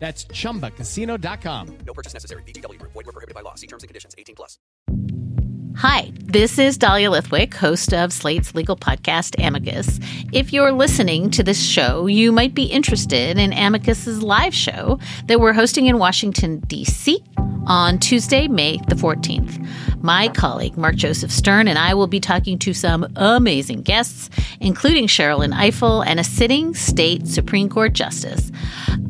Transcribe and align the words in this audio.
That's 0.00 0.24
chumbacasino.com. 0.24 1.78
No 1.86 1.92
purchase 1.92 2.14
necessary. 2.14 2.42
VGW 2.42 2.78
Group. 2.78 2.92
Void 2.92 3.06
were 3.06 3.12
prohibited 3.12 3.34
by 3.34 3.42
law. 3.42 3.54
See 3.54 3.66
terms 3.68 3.84
and 3.84 3.88
conditions. 3.88 4.14
18 4.18 4.34
plus. 4.34 4.58
Hi, 5.76 6.12
this 6.16 6.58
is 6.58 6.76
Dahlia 6.76 7.10
Lithwick, 7.10 7.54
host 7.54 7.94
of 7.94 8.12
Slate's 8.12 8.54
legal 8.54 8.76
podcast, 8.76 9.42
Amicus. 9.42 10.00
If 10.32 10.52
you're 10.52 10.72
listening 10.72 11.30
to 11.30 11.42
this 11.42 11.62
show, 11.62 12.06
you 12.06 12.32
might 12.32 12.54
be 12.54 12.64
interested 12.64 13.38
in 13.38 13.52
Amicus's 13.52 14.22
live 14.22 14.52
show 14.52 14.98
that 15.26 15.40
we're 15.40 15.52
hosting 15.52 15.86
in 15.86 15.98
Washington, 15.98 16.58
D.C. 16.66 17.22
on 17.66 17.98
Tuesday, 17.98 18.48
May 18.48 18.78
the 18.88 18.96
14th. 18.96 19.66
My 20.02 20.28
colleague, 20.28 20.76
Mark 20.76 20.96
Joseph 20.96 21.30
Stern, 21.30 21.68
and 21.68 21.78
I 21.78 21.94
will 21.94 22.08
be 22.08 22.20
talking 22.20 22.58
to 22.58 22.74
some 22.74 23.10
amazing 23.16 23.82
guests, 23.82 24.28
including 24.60 25.06
Sherrilyn 25.06 25.54
Ifill 25.54 26.04
and 26.04 26.18
a 26.18 26.24
sitting 26.24 26.74
state 26.74 27.26
Supreme 27.26 27.68
Court 27.68 27.92
justice 27.92 28.50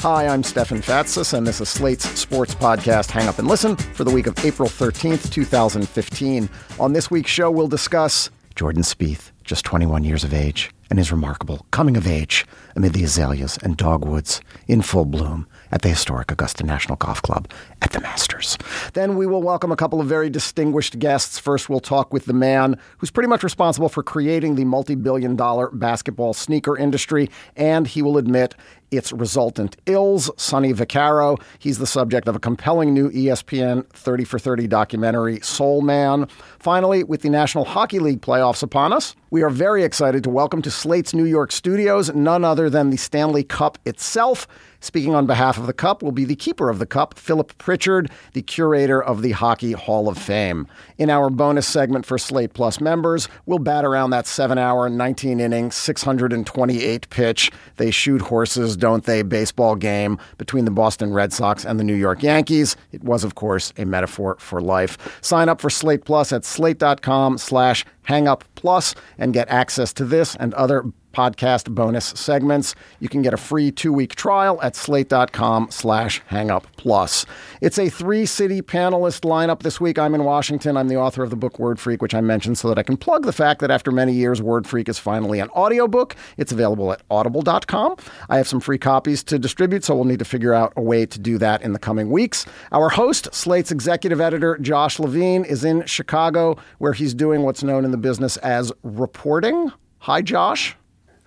Hi, 0.00 0.28
I'm 0.28 0.44
Stefan 0.44 0.78
Fatsis, 0.80 1.34
and 1.34 1.44
this 1.44 1.60
is 1.60 1.68
Slate's 1.68 2.08
sports 2.10 2.54
podcast, 2.54 3.10
Hang 3.10 3.26
Up 3.26 3.40
and 3.40 3.48
Listen, 3.48 3.74
for 3.74 4.04
the 4.04 4.12
week 4.12 4.28
of 4.28 4.44
April 4.44 4.68
13th, 4.68 5.28
2015. 5.32 6.48
On 6.78 6.92
this 6.92 7.10
week's 7.10 7.32
show, 7.32 7.50
we'll 7.50 7.66
discuss 7.66 8.30
Jordan 8.54 8.82
Spieth, 8.82 9.32
just 9.42 9.64
21 9.64 10.04
years 10.04 10.22
of 10.22 10.32
age, 10.32 10.70
and 10.90 10.98
his 10.98 11.12
remarkable 11.12 11.66
coming 11.70 11.96
of 11.96 12.06
age 12.06 12.46
amid 12.76 12.92
the 12.92 13.04
azaleas 13.04 13.58
and 13.62 13.76
dogwoods 13.76 14.40
in 14.66 14.82
full 14.82 15.04
bloom 15.04 15.46
at 15.70 15.82
the 15.82 15.88
historic 15.88 16.30
Augusta 16.30 16.64
National 16.64 16.96
Golf 16.96 17.20
Club 17.22 17.50
at 17.82 17.92
the 17.92 18.00
Masters. 18.00 18.56
Then 18.94 19.16
we 19.16 19.26
will 19.26 19.42
welcome 19.42 19.70
a 19.70 19.76
couple 19.76 20.00
of 20.00 20.06
very 20.06 20.30
distinguished 20.30 20.98
guests. 20.98 21.38
First, 21.38 21.68
we'll 21.68 21.80
talk 21.80 22.12
with 22.12 22.24
the 22.24 22.32
man 22.32 22.78
who's 22.98 23.10
pretty 23.10 23.28
much 23.28 23.42
responsible 23.42 23.88
for 23.88 24.02
creating 24.02 24.54
the 24.54 24.64
multi 24.64 24.94
billion 24.94 25.36
dollar 25.36 25.70
basketball 25.70 26.32
sneaker 26.34 26.76
industry, 26.76 27.30
and 27.56 27.86
he 27.86 28.02
will 28.02 28.16
admit 28.16 28.54
its 28.90 29.12
resultant 29.12 29.76
ills. 29.86 30.30
Sonny 30.36 30.72
Vaccaro, 30.72 31.40
he's 31.58 31.78
the 31.78 31.86
subject 31.86 32.28
of 32.28 32.36
a 32.36 32.40
compelling 32.40 32.94
new 32.94 33.10
ESPN 33.10 33.86
30 33.90 34.24
for 34.24 34.38
30 34.38 34.66
documentary, 34.66 35.40
Soul 35.40 35.82
Man. 35.82 36.26
Finally, 36.58 37.04
with 37.04 37.22
the 37.22 37.28
National 37.28 37.64
Hockey 37.64 37.98
League 37.98 38.22
playoffs 38.22 38.62
upon 38.62 38.92
us, 38.92 39.14
we 39.30 39.42
are 39.42 39.50
very 39.50 39.84
excited 39.84 40.24
to 40.24 40.30
welcome 40.30 40.62
to 40.62 40.70
Slate's 40.78 41.12
New 41.12 41.24
York 41.24 41.50
studios 41.50 42.14
none 42.14 42.44
other 42.44 42.70
than 42.70 42.90
the 42.90 42.96
Stanley 42.96 43.42
Cup 43.42 43.78
itself. 43.84 44.46
Speaking 44.80 45.14
on 45.14 45.26
behalf 45.26 45.58
of 45.58 45.66
the 45.66 45.72
Cup 45.72 46.02
will 46.02 46.12
be 46.12 46.24
the 46.24 46.36
keeper 46.36 46.70
of 46.70 46.78
the 46.78 46.86
Cup, 46.86 47.18
Philip 47.18 47.56
Pritchard, 47.58 48.10
the 48.32 48.42
curator 48.42 49.02
of 49.02 49.22
the 49.22 49.32
Hockey 49.32 49.72
Hall 49.72 50.08
of 50.08 50.16
Fame. 50.16 50.68
In 50.98 51.10
our 51.10 51.30
bonus 51.30 51.66
segment 51.66 52.06
for 52.06 52.16
Slate 52.16 52.54
Plus 52.54 52.80
members, 52.80 53.28
we'll 53.46 53.58
bat 53.58 53.84
around 53.84 54.10
that 54.10 54.26
seven 54.26 54.56
hour, 54.56 54.88
19 54.88 55.40
inning, 55.40 55.70
628 55.72 57.10
pitch. 57.10 57.50
They 57.76 57.90
shoot 57.90 58.22
horses, 58.22 58.76
don't 58.76 59.04
they? 59.04 59.22
Baseball 59.22 59.74
game 59.74 60.18
between 60.38 60.64
the 60.64 60.70
Boston 60.70 61.12
Red 61.12 61.32
Sox 61.32 61.64
and 61.64 61.80
the 61.80 61.84
New 61.84 61.94
York 61.94 62.22
Yankees. 62.22 62.76
It 62.92 63.02
was, 63.02 63.24
of 63.24 63.34
course, 63.34 63.72
a 63.76 63.84
metaphor 63.84 64.36
for 64.38 64.60
life. 64.60 65.18
Sign 65.22 65.48
up 65.48 65.60
for 65.60 65.70
Slate 65.70 66.04
Plus 66.04 66.32
at 66.32 66.44
slate.com 66.44 67.38
slash 67.38 67.84
hangup 68.08 68.42
plus 68.54 68.94
and 69.18 69.34
get 69.34 69.48
access 69.48 69.92
to 69.92 70.04
this 70.04 70.34
and 70.36 70.54
other 70.54 70.84
podcast 71.12 71.74
bonus 71.74 72.06
segments. 72.06 72.74
You 73.00 73.08
can 73.08 73.22
get 73.22 73.34
a 73.34 73.36
free 73.36 73.70
two-week 73.70 74.14
trial 74.14 74.60
at 74.62 74.76
slate.com 74.76 75.68
slash 75.70 76.22
hangup 76.30 76.64
plus. 76.76 77.26
It's 77.60 77.78
a 77.78 77.88
three-city 77.88 78.62
panelist 78.62 79.22
lineup 79.22 79.62
this 79.62 79.80
week. 79.80 79.98
I'm 79.98 80.14
in 80.14 80.24
Washington. 80.24 80.76
I'm 80.76 80.88
the 80.88 80.96
author 80.96 81.22
of 81.22 81.30
the 81.30 81.36
book 81.36 81.58
Word 81.58 81.80
Freak, 81.80 82.02
which 82.02 82.14
I 82.14 82.20
mentioned 82.20 82.58
so 82.58 82.68
that 82.68 82.78
I 82.78 82.82
can 82.82 82.96
plug 82.96 83.24
the 83.24 83.32
fact 83.32 83.60
that 83.60 83.70
after 83.70 83.90
many 83.90 84.12
years, 84.12 84.40
Word 84.40 84.66
Freak 84.66 84.88
is 84.88 84.98
finally 84.98 85.40
an 85.40 85.48
audiobook. 85.50 86.16
It's 86.36 86.52
available 86.52 86.92
at 86.92 87.02
audible.com. 87.10 87.96
I 88.28 88.36
have 88.36 88.48
some 88.48 88.60
free 88.60 88.78
copies 88.78 89.22
to 89.24 89.38
distribute, 89.38 89.84
so 89.84 89.94
we'll 89.94 90.04
need 90.04 90.18
to 90.20 90.24
figure 90.24 90.54
out 90.54 90.72
a 90.76 90.82
way 90.82 91.06
to 91.06 91.18
do 91.18 91.38
that 91.38 91.62
in 91.62 91.72
the 91.72 91.78
coming 91.78 92.10
weeks. 92.10 92.46
Our 92.72 92.88
host, 92.88 93.32
Slate's 93.34 93.70
executive 93.70 94.20
editor, 94.20 94.56
Josh 94.58 94.98
Levin, 94.98 95.44
is 95.44 95.64
in 95.64 95.84
Chicago, 95.86 96.56
where 96.78 96.92
he's 96.92 97.14
doing 97.14 97.42
what's 97.42 97.62
known 97.62 97.84
in 97.84 97.90
the 97.90 97.96
business 97.96 98.36
as 98.38 98.72
reporting. 98.82 99.72
Hi, 100.00 100.22
Josh. 100.22 100.76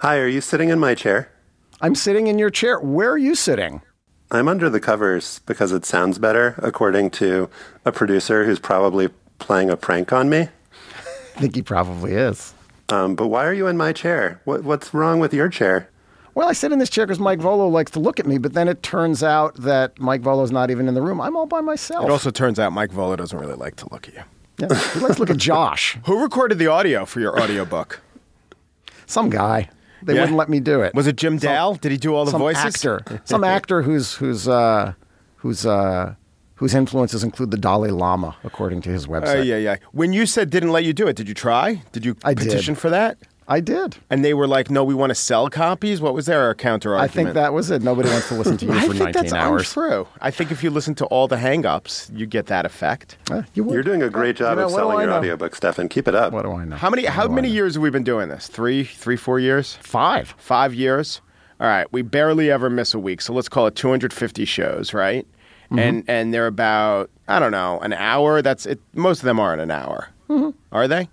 Hi, 0.01 0.17
are 0.17 0.27
you 0.27 0.41
sitting 0.41 0.69
in 0.69 0.79
my 0.79 0.95
chair? 0.95 1.31
I'm 1.79 1.93
sitting 1.93 2.25
in 2.25 2.39
your 2.39 2.49
chair. 2.49 2.79
Where 2.79 3.11
are 3.11 3.19
you 3.19 3.35
sitting? 3.35 3.83
I'm 4.31 4.47
under 4.47 4.67
the 4.67 4.79
covers 4.79 5.41
because 5.45 5.71
it 5.71 5.85
sounds 5.85 6.17
better, 6.17 6.55
according 6.57 7.11
to 7.11 7.51
a 7.85 7.91
producer 7.91 8.43
who's 8.45 8.57
probably 8.57 9.09
playing 9.37 9.69
a 9.69 9.77
prank 9.77 10.11
on 10.11 10.27
me. 10.27 10.39
I 11.35 11.39
think 11.39 11.53
he 11.53 11.61
probably 11.61 12.13
is. 12.13 12.55
Um, 12.89 13.13
but 13.13 13.27
why 13.27 13.45
are 13.45 13.53
you 13.53 13.67
in 13.67 13.77
my 13.77 13.93
chair? 13.93 14.41
What, 14.45 14.63
what's 14.63 14.91
wrong 14.91 15.19
with 15.19 15.35
your 15.35 15.49
chair? 15.49 15.87
Well, 16.33 16.49
I 16.49 16.53
sit 16.53 16.71
in 16.71 16.79
this 16.79 16.89
chair 16.89 17.05
because 17.05 17.19
Mike 17.19 17.37
Vuolo 17.37 17.69
likes 17.71 17.91
to 17.91 17.99
look 17.99 18.19
at 18.19 18.25
me, 18.25 18.39
but 18.39 18.53
then 18.53 18.67
it 18.67 18.81
turns 18.81 19.21
out 19.21 19.53
that 19.57 19.99
Mike 19.99 20.23
Vuolo's 20.23 20.51
not 20.51 20.71
even 20.71 20.87
in 20.87 20.95
the 20.95 21.01
room. 21.03 21.21
I'm 21.21 21.35
all 21.37 21.45
by 21.45 21.61
myself. 21.61 22.05
It 22.05 22.09
also 22.11 22.31
turns 22.31 22.57
out 22.57 22.73
Mike 22.73 22.89
Vuolo 22.89 23.15
doesn't 23.15 23.37
really 23.37 23.53
like 23.53 23.75
to 23.75 23.87
look 23.91 24.07
at 24.07 24.15
you. 24.15 24.23
Yeah, 24.57 24.67
he 24.93 24.99
likes 24.99 25.15
to 25.17 25.19
look 25.21 25.29
at 25.29 25.37
Josh, 25.51 25.99
Who 26.07 26.19
recorded 26.23 26.57
the 26.57 26.67
audio 26.67 27.05
for 27.05 27.19
your 27.19 27.39
audiobook? 27.39 28.01
some 29.05 29.29
guy. 29.29 29.69
They 30.03 30.13
Yeah. 30.15 30.21
wouldn't 30.21 30.37
let 30.37 30.49
me 30.49 30.59
do 30.59 30.81
it. 30.81 30.93
Was 30.95 31.07
it 31.07 31.15
Jim 31.15 31.37
Dale? 31.37 31.75
Did 31.75 31.91
he 31.91 31.97
do 31.97 32.15
all 32.15 32.25
the 32.25 32.31
some 32.31 32.41
voices? 32.41 32.63
actor? 32.75 33.01
Some 33.25 33.43
actor 33.43 33.81
whose 33.83 34.15
whose 34.15 34.47
uh, 34.47 34.93
whose 35.37 35.65
uh, 35.65 36.15
whose 36.55 36.73
influences 36.75 37.23
include 37.23 37.51
the 37.51 37.57
Dalai 37.57 37.89
Lama, 37.91 38.35
according 38.43 38.81
to 38.81 38.89
his 38.89 39.07
website. 39.07 39.35
Oh, 39.37 39.41
yeah, 39.41 39.57
yeah. 39.57 39.77
When 39.91 40.13
you 40.13 40.25
said 40.25 40.49
didn't 40.49 40.71
let 40.71 40.83
you 40.83 40.93
do 40.93 41.07
it, 41.07 41.15
did 41.15 41.27
you 41.27 41.33
try? 41.33 41.81
Did 41.91 42.05
you 42.05 42.15
I 42.23 42.33
did. 42.33 42.47
petition 42.47 42.75
for 42.75 42.89
that? 42.91 43.17
I 43.47 43.59
did. 43.59 43.97
And 44.09 44.23
they 44.23 44.33
were 44.33 44.47
like, 44.47 44.69
no, 44.69 44.83
we 44.83 44.93
want 44.93 45.09
to 45.09 45.15
sell 45.15 45.49
copies? 45.49 45.99
What 45.99 46.13
was 46.13 46.25
their 46.27 46.53
counter 46.55 46.95
I 46.95 47.01
argument? 47.01 47.13
think 47.27 47.33
that 47.33 47.53
was 47.53 47.69
it. 47.69 47.81
Nobody 47.81 48.07
wants 48.09 48.29
to 48.29 48.35
listen 48.35 48.55
to 48.57 48.65
you 48.65 48.71
I 48.77 48.81
for 48.81 48.93
think 48.93 48.99
19 48.99 49.13
that's 49.13 49.33
hours. 49.33 49.67
untrue. 49.75 50.07
I 50.21 50.31
think 50.31 50.51
if 50.51 50.63
you 50.63 50.69
listen 50.69 50.95
to 50.95 51.05
all 51.07 51.27
the 51.27 51.37
hang-ups, 51.37 52.09
you 52.13 52.25
get 52.25 52.45
that 52.45 52.65
effect. 52.65 53.17
Uh, 53.29 53.41
you 53.53 53.63
would. 53.65 53.73
You're 53.73 53.83
doing 53.83 54.03
a 54.03 54.09
great 54.09 54.37
job 54.37 54.51
You 54.57 54.61
know, 54.61 54.65
of 54.67 54.71
what 54.71 54.77
do 54.77 54.81
selling 54.83 54.97
I 54.97 55.01
your 55.01 55.09
know? 55.11 55.17
audiobook, 55.17 55.55
Stefan. 55.55 55.89
Keep 55.89 56.07
it 56.07 56.15
up. 56.15 56.31
What 56.31 56.43
do 56.43 56.51
I 56.53 56.63
know? 56.65 56.75
How 56.77 56.89
many 56.89 57.05
how 57.05 57.27
many 57.27 57.49
years 57.49 57.73
have 57.73 57.83
we 57.83 57.89
been 57.89 58.03
doing 58.03 58.29
this? 58.29 58.47
Three, 58.47 58.83
three, 58.85 59.17
four 59.17 59.39
years? 59.39 59.75
Five. 59.81 60.33
Five 60.37 60.73
years? 60.73 61.19
All 61.59 61.67
right. 61.67 61.91
We 61.91 62.03
barely 62.03 62.49
ever 62.51 62.69
miss 62.69 62.93
a 62.93 62.99
week. 62.99 63.21
So 63.21 63.33
let's 63.33 63.49
call 63.49 63.67
it 63.67 63.75
250 63.75 64.45
shows, 64.45 64.93
right? 64.93 65.27
Mm-hmm. 65.65 65.79
And 65.79 66.03
and 66.07 66.33
they're 66.33 66.47
about, 66.47 67.09
I 67.27 67.39
don't 67.39 67.51
know, 67.51 67.79
an 67.79 67.93
hour. 67.93 68.41
That's 68.41 68.65
it. 68.65 68.79
Most 68.93 69.19
of 69.19 69.25
them 69.25 69.39
aren't 69.39 69.61
an 69.61 69.71
hour. 69.71 70.09
Are 70.71 70.87
they? 70.87 71.09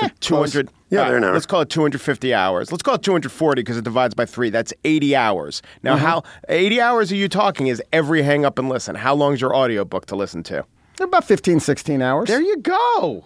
So 0.00 0.08
200. 0.20 0.68
Yeah, 0.90 1.00
all 1.02 1.08
they're 1.08 1.16
an 1.18 1.24
hour. 1.24 1.32
Let's 1.34 1.46
call 1.46 1.60
it 1.60 1.68
250 1.70 2.32
hours. 2.34 2.72
Let's 2.72 2.82
call 2.82 2.94
it 2.94 3.02
240 3.02 3.60
because 3.62 3.76
it 3.76 3.84
divides 3.84 4.14
by 4.14 4.24
three. 4.26 4.50
That's 4.50 4.72
80 4.84 5.14
hours. 5.16 5.62
Now, 5.82 5.96
Mm-hmm. 5.96 6.04
how 6.06 6.22
80 6.48 6.80
hours 6.80 7.12
are 7.12 7.16
you 7.16 7.28
talking 7.28 7.66
is 7.66 7.82
every 7.92 8.22
hang 8.22 8.44
up 8.44 8.58
and 8.58 8.68
listen? 8.68 8.94
How 8.94 9.14
long 9.14 9.34
is 9.34 9.40
your 9.40 9.54
audiobook 9.54 10.06
to 10.06 10.16
listen 10.16 10.42
to? 10.44 10.64
They're 10.96 11.06
about 11.06 11.24
15, 11.24 11.60
16 11.60 12.02
hours. 12.02 12.28
There 12.28 12.40
you 12.40 12.56
go. 12.58 13.24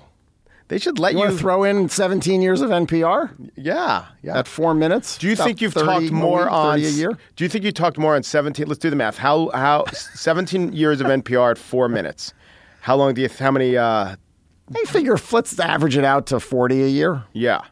They 0.69 0.79
should 0.79 0.99
let 0.99 1.13
You 1.13 1.25
you. 1.25 1.37
throw 1.37 1.65
in 1.65 1.89
17 1.91 2.41
years 2.41 2.63
of 2.63 2.71
NPR 2.71 3.31
yeah, 3.57 4.07
yeah. 4.23 4.39
at 4.39 4.49
four 4.49 4.73
minutes? 4.75 5.19
do 5.19 5.27
you 5.29 5.37
think 5.37 5.61
you've 5.61 5.75
talked 5.75 6.11
more 6.11 6.49
on 6.49 6.77
a 6.79 6.83
year? 6.83 7.17
Do 7.37 7.45
you 7.45 7.49
think 7.51 7.65
you 7.65 7.73
talked 7.73 7.99
more 7.99 8.15
on 8.17 8.23
17? 8.23 8.67
Let's 8.67 8.79
do 8.79 8.89
the 8.89 8.97
math. 8.97 9.19
How 9.19 9.51
how 9.53 9.85
17 9.93 10.73
years 10.73 11.01
of 11.03 11.09
NPR 11.09 11.51
at 11.51 11.59
four 11.59 11.89
minutes? 11.91 12.33
How 12.81 12.97
long 12.97 13.13
do 13.13 13.21
you? 13.21 13.29
How 13.39 13.51
many? 13.51 13.77
uh 13.77 14.17
I 14.75 14.85
figure 14.87 15.17
let's 15.33 15.59
average 15.59 15.97
it 15.97 16.05
out 16.05 16.27
to 16.29 16.41
40 16.41 16.83
a 16.83 16.87
year. 16.87 17.25
Yeah. 17.33 17.63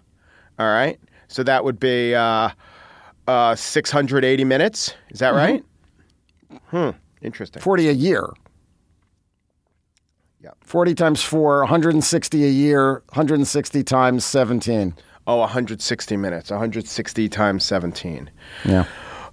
All 0.59 0.67
right. 0.67 0.99
So 1.29 1.43
that 1.43 1.65
would 1.65 1.79
be 1.79 2.15
uh, 2.15 2.51
uh, 3.27 3.55
680 3.55 4.45
minutes. 4.45 4.95
Is 5.11 5.21
that 5.21 5.35
right? 5.35 5.65
Hmm. 6.67 6.91
Interesting. 7.23 7.63
40 7.63 7.89
a 7.89 7.93
year. 7.93 8.29
Yeah. 10.43 10.51
40 10.63 10.95
times 10.95 11.23
4, 11.23 11.61
160 11.61 12.45
a 12.45 12.49
year, 12.49 13.03
160 13.11 13.85
times 13.85 14.25
17. 14.25 14.95
Oh, 15.27 15.37
160 15.37 16.17
minutes. 16.17 16.51
160 16.51 17.29
times 17.29 17.65
17. 17.65 18.31
Yeah. 18.65 18.87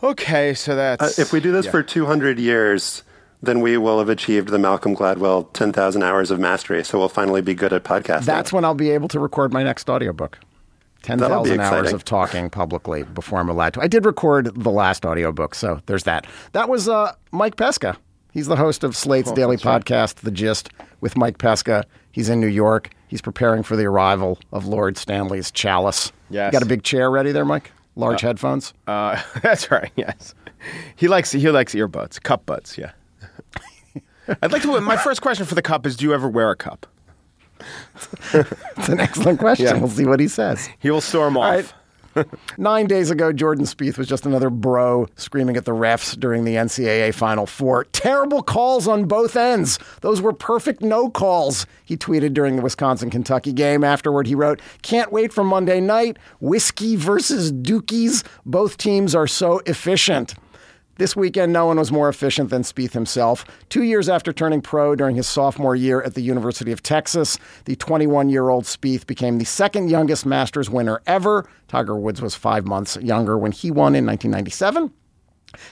Okay, 0.04 0.54
so 0.54 0.76
that's. 0.76 1.18
Uh, 1.18 1.22
if 1.22 1.34
we 1.34 1.40
do 1.40 1.52
this 1.52 1.66
yeah. 1.66 1.72
for 1.72 1.82
200 1.82 2.38
years, 2.38 3.04
then 3.42 3.62
we 3.62 3.78
will 3.78 4.00
have 4.00 4.10
achieved 4.10 4.50
the 4.50 4.60
Malcolm 4.60 4.96
Gladwell 4.96 5.52
10,000 5.54 6.04
hours 6.04 6.32
of 6.32 6.40
mastery. 6.40 6.84
So 6.84 6.98
we'll 6.98 7.10
finally 7.10 7.42
be 7.42 7.54
good 7.54 7.74
at 7.74 7.84
podcasting. 7.84 8.26
That's 8.26 8.52
when 8.52 8.66
I'll 8.66 8.74
be 8.74 8.90
able 8.92 9.08
to 9.10 9.20
record 9.20 9.54
my 9.54 9.64
next 9.64 9.90
audiobook. 9.90 10.40
That'll 11.04 11.46
10,000 11.46 11.60
hours 11.62 11.94
of 11.94 12.04
talking 12.04 12.50
publicly 12.50 13.04
before 13.04 13.40
I'm 13.40 13.50
allowed 13.50 13.74
to. 13.76 13.82
I 13.82 13.88
did 13.88 14.06
record 14.06 14.52
the 14.62 14.72
last 14.72 15.06
audiobook, 15.06 15.56
so 15.56 15.80
there's 15.86 16.04
that. 16.04 16.28
That 16.52 16.68
was 16.68 16.90
uh, 16.90 17.14
Mike 17.32 17.56
Pesca. 17.56 17.98
He's 18.34 18.48
the 18.48 18.56
host 18.56 18.84
of 18.84 18.96
Slate's 18.96 19.32
daily 19.32 19.58
podcast, 19.58 20.16
The 20.16 20.32
Gist, 20.32 20.70
with 21.00 21.16
Mike 21.16 21.38
Pesca. 21.38 21.86
He's 22.12 22.30
in 22.30 22.40
New 22.40 22.48
York. 22.48 22.90
He's 23.08 23.22
preparing 23.22 23.64
for 23.64 23.76
the 23.76 23.86
arrival 23.86 24.38
of 24.52 24.66
Lord 24.66 24.98
Stanley's 24.98 25.50
chalice. 25.52 26.12
Yes. 26.30 26.52
You 26.52 26.60
got 26.60 26.66
a 26.66 26.70
big 26.70 26.84
chair 26.84 27.10
ready 27.10 27.32
there, 27.32 27.46
Mike? 27.46 27.72
Large 27.96 28.22
headphones? 28.22 28.74
Uh, 28.86 29.22
that's 29.42 29.72
right. 29.72 29.92
Yes, 29.96 30.36
he 30.96 31.08
likes 31.08 31.32
he 31.32 31.50
likes 31.50 31.74
earbuds, 31.74 32.22
cup 32.22 32.46
buds. 32.46 32.78
Yeah. 32.78 32.92
I'd 34.42 34.52
like 34.52 34.62
to. 34.64 34.80
My 34.82 34.98
first 34.98 35.22
question 35.22 35.46
for 35.46 35.56
the 35.56 35.62
cup 35.62 35.86
is: 35.86 35.96
Do 35.96 36.06
you 36.06 36.14
ever 36.14 36.28
wear 36.28 36.52
a 36.52 36.56
cup? 36.56 36.86
It's 38.34 38.88
an 38.90 39.00
excellent 39.00 39.40
question. 39.40 39.66
Yeah. 39.66 39.78
We'll 39.80 39.90
see 39.90 40.06
what 40.06 40.20
he 40.20 40.28
says. 40.28 40.70
He 40.80 40.92
will 40.92 41.02
storm 41.02 41.38
off. 41.38 41.44
right. 41.54 41.74
Nine 42.58 42.88
days 42.88 43.12
ago, 43.12 43.32
Jordan 43.32 43.66
Spieth 43.66 43.98
was 43.98 44.08
just 44.08 44.26
another 44.26 44.50
bro 44.50 45.08
screaming 45.18 45.56
at 45.56 45.66
the 45.66 45.72
refs 45.72 46.20
during 46.20 46.46
the 46.46 46.56
NCAA 46.56 47.14
Final 47.14 47.46
Four. 47.46 47.84
Terrible 47.86 48.42
calls 48.42 48.88
on 48.88 49.06
both 49.06 49.36
ends. 49.36 49.78
Those 50.02 50.20
were 50.20 50.34
perfect 50.34 50.82
no 50.82 51.10
calls, 51.10 51.68
he 51.86 51.96
tweeted 51.96 52.34
during 52.34 52.56
the 52.56 52.62
Wisconsin 52.64 53.10
Kentucky 53.10 53.54
game. 53.54 53.84
Afterward, 53.84 54.26
he 54.28 54.34
wrote, 54.36 54.62
Can't 54.82 55.12
wait 55.12 55.32
for 55.32 55.44
Monday 55.44 55.80
night. 55.80 56.18
Whiskey 56.40 56.96
versus 56.96 57.52
Dookies. 57.52 58.26
Both 58.46 58.78
teams 58.78 59.14
are 59.14 59.28
so 59.28 59.60
efficient. 59.68 60.34
This 60.98 61.16
weekend, 61.16 61.54
no 61.54 61.68
one 61.68 61.78
was 61.78 61.92
more 61.92 62.10
efficient 62.10 62.50
than 62.50 62.64
Spieth 62.64 62.94
himself. 62.94 63.46
Two 63.70 63.84
years 63.84 64.10
after 64.10 64.34
turning 64.34 64.62
pro 64.62 64.96
during 64.96 65.16
his 65.16 65.28
sophomore 65.28 65.76
year 65.76 66.02
at 66.02 66.16
the 66.16 66.22
University 66.22 66.72
of 66.72 66.82
Texas, 66.82 67.38
the 67.66 67.76
21 67.76 68.30
year 68.30 68.50
old 68.50 68.64
Spieth 68.64 69.06
became 69.06 69.38
the 69.38 69.46
second 69.46 69.90
youngest 69.90 70.26
Masters 70.26 70.70
winner 70.70 71.02
ever. 71.06 71.48
Tiger 71.68 71.96
Woods 71.96 72.22
was 72.22 72.34
five 72.34 72.66
months 72.66 72.98
younger 72.98 73.38
when 73.38 73.52
he 73.52 73.70
won 73.70 73.94
in 73.94 74.06
1997. 74.06 74.92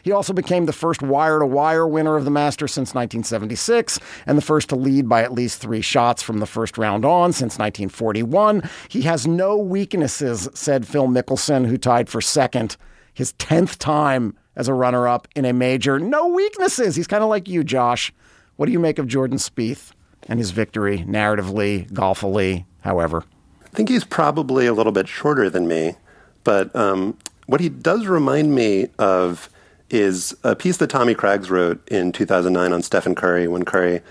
He 0.04 0.12
also 0.12 0.32
became 0.32 0.68
the 0.68 0.74
first 0.74 1.02
wire 1.02 1.40
to 1.40 1.46
wire 1.46 1.88
winner 1.88 2.16
of 2.16 2.24
the 2.24 2.32
Masters 2.32 2.72
since 2.72 2.94
1976 2.94 4.00
and 4.26 4.38
the 4.38 4.42
first 4.42 4.70
to 4.70 4.76
lead 4.76 5.10
by 5.10 5.24
at 5.24 5.34
least 5.34 5.60
three 5.60 5.82
shots 5.82 6.22
from 6.22 6.40
the 6.40 6.46
first 6.46 6.78
round 6.78 7.04
on 7.04 7.34
since 7.34 7.58
1941. 7.58 8.70
He 8.90 9.02
has 9.02 9.28
no 9.28 9.58
weaknesses, 9.58 10.48
said 10.54 10.88
Phil 10.88 11.08
Mickelson, 11.08 11.68
who 11.68 11.78
tied 11.78 12.10
for 12.10 12.22
second 12.22 12.78
his 13.14 13.34
10th 13.34 13.78
time 13.78 14.36
as 14.56 14.68
a 14.68 14.74
runner 14.74 15.08
up 15.08 15.28
in 15.36 15.46
a 15.46 15.54
major. 15.54 16.00
No 16.00 16.28
weaknesses. 16.28 16.96
He's 16.96 17.08
kind 17.08 17.24
of 17.24 17.30
like 17.30 17.48
you, 17.48 17.64
Josh. 17.64 18.14
What 18.56 18.68
do 18.68 18.72
you 18.72 18.80
make 18.80 19.00
of 19.00 19.08
Jordan 19.08 19.38
Spieth 19.38 19.92
and 20.28 20.40
his 20.40 20.52
victory, 20.52 21.00
narratively, 21.00 21.90
golfily, 21.92 22.66
however? 22.82 23.24
I 23.64 23.70
think 23.70 23.90
he's 23.90 24.06
probably 24.06 24.66
a 24.66 24.74
little 24.74 24.94
bit 24.94 25.08
shorter 25.08 25.50
than 25.50 25.68
me, 25.68 25.96
but 26.44 26.74
um, 26.76 27.18
what 27.48 27.60
he 27.60 27.70
does 27.70 28.08
remind 28.08 28.56
me 28.56 28.88
of 28.98 29.50
is 29.90 30.36
a 30.44 30.56
piece 30.56 30.78
that 30.78 30.90
Tommy 30.90 31.14
Craggs 31.14 31.52
wrote 31.52 31.88
in 31.90 32.12
2009 32.12 32.74
on 32.74 32.82
Stephen 32.82 33.14
Curry 33.14 33.48
when 33.48 33.66
Curry 33.66 34.02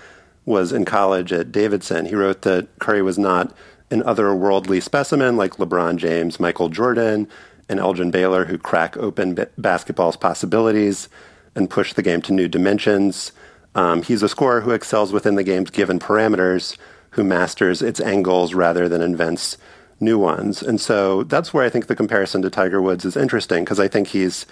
was 0.45 0.71
in 0.71 0.85
college 0.85 1.33
at 1.33 1.51
Davidson. 1.51 2.05
He 2.05 2.15
wrote 2.15 2.43
that 2.43 2.67
Curry 2.79 3.01
was 3.01 3.17
not 3.17 3.53
an 3.91 4.01
otherworldly 4.03 4.81
specimen 4.81 5.35
like 5.35 5.55
LeBron 5.55 5.97
James, 5.97 6.39
Michael 6.39 6.69
Jordan, 6.69 7.27
and 7.67 7.79
Elgin 7.79 8.11
Baylor, 8.11 8.45
who 8.45 8.57
crack 8.57 8.97
open 8.97 9.35
b- 9.35 9.45
basketball's 9.57 10.17
possibilities 10.17 11.09
and 11.55 11.69
push 11.69 11.93
the 11.93 12.03
game 12.03 12.21
to 12.23 12.33
new 12.33 12.47
dimensions. 12.47 13.31
Um, 13.73 14.03
he's 14.03 14.23
a 14.23 14.29
scorer 14.29 14.61
who 14.61 14.71
excels 14.71 15.11
within 15.11 15.35
the 15.35 15.43
game's 15.43 15.69
given 15.69 15.99
parameters, 15.99 16.77
who 17.11 17.23
masters 17.23 17.81
its 17.81 17.99
angles 17.99 18.53
rather 18.53 18.87
than 18.87 19.01
invents 19.01 19.57
new 19.99 20.19
ones. 20.19 20.61
And 20.61 20.79
so 20.79 21.23
that's 21.23 21.53
where 21.53 21.65
I 21.65 21.69
think 21.69 21.87
the 21.87 21.95
comparison 21.95 22.41
to 22.41 22.49
Tiger 22.49 22.81
Woods 22.81 23.05
is 23.05 23.15
interesting 23.15 23.63
because 23.63 23.79
I 23.79 23.87
think 23.87 24.09
he's 24.09 24.45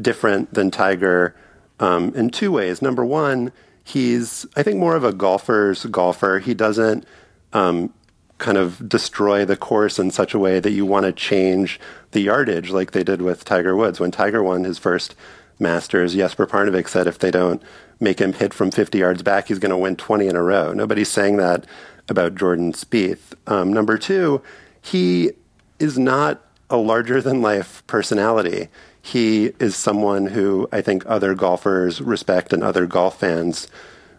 different 0.00 0.52
than 0.54 0.70
Tiger 0.70 1.34
um, 1.80 2.14
in 2.14 2.30
two 2.30 2.50
ways. 2.52 2.80
Number 2.80 3.04
one, 3.04 3.52
he's, 3.84 4.46
I 4.56 4.62
think, 4.62 4.78
more 4.78 4.96
of 4.96 5.04
a 5.04 5.12
golfer's 5.12 5.84
golfer. 5.86 6.38
He 6.38 6.54
doesn't 6.54 7.04
um, 7.52 7.92
kind 8.38 8.58
of 8.58 8.88
destroy 8.88 9.44
the 9.44 9.56
course 9.56 9.98
in 9.98 10.10
such 10.10 10.34
a 10.34 10.38
way 10.38 10.60
that 10.60 10.72
you 10.72 10.84
want 10.84 11.06
to 11.06 11.12
change 11.12 11.80
the 12.12 12.20
yardage 12.20 12.70
like 12.70 12.92
they 12.92 13.04
did 13.04 13.22
with 13.22 13.44
Tiger 13.44 13.74
Woods. 13.74 13.98
When 13.98 14.10
Tiger 14.10 14.42
won 14.42 14.64
his 14.64 14.78
first 14.78 15.14
Masters, 15.58 16.14
Jesper 16.14 16.46
Parnevik 16.46 16.88
said 16.88 17.06
if 17.06 17.18
they 17.18 17.30
don't 17.30 17.62
make 17.98 18.20
him 18.20 18.34
hit 18.34 18.52
from 18.52 18.70
50 18.70 18.98
yards 18.98 19.22
back, 19.22 19.48
he's 19.48 19.58
going 19.58 19.70
to 19.70 19.76
win 19.76 19.96
20 19.96 20.26
in 20.26 20.36
a 20.36 20.42
row. 20.42 20.72
Nobody's 20.72 21.08
saying 21.08 21.38
that 21.38 21.64
about 22.08 22.34
Jordan 22.34 22.72
Spieth. 22.72 23.32
Um, 23.46 23.72
number 23.72 23.96
two, 23.96 24.42
he 24.82 25.32
is 25.78 25.98
not 25.98 26.42
a 26.68 26.76
larger 26.76 27.22
than 27.22 27.42
life 27.42 27.82
personality. 27.86 28.68
He 29.00 29.52
is 29.58 29.76
someone 29.76 30.26
who 30.26 30.68
I 30.72 30.82
think 30.82 31.04
other 31.06 31.34
golfers 31.34 32.00
respect 32.00 32.52
and 32.52 32.62
other 32.62 32.86
golf 32.86 33.20
fans 33.20 33.68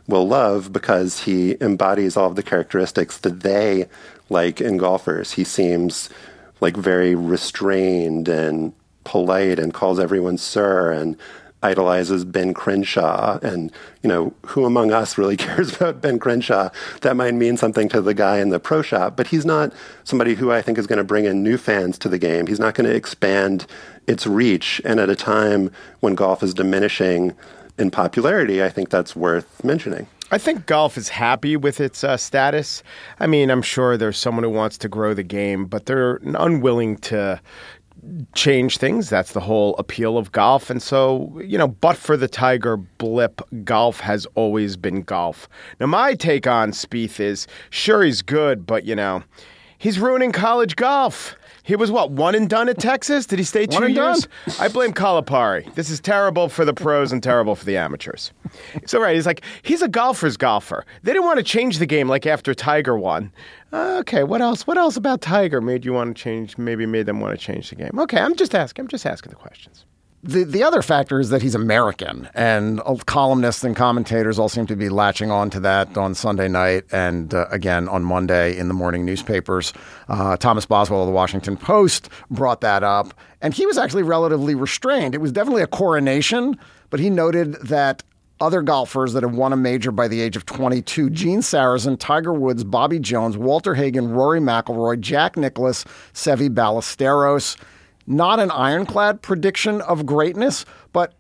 will 0.08 0.28
love 0.28 0.72
because 0.72 1.24
he 1.24 1.58
embodies 1.62 2.16
all 2.16 2.28
of 2.28 2.36
the 2.36 2.44
characteristics 2.44 3.18
that 3.20 3.42
they 3.42 3.88
like 4.30 4.62
in 4.62 4.78
golfers. 4.78 5.34
He 5.34 5.44
seems 5.44 6.10
like 6.62 6.76
very 6.76 7.14
restrained 7.16 8.28
and 8.28 8.74
polite 9.04 9.60
and 9.60 9.74
calls 9.74 10.00
everyone 10.00 10.38
sir 10.38 10.92
and 10.92 11.18
idolizes 11.64 12.24
Ben 12.24 12.54
Crenshaw. 12.54 13.40
And, 13.42 13.72
you 14.04 14.08
know, 14.08 14.34
who 14.46 14.66
among 14.66 14.92
us 14.92 15.18
really 15.18 15.38
cares 15.46 15.76
about 15.76 16.02
Ben 16.02 16.20
Crenshaw? 16.20 16.70
That 17.02 17.16
might 17.16 17.34
mean 17.34 17.58
something 17.58 17.90
to 17.90 18.02
the 18.02 18.14
guy 18.14 18.40
in 18.40 18.50
the 18.50 18.60
pro 18.60 18.82
shop, 18.82 19.18
but 19.18 19.28
he's 19.28 19.46
not 19.46 19.74
somebody 20.04 20.36
who 20.36 20.52
I 20.52 20.62
think 20.62 20.78
is 20.78 20.88
going 20.88 20.98
to 20.98 21.04
bring 21.04 21.26
in 21.26 21.44
new 21.44 21.58
fans 21.58 21.98
to 22.00 22.10
the 22.10 22.20
game. 22.20 22.48
He's 22.48 22.60
not 22.60 22.76
going 22.76 22.90
to 22.90 22.96
expand 22.96 23.66
its 24.06 24.28
reach. 24.28 24.82
And 24.86 25.00
at 25.00 25.10
a 25.10 25.16
time 25.16 25.72
when 26.00 26.16
golf 26.16 26.44
is 26.44 26.54
diminishing 26.54 27.34
in 27.78 27.92
popularity, 27.92 28.64
I 28.64 28.70
think 28.70 28.90
that's 28.90 29.16
worth 29.16 29.64
mentioning. 29.64 30.08
I 30.30 30.38
think 30.38 30.66
golf 30.66 30.98
is 30.98 31.08
happy 31.08 31.56
with 31.56 31.80
its 31.80 32.04
uh, 32.04 32.18
status. 32.18 32.84
I 33.20 33.28
mean, 33.28 33.50
I'm 33.50 33.62
sure 33.62 33.96
there's 33.96 34.18
someone 34.18 34.44
who 34.44 34.50
wants 34.50 34.78
to 34.80 34.90
grow 34.90 35.14
the 35.14 35.24
game, 35.24 35.66
but 35.66 35.86
they're 35.86 36.20
unwilling 36.24 36.98
to 36.98 37.40
change 38.36 38.78
things. 38.78 39.10
That's 39.10 39.32
the 39.32 39.40
whole 39.40 39.76
appeal 39.78 40.18
of 40.18 40.34
golf. 40.34 40.70
And 40.70 40.82
so, 40.82 41.40
you 41.44 41.58
know, 41.58 41.70
but 41.70 41.96
for 41.96 42.18
the 42.18 42.28
Tiger 42.28 42.76
blip, 42.76 43.42
golf 43.64 44.02
has 44.02 44.26
always 44.36 44.76
been 44.76 45.02
golf. 45.02 45.48
Now, 45.80 45.86
my 45.86 46.14
take 46.14 46.46
on 46.46 46.72
Spieth 46.72 47.22
is 47.22 47.48
sure 47.70 48.04
he's 48.04 48.22
good, 48.22 48.66
but, 48.66 48.84
you 48.84 48.96
know, 48.96 49.24
he's 49.78 49.98
ruining 49.98 50.34
college 50.34 50.76
golf. 50.76 51.37
He 51.68 51.76
was 51.76 51.92
what 51.92 52.12
one 52.12 52.34
and 52.34 52.50
done 52.50 52.70
at 52.70 52.80
Texas? 52.80 53.26
Did 53.26 53.40
he 53.40 53.44
stay 53.46 53.66
two 53.66 53.76
One 53.76 53.84
and 53.84 53.94
years? 53.96 54.22
done. 54.46 54.56
I 54.58 54.70
blame 54.70 54.94
Calipari. 54.94 55.74
This 55.76 55.90
is 55.90 56.00
terrible 56.00 56.48
for 56.48 56.64
the 56.64 56.74
pros 56.74 57.12
and 57.12 57.22
terrible 57.22 57.56
for 57.56 57.66
the 57.66 57.76
amateurs. 57.76 58.32
So 58.86 59.02
right, 59.02 59.14
he's 59.16 59.26
like 59.26 59.42
he's 59.64 59.82
a 59.82 59.90
golfer's 59.90 60.38
golfer. 60.38 60.86
They 61.04 61.12
didn't 61.12 61.26
want 61.26 61.40
to 61.40 61.44
change 61.44 61.80
the 61.80 61.86
game 61.86 62.08
like 62.08 62.26
after 62.26 62.54
Tiger 62.54 62.98
won. 62.98 63.34
Uh, 63.74 63.98
okay, 64.00 64.24
what 64.24 64.42
else? 64.42 64.66
What 64.66 64.78
else 64.78 64.96
about 64.96 65.20
Tiger 65.20 65.60
made 65.60 65.84
you 65.84 65.92
want 65.92 66.16
to 66.16 66.24
change? 66.24 66.58
Maybe 66.58 66.86
made 66.86 67.06
them 67.06 67.20
want 67.20 67.38
to 67.38 67.46
change 67.46 67.70
the 67.70 67.76
game. 67.76 68.00
Okay, 68.00 68.18
I'm 68.18 68.38
just 68.38 68.56
asking. 68.56 68.84
I'm 68.84 68.88
just 68.88 69.06
asking 69.06 69.32
the 69.32 69.36
questions. 69.36 69.84
The 70.24 70.44
the 70.44 70.64
other 70.64 70.82
factor 70.82 71.20
is 71.20 71.30
that 71.30 71.44
he's 71.44 71.54
American, 71.54 72.28
and 72.34 72.82
columnists 73.06 73.64
and 73.64 73.76
commentators 73.76 74.40
all 74.40 74.50
seem 74.50 74.66
to 74.66 74.76
be 74.76 74.90
latching 74.90 75.30
on 75.30 75.52
to 75.52 75.60
that 75.60 75.96
on 75.96 76.16
Sunday 76.16 76.48
night 76.48 76.86
and 76.92 77.34
uh, 77.34 77.46
again 77.52 77.88
on 77.88 78.04
Monday 78.04 78.58
in 78.58 78.68
the 78.68 78.74
morning 78.74 79.06
newspapers. 79.06 79.74
Uh, 80.10 80.36
Thomas 80.36 80.66
Boswell 80.66 81.02
of 81.02 81.08
the 81.08 81.14
Washington 81.14 81.56
Post 81.56 82.10
brought 82.32 82.62
that 82.62 82.84
up, 82.84 83.14
and 83.42 83.54
he 83.54 83.68
was 83.68 83.78
actually 83.78 84.02
relatively 84.02 84.56
restrained. 84.56 85.14
It 85.14 85.22
was 85.22 85.32
definitely 85.32 85.62
a 85.62 85.68
coronation, 85.68 86.58
but 86.90 87.00
he 87.00 87.12
noted 87.12 87.54
that 87.62 88.02
other 88.40 88.64
golfers 88.64 89.14
that 89.14 89.22
have 89.24 89.36
won 89.36 89.54
a 89.54 89.58
major 89.58 89.92
by 89.92 90.08
the 90.08 90.22
age 90.22 90.36
of 90.36 90.46
22 90.48 91.12
Gene 91.12 91.42
Sarazen, 91.42 91.98
Tiger 92.00 92.34
Woods, 92.34 92.64
Bobby 92.64 93.00
Jones, 93.00 93.38
Walter 93.38 93.76
Hagen, 93.76 94.10
Rory 94.10 94.40
McIlroy, 94.40 95.00
Jack 95.00 95.38
Nicklaus, 95.38 95.86
Seve 96.14 96.50
Ballesteros. 96.50 97.56
Not 98.08 98.40
an 98.40 98.52
ironclad 98.52 99.22
prediction 99.22 99.82
of 99.82 100.06
greatness, 100.06 100.64
but 100.94 101.14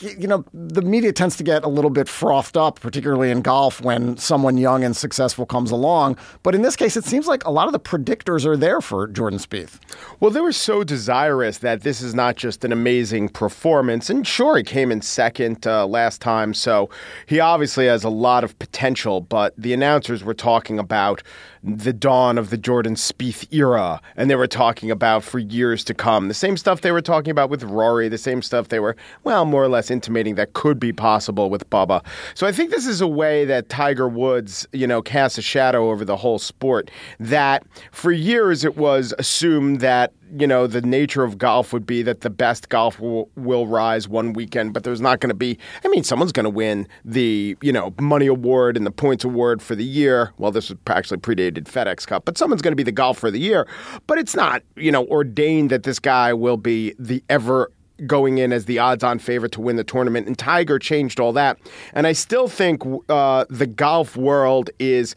you 0.00 0.26
know, 0.26 0.44
the 0.52 0.82
media 0.82 1.12
tends 1.12 1.36
to 1.36 1.42
get 1.42 1.64
a 1.64 1.68
little 1.68 1.90
bit 1.90 2.08
frothed 2.08 2.56
up, 2.56 2.80
particularly 2.80 3.30
in 3.30 3.42
golf, 3.42 3.80
when 3.80 4.16
someone 4.16 4.56
young 4.56 4.84
and 4.84 4.96
successful 4.96 5.46
comes 5.46 5.70
along. 5.70 6.16
But 6.42 6.54
in 6.54 6.62
this 6.62 6.76
case, 6.76 6.96
it 6.96 7.04
seems 7.04 7.26
like 7.26 7.44
a 7.44 7.50
lot 7.50 7.66
of 7.66 7.72
the 7.72 7.80
predictors 7.80 8.46
are 8.46 8.56
there 8.56 8.80
for 8.80 9.06
Jordan 9.06 9.38
Spieth. 9.38 9.78
Well, 10.20 10.30
they 10.30 10.40
were 10.40 10.52
so 10.52 10.84
desirous 10.84 11.58
that 11.58 11.82
this 11.82 12.00
is 12.00 12.14
not 12.14 12.36
just 12.36 12.64
an 12.64 12.72
amazing 12.72 13.30
performance. 13.30 14.10
And 14.10 14.26
sure, 14.26 14.56
he 14.56 14.62
came 14.62 14.92
in 14.92 15.02
second 15.02 15.66
uh, 15.66 15.86
last 15.86 16.20
time, 16.20 16.54
so 16.54 16.90
he 17.26 17.40
obviously 17.40 17.86
has 17.86 18.04
a 18.04 18.10
lot 18.10 18.44
of 18.44 18.58
potential. 18.58 19.20
But 19.20 19.54
the 19.56 19.72
announcers 19.72 20.24
were 20.24 20.34
talking 20.34 20.78
about 20.78 21.22
the 21.62 21.92
dawn 21.92 22.38
of 22.38 22.50
the 22.50 22.56
Jordan 22.56 22.94
Spieth 22.94 23.52
era, 23.52 24.00
and 24.16 24.30
they 24.30 24.34
were 24.34 24.46
talking 24.46 24.90
about 24.90 25.22
for 25.22 25.38
years 25.38 25.84
to 25.84 25.94
come. 25.94 26.28
The 26.28 26.34
same 26.34 26.56
stuff 26.56 26.80
they 26.80 26.92
were 26.92 27.02
talking 27.02 27.30
about 27.30 27.50
with 27.50 27.62
Rory, 27.62 28.08
the 28.08 28.18
same 28.18 28.40
stuff 28.40 28.68
they 28.68 28.80
were, 28.80 28.96
well, 29.24 29.44
more 29.44 29.62
or 29.62 29.68
less 29.68 29.79
intimating 29.88 30.34
that 30.34 30.54
could 30.54 30.80
be 30.80 30.92
possible 30.92 31.48
with 31.48 31.70
Bubba. 31.70 32.04
So 32.34 32.44
I 32.44 32.50
think 32.50 32.72
this 32.72 32.88
is 32.88 33.00
a 33.00 33.06
way 33.06 33.44
that 33.44 33.68
Tiger 33.68 34.08
Woods, 34.08 34.66
you 34.72 34.88
know, 34.88 35.00
casts 35.00 35.38
a 35.38 35.42
shadow 35.42 35.90
over 35.90 36.04
the 36.04 36.16
whole 36.16 36.40
sport. 36.40 36.90
That 37.20 37.64
for 37.92 38.10
years 38.10 38.64
it 38.64 38.76
was 38.76 39.14
assumed 39.16 39.78
that 39.80 40.12
you 40.38 40.46
know, 40.46 40.66
the 40.66 40.82
nature 40.82 41.24
of 41.24 41.38
golf 41.38 41.72
would 41.72 41.86
be 41.86 42.02
that 42.02 42.20
the 42.20 42.30
best 42.30 42.68
golf 42.68 43.00
will, 43.00 43.28
will 43.36 43.66
rise 43.66 44.08
one 44.08 44.32
weekend, 44.32 44.72
but 44.72 44.84
there's 44.84 45.00
not 45.00 45.20
going 45.20 45.30
to 45.30 45.34
be, 45.34 45.58
I 45.84 45.88
mean, 45.88 46.04
someone's 46.04 46.32
going 46.32 46.44
to 46.44 46.50
win 46.50 46.86
the, 47.04 47.56
you 47.60 47.72
know, 47.72 47.94
money 48.00 48.26
award 48.26 48.76
and 48.76 48.86
the 48.86 48.90
points 48.90 49.24
award 49.24 49.60
for 49.62 49.74
the 49.74 49.84
year. 49.84 50.32
Well, 50.38 50.52
this 50.52 50.70
was 50.70 50.78
actually 50.86 51.18
predated 51.18 51.64
FedEx 51.64 52.06
Cup, 52.06 52.24
but 52.24 52.38
someone's 52.38 52.62
going 52.62 52.72
to 52.72 52.76
be 52.76 52.82
the 52.82 52.92
golfer 52.92 53.28
of 53.28 53.32
the 53.32 53.40
year. 53.40 53.66
But 54.06 54.18
it's 54.18 54.34
not, 54.34 54.62
you 54.76 54.92
know, 54.92 55.06
ordained 55.06 55.70
that 55.70 55.82
this 55.82 55.98
guy 55.98 56.32
will 56.32 56.56
be 56.56 56.94
the 56.98 57.22
ever 57.28 57.70
going 58.06 58.38
in 58.38 58.52
as 58.52 58.64
the 58.64 58.78
odds 58.78 59.04
on 59.04 59.18
favorite 59.18 59.52
to 59.52 59.60
win 59.60 59.76
the 59.76 59.84
tournament. 59.84 60.26
And 60.26 60.38
Tiger 60.38 60.78
changed 60.78 61.20
all 61.20 61.32
that. 61.32 61.58
And 61.92 62.06
I 62.06 62.12
still 62.12 62.48
think 62.48 62.82
uh, 63.08 63.44
the 63.48 63.66
golf 63.66 64.16
world 64.16 64.70
is 64.78 65.14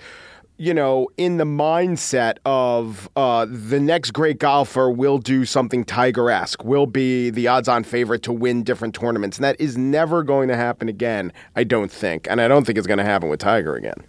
you 0.57 0.73
know, 0.73 1.07
in 1.17 1.37
the 1.37 1.45
mindset 1.45 2.37
of 2.45 3.09
uh, 3.15 3.45
the 3.49 3.79
next 3.79 4.11
great 4.11 4.39
golfer 4.39 4.89
will 4.89 5.17
do 5.17 5.45
something 5.45 5.83
Tiger 5.83 6.29
esque, 6.29 6.63
will 6.63 6.85
be 6.85 7.29
the 7.31 7.47
odds 7.47 7.67
on 7.67 7.83
favorite 7.83 8.21
to 8.23 8.31
win 8.31 8.63
different 8.63 8.93
tournaments. 8.93 9.37
And 9.37 9.43
that 9.43 9.59
is 9.59 9.77
never 9.77 10.23
going 10.23 10.49
to 10.49 10.55
happen 10.55 10.87
again, 10.87 11.33
I 11.55 11.63
don't 11.63 11.91
think. 11.91 12.27
And 12.29 12.39
I 12.39 12.47
don't 12.47 12.65
think 12.65 12.77
it's 12.77 12.87
going 12.87 12.99
to 12.99 13.03
happen 13.03 13.29
with 13.29 13.39
Tiger 13.39 13.75
again. 13.75 14.05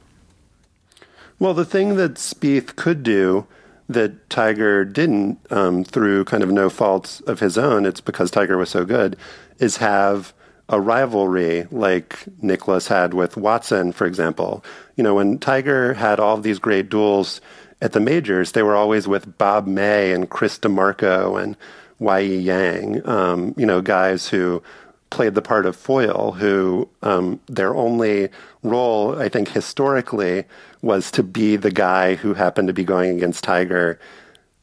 Well, 1.38 1.54
the 1.54 1.64
thing 1.64 1.96
that 1.96 2.14
Spieth 2.14 2.76
could 2.76 3.02
do 3.02 3.46
that 3.88 4.30
Tiger 4.30 4.84
didn't 4.84 5.38
um, 5.50 5.84
through 5.84 6.24
kind 6.24 6.42
of 6.42 6.50
no 6.50 6.70
faults 6.70 7.20
of 7.22 7.40
his 7.40 7.58
own, 7.58 7.84
it's 7.86 8.00
because 8.00 8.30
Tiger 8.30 8.56
was 8.56 8.70
so 8.70 8.84
good, 8.84 9.16
is 9.58 9.76
have 9.78 10.32
a 10.68 10.80
rivalry 10.80 11.66
like 11.70 12.24
Nicklaus 12.40 12.88
had 12.88 13.12
with 13.12 13.36
Watson, 13.36 13.92
for 13.92 14.06
example. 14.06 14.64
You 14.96 15.04
know, 15.04 15.14
when 15.14 15.38
Tiger 15.38 15.94
had 15.94 16.18
all 16.18 16.38
these 16.38 16.58
great 16.58 16.88
duels 16.88 17.40
at 17.82 17.92
the 17.92 18.00
majors, 18.00 18.52
they 18.52 18.62
were 18.62 18.76
always 18.76 19.06
with 19.06 19.36
Bob 19.36 19.66
May 19.66 20.12
and 20.12 20.30
Chris 20.30 20.58
DiMarco 20.58 21.42
and 21.42 21.56
Y.E. 21.98 22.38
Yang, 22.38 23.06
um, 23.06 23.54
you 23.58 23.66
know, 23.66 23.82
guys 23.82 24.28
who 24.28 24.62
played 25.10 25.34
the 25.34 25.42
part 25.42 25.66
of 25.66 25.76
foil, 25.76 26.32
who 26.32 26.88
um, 27.02 27.38
their 27.46 27.74
only 27.74 28.30
role, 28.64 29.16
I 29.20 29.28
think, 29.28 29.48
historically, 29.50 30.44
was 30.82 31.10
to 31.12 31.22
be 31.22 31.56
the 31.56 31.70
guy 31.70 32.16
who 32.16 32.34
happened 32.34 32.68
to 32.68 32.74
be 32.74 32.84
going 32.84 33.16
against 33.16 33.44
Tiger 33.44 34.00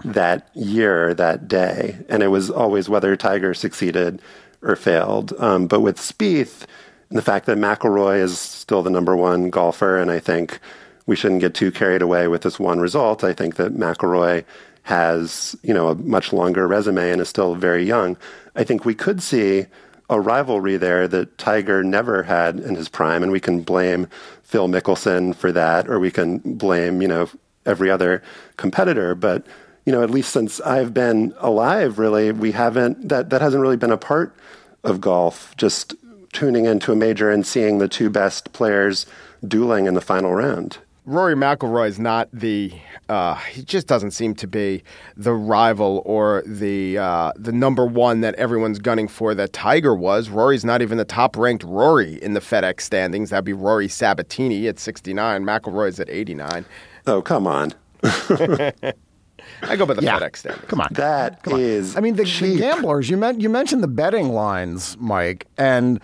that 0.03 0.49
year, 0.53 1.13
that 1.13 1.47
day. 1.47 1.97
And 2.09 2.23
it 2.23 2.27
was 2.27 2.49
always 2.49 2.89
whether 2.89 3.15
Tiger 3.15 3.53
succeeded 3.53 4.21
or 4.61 4.75
failed. 4.75 5.33
Um, 5.39 5.67
but 5.67 5.81
with 5.81 5.97
Spieth, 5.97 6.65
and 7.09 7.17
the 7.17 7.23
fact 7.23 7.45
that 7.45 7.57
McIlroy 7.57 8.19
is 8.21 8.39
still 8.39 8.81
the 8.81 8.89
number 8.89 9.15
one 9.15 9.49
golfer, 9.49 9.99
and 9.99 10.09
I 10.09 10.19
think 10.19 10.59
we 11.05 11.15
shouldn't 11.15 11.41
get 11.41 11.53
too 11.53 11.71
carried 11.71 12.01
away 12.01 12.27
with 12.27 12.41
this 12.41 12.59
one 12.59 12.79
result. 12.79 13.23
I 13.23 13.33
think 13.33 13.55
that 13.55 13.75
McIlroy 13.75 14.45
has, 14.83 15.55
you 15.61 15.73
know, 15.73 15.89
a 15.89 15.95
much 15.95 16.33
longer 16.33 16.67
resume 16.67 17.11
and 17.11 17.21
is 17.21 17.29
still 17.29 17.55
very 17.55 17.83
young. 17.83 18.17
I 18.55 18.63
think 18.63 18.85
we 18.85 18.95
could 18.95 19.21
see 19.21 19.65
a 20.11 20.19
rivalry 20.19 20.75
there 20.75 21.07
that 21.07 21.37
Tiger 21.37 21.83
never 21.83 22.23
had 22.23 22.59
in 22.59 22.75
his 22.75 22.89
prime, 22.89 23.23
and 23.23 23.31
we 23.31 23.39
can 23.39 23.61
blame 23.61 24.07
Phil 24.43 24.67
Mickelson 24.67 25.33
for 25.33 25.53
that, 25.53 25.87
or 25.87 25.99
we 25.99 26.11
can 26.11 26.39
blame, 26.39 27.01
you 27.01 27.07
know, 27.07 27.29
every 27.65 27.89
other 27.89 28.21
competitor. 28.57 29.15
But 29.15 29.47
you 29.85 29.91
know, 29.91 30.03
at 30.03 30.11
least 30.11 30.31
since 30.31 30.59
I've 30.61 30.93
been 30.93 31.33
alive, 31.39 31.97
really, 31.97 32.31
we 32.31 32.51
haven't 32.51 33.09
that 33.09 33.29
that 33.29 33.41
hasn't 33.41 33.61
really 33.61 33.77
been 33.77 33.91
a 33.91 33.97
part 33.97 34.35
of 34.83 35.01
golf. 35.01 35.55
Just 35.57 35.95
tuning 36.33 36.65
into 36.65 36.91
a 36.91 36.95
major 36.95 37.31
and 37.31 37.47
seeing 37.47 37.77
the 37.77 37.87
two 37.87 38.09
best 38.09 38.53
players 38.53 39.05
dueling 39.47 39.85
in 39.85 39.93
the 39.93 40.01
final 40.01 40.33
round. 40.33 40.77
Rory 41.11 41.35
McIlroy 41.35 41.89
is 41.89 41.99
not 41.99 42.29
the. 42.31 42.71
Uh, 43.09 43.35
he 43.35 43.61
just 43.63 43.85
doesn't 43.87 44.11
seem 44.11 44.33
to 44.35 44.47
be 44.47 44.81
the 45.17 45.33
rival 45.33 46.01
or 46.05 46.41
the 46.45 46.97
uh, 46.97 47.33
the 47.35 47.51
number 47.51 47.85
one 47.85 48.21
that 48.21 48.33
everyone's 48.35 48.79
gunning 48.79 49.09
for. 49.09 49.35
That 49.35 49.51
Tiger 49.51 49.93
was. 49.93 50.29
Rory's 50.29 50.63
not 50.63 50.81
even 50.81 50.97
the 50.97 51.03
top 51.05 51.35
ranked 51.35 51.63
Rory 51.65 52.15
in 52.23 52.33
the 52.33 52.39
FedEx 52.39 52.81
standings. 52.81 53.29
That'd 53.31 53.43
be 53.43 53.51
Rory 53.53 53.87
Sabbatini 53.89 54.69
at 54.69 54.79
sixty 54.79 55.13
nine. 55.13 55.43
McIlroy's 55.43 55.99
at 55.99 56.09
eighty 56.09 56.33
nine. 56.33 56.63
Oh 57.05 57.21
come 57.21 57.45
on. 57.45 57.73
I 58.03 59.75
go 59.75 59.85
by 59.85 59.93
the 59.93 60.01
Yeah. 60.03 60.19
FedEx 60.19 60.37
standings. 60.37 60.65
Come 60.67 60.79
on. 60.81 60.87
That 60.91 61.43
Come 61.43 61.55
on. 61.55 61.59
is 61.59 61.97
I 61.97 61.99
mean, 61.99 62.15
the, 62.15 62.23
the 62.23 62.57
gamblers. 62.57 63.09
You 63.09 63.17
meant 63.17 63.41
you 63.41 63.49
mentioned 63.49 63.83
the 63.83 63.87
betting 63.89 64.29
lines, 64.29 64.95
Mike, 64.99 65.47
and 65.57 65.99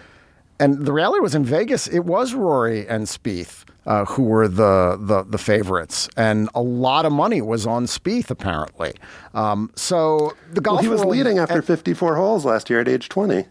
and 0.60 0.86
the 0.86 0.92
reality 0.92 1.22
was 1.22 1.36
in 1.36 1.46
Vegas. 1.46 1.88
It 1.88 2.00
was 2.06 2.34
Rory 2.34 2.86
and 2.88 3.06
Spieth 3.06 3.64
uh, 3.88 4.06
who 4.06 4.24
were 4.24 4.48
the, 4.48 4.98
the 5.00 5.24
the 5.24 5.38
favorites, 5.38 6.10
and 6.16 6.50
a 6.54 6.62
lot 6.62 7.06
of 7.06 7.12
money 7.12 7.42
was 7.42 7.66
on 7.66 7.86
Spieth 7.86 8.30
apparently. 8.30 8.94
Um, 9.34 9.72
so 9.76 10.36
the 10.52 10.62
golf 10.62 10.76
Well, 10.76 10.84
he 10.84 10.90
was 10.90 11.06
leading 11.06 11.40
after 11.40 11.62
54 11.62 12.18
holes 12.18 12.46
last 12.46 12.70
year 12.70 12.82
at 12.82 12.88
age 12.88 13.10
20. 13.10 13.46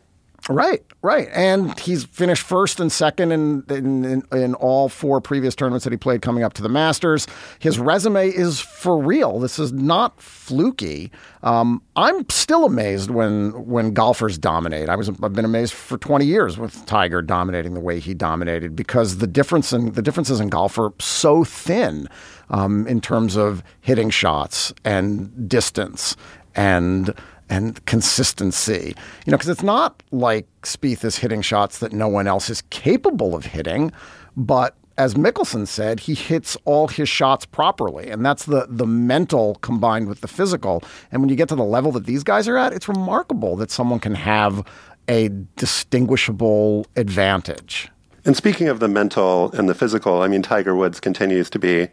Right, 0.48 0.84
right, 1.02 1.28
and 1.32 1.76
he's 1.78 2.04
finished 2.04 2.44
first 2.44 2.78
and 2.78 2.92
second 2.92 3.32
in, 3.32 3.64
in 3.68 4.22
in 4.30 4.54
all 4.54 4.88
four 4.88 5.20
previous 5.20 5.56
tournaments 5.56 5.82
that 5.84 5.92
he 5.92 5.96
played 5.96 6.22
coming 6.22 6.44
up 6.44 6.52
to 6.54 6.62
the 6.62 6.68
Masters. 6.68 7.26
His 7.58 7.80
resume 7.80 8.28
is 8.28 8.60
for 8.60 8.96
real. 9.02 9.40
This 9.40 9.58
is 9.58 9.72
not 9.72 10.20
fluky. 10.22 11.10
Um, 11.42 11.82
I'm 11.96 12.28
still 12.30 12.64
amazed 12.64 13.10
when 13.10 13.66
when 13.66 13.92
golfers 13.92 14.38
dominate. 14.38 14.88
I 14.88 14.94
was 14.94 15.08
I've 15.08 15.32
been 15.32 15.44
amazed 15.44 15.72
for 15.72 15.98
20 15.98 16.24
years 16.24 16.58
with 16.58 16.86
Tiger 16.86 17.22
dominating 17.22 17.74
the 17.74 17.80
way 17.80 17.98
he 17.98 18.14
dominated 18.14 18.76
because 18.76 19.18
the 19.18 19.26
difference 19.26 19.72
in 19.72 19.92
the 19.92 20.02
differences 20.02 20.38
in 20.38 20.48
golf 20.48 20.78
are 20.78 20.92
so 21.00 21.42
thin 21.42 22.08
um, 22.50 22.86
in 22.86 23.00
terms 23.00 23.36
of 23.36 23.64
hitting 23.80 24.10
shots 24.10 24.72
and 24.84 25.48
distance 25.48 26.14
and 26.54 27.14
and 27.48 27.84
consistency. 27.86 28.94
You 29.24 29.30
know, 29.30 29.36
because 29.36 29.48
it's 29.48 29.62
not 29.62 30.02
like 30.10 30.46
Spieth 30.62 31.04
is 31.04 31.16
hitting 31.16 31.42
shots 31.42 31.78
that 31.78 31.92
no 31.92 32.08
one 32.08 32.26
else 32.26 32.50
is 32.50 32.62
capable 32.70 33.34
of 33.34 33.46
hitting, 33.46 33.92
but 34.36 34.76
as 34.98 35.14
Mickelson 35.14 35.66
said, 35.66 36.00
he 36.00 36.14
hits 36.14 36.56
all 36.64 36.88
his 36.88 37.08
shots 37.08 37.44
properly, 37.44 38.10
and 38.10 38.24
that's 38.24 38.44
the 38.44 38.66
the 38.68 38.86
mental 38.86 39.56
combined 39.56 40.08
with 40.08 40.20
the 40.20 40.28
physical. 40.28 40.82
And 41.12 41.20
when 41.20 41.28
you 41.28 41.36
get 41.36 41.48
to 41.50 41.54
the 41.54 41.64
level 41.64 41.92
that 41.92 42.06
these 42.06 42.22
guys 42.22 42.48
are 42.48 42.56
at, 42.56 42.72
it's 42.72 42.88
remarkable 42.88 43.56
that 43.56 43.70
someone 43.70 44.00
can 44.00 44.14
have 44.14 44.66
a 45.08 45.30
distinguishable 45.56 46.86
advantage. 46.96 47.90
And 48.24 48.36
speaking 48.36 48.68
of 48.68 48.80
the 48.80 48.88
mental 48.88 49.52
and 49.52 49.68
the 49.68 49.74
physical, 49.74 50.22
I 50.22 50.28
mean, 50.28 50.42
Tiger 50.42 50.74
Woods 50.74 50.98
continues 50.98 51.48
to 51.50 51.58
be 51.58 51.88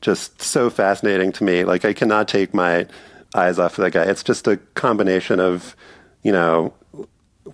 just 0.00 0.42
so 0.42 0.70
fascinating 0.70 1.30
to 1.32 1.44
me. 1.44 1.64
Like, 1.64 1.84
I 1.84 1.92
cannot 1.92 2.26
take 2.26 2.52
my 2.52 2.86
eyes 3.34 3.58
off 3.58 3.78
of 3.78 3.84
that 3.84 3.92
guy. 3.92 4.04
It's 4.04 4.22
just 4.22 4.46
a 4.46 4.56
combination 4.74 5.40
of, 5.40 5.76
you 6.22 6.32
know, 6.32 6.74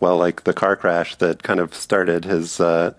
well, 0.00 0.16
like 0.16 0.44
the 0.44 0.52
car 0.52 0.76
crash 0.76 1.16
that 1.16 1.42
kind 1.42 1.60
of 1.60 1.74
started 1.74 2.24
his 2.24 2.60
uh, 2.60 2.94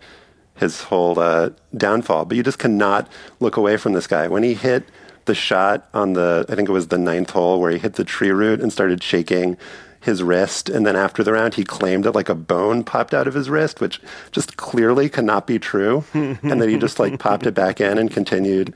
his 0.56 0.84
whole 0.84 1.20
uh, 1.20 1.52
downfall. 1.76 2.26
But 2.26 2.38
you 2.38 2.44
just 2.44 2.60
cannot 2.60 3.10
look 3.40 3.58
away 3.58 3.78
from 3.78 3.94
this 3.94 4.08
guy. 4.08 4.28
When 4.28 4.44
he 4.44 4.54
hit 4.54 4.84
the 5.26 5.36
shot 5.36 5.88
on 5.94 6.14
the, 6.14 6.46
I 6.50 6.56
think 6.56 6.70
it 6.70 6.72
was 6.72 6.88
the 6.88 6.98
ninth 6.98 7.32
hole, 7.32 7.60
where 7.60 7.72
he 7.72 7.78
hit 7.78 7.94
the 7.94 8.04
tree 8.04 8.32
root 8.32 8.62
and 8.62 8.72
started 8.72 9.04
shaking 9.04 9.58
his 10.00 10.24
wrist, 10.24 10.70
and 10.70 10.86
then 10.86 10.96
after 10.96 11.24
the 11.24 11.34
round, 11.34 11.56
he 11.56 11.64
claimed 11.64 12.06
that 12.06 12.16
like 12.16 12.30
a 12.30 12.36
bone 12.36 12.84
popped 12.84 13.14
out 13.14 13.28
of 13.28 13.34
his 13.34 13.50
wrist, 13.50 13.82
which 13.82 14.00
just 14.32 14.56
clearly 14.56 15.10
cannot 15.10 15.46
be 15.46 15.60
true, 15.60 16.06
and 16.14 16.62
then 16.62 16.70
he 16.70 16.78
just 16.78 17.00
like 17.00 17.20
popped 17.20 17.46
it 17.46 17.54
back 17.54 17.82
in 17.82 17.98
and 17.98 18.10
continued 18.10 18.74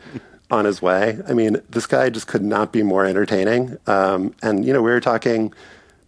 on 0.51 0.65
his 0.65 0.81
way. 0.81 1.17
I 1.27 1.33
mean, 1.33 1.61
this 1.69 1.87
guy 1.87 2.09
just 2.09 2.27
could 2.27 2.43
not 2.43 2.71
be 2.71 2.83
more 2.83 3.05
entertaining. 3.05 3.77
Um, 3.87 4.35
and 4.43 4.65
you 4.65 4.73
know, 4.73 4.81
we 4.81 4.91
were 4.91 4.99
talking 4.99 5.53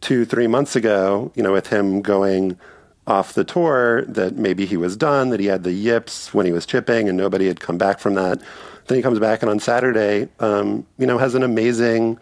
two, 0.01 0.25
three 0.25 0.47
months 0.47 0.75
ago, 0.75 1.31
you 1.33 1.41
know, 1.41 1.53
with 1.53 1.67
him 1.67 2.01
going 2.01 2.59
off 3.07 3.33
the 3.33 3.43
tour 3.43 4.03
that 4.05 4.35
maybe 4.35 4.65
he 4.65 4.77
was 4.77 4.95
done, 4.95 5.29
that 5.29 5.39
he 5.39 5.47
had 5.47 5.63
the 5.63 5.71
yips 5.71 6.33
when 6.33 6.45
he 6.45 6.51
was 6.51 6.65
chipping 6.65 7.07
and 7.07 7.17
nobody 7.17 7.47
had 7.47 7.59
come 7.59 7.77
back 7.77 7.99
from 7.99 8.13
that. 8.15 8.39
Then 8.87 8.97
he 8.97 9.01
comes 9.01 9.19
back 9.19 9.41
and 9.41 9.49
on 9.49 9.59
Saturday, 9.59 10.27
um, 10.39 10.85
you 10.97 11.07
know, 11.07 11.17
has 11.17 11.35
an 11.35 11.43
amazing 11.43 12.19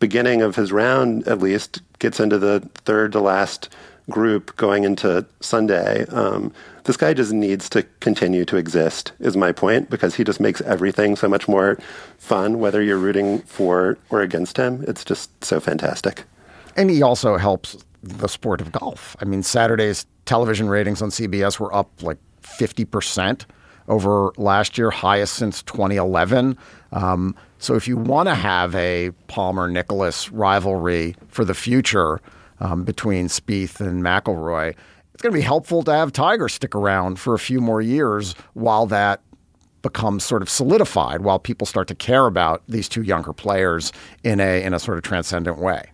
beginning 0.00 0.42
of 0.42 0.54
his 0.54 0.70
round, 0.70 1.26
at 1.26 1.38
least, 1.38 1.80
gets 1.98 2.20
into 2.20 2.38
the 2.38 2.60
third 2.84 3.12
to 3.12 3.20
last 3.20 3.70
group 4.10 4.54
going 4.56 4.84
into 4.84 5.24
Sunday. 5.40 6.04
Um, 6.08 6.52
this 6.84 6.96
guy 6.96 7.14
just 7.14 7.32
needs 7.32 7.68
to 7.70 7.82
continue 8.00 8.44
to 8.44 8.56
exist, 8.56 9.12
is 9.18 9.36
my 9.36 9.52
point, 9.52 9.90
because 9.90 10.14
he 10.14 10.24
just 10.24 10.40
makes 10.40 10.60
everything 10.62 11.16
so 11.16 11.28
much 11.28 11.48
more 11.48 11.78
fun, 12.18 12.58
whether 12.58 12.82
you're 12.82 12.98
rooting 12.98 13.40
for 13.40 13.98
or 14.10 14.20
against 14.20 14.56
him. 14.56 14.84
It's 14.86 15.04
just 15.04 15.44
so 15.44 15.60
fantastic. 15.60 16.24
And 16.76 16.90
he 16.90 17.02
also 17.02 17.36
helps 17.36 17.76
the 18.02 18.28
sport 18.28 18.60
of 18.60 18.70
golf. 18.70 19.16
I 19.20 19.24
mean, 19.24 19.42
Saturday's 19.42 20.06
television 20.26 20.68
ratings 20.68 21.00
on 21.00 21.10
CBS 21.10 21.58
were 21.58 21.74
up 21.74 21.90
like 22.02 22.18
50% 22.42 23.44
over 23.88 24.32
last 24.36 24.76
year, 24.78 24.90
highest 24.90 25.34
since 25.34 25.62
2011. 25.62 26.56
Um, 26.92 27.34
so 27.58 27.74
if 27.74 27.88
you 27.88 27.96
want 27.96 28.28
to 28.28 28.34
have 28.34 28.74
a 28.74 29.10
Palmer 29.28 29.68
Nicklaus 29.68 30.30
rivalry 30.30 31.16
for 31.28 31.44
the 31.44 31.54
future 31.54 32.20
um, 32.60 32.84
between 32.84 33.28
Spieth 33.28 33.80
and 33.80 34.02
McIlroy, 34.02 34.74
it's 35.14 35.22
going 35.22 35.32
to 35.32 35.38
be 35.38 35.42
helpful 35.42 35.82
to 35.84 35.92
have 35.92 36.12
Tiger 36.12 36.48
stick 36.48 36.74
around 36.74 37.20
for 37.20 37.34
a 37.34 37.38
few 37.38 37.60
more 37.60 37.80
years 37.80 38.34
while 38.54 38.84
that 38.86 39.22
becomes 39.80 40.24
sort 40.24 40.42
of 40.42 40.50
solidified, 40.50 41.20
while 41.20 41.38
people 41.38 41.66
start 41.66 41.86
to 41.88 41.94
care 41.94 42.26
about 42.26 42.62
these 42.68 42.88
two 42.88 43.02
younger 43.02 43.32
players 43.32 43.92
in 44.24 44.40
a 44.40 44.62
in 44.62 44.74
a 44.74 44.78
sort 44.78 44.98
of 44.98 45.04
transcendent 45.04 45.58
way. 45.58 45.84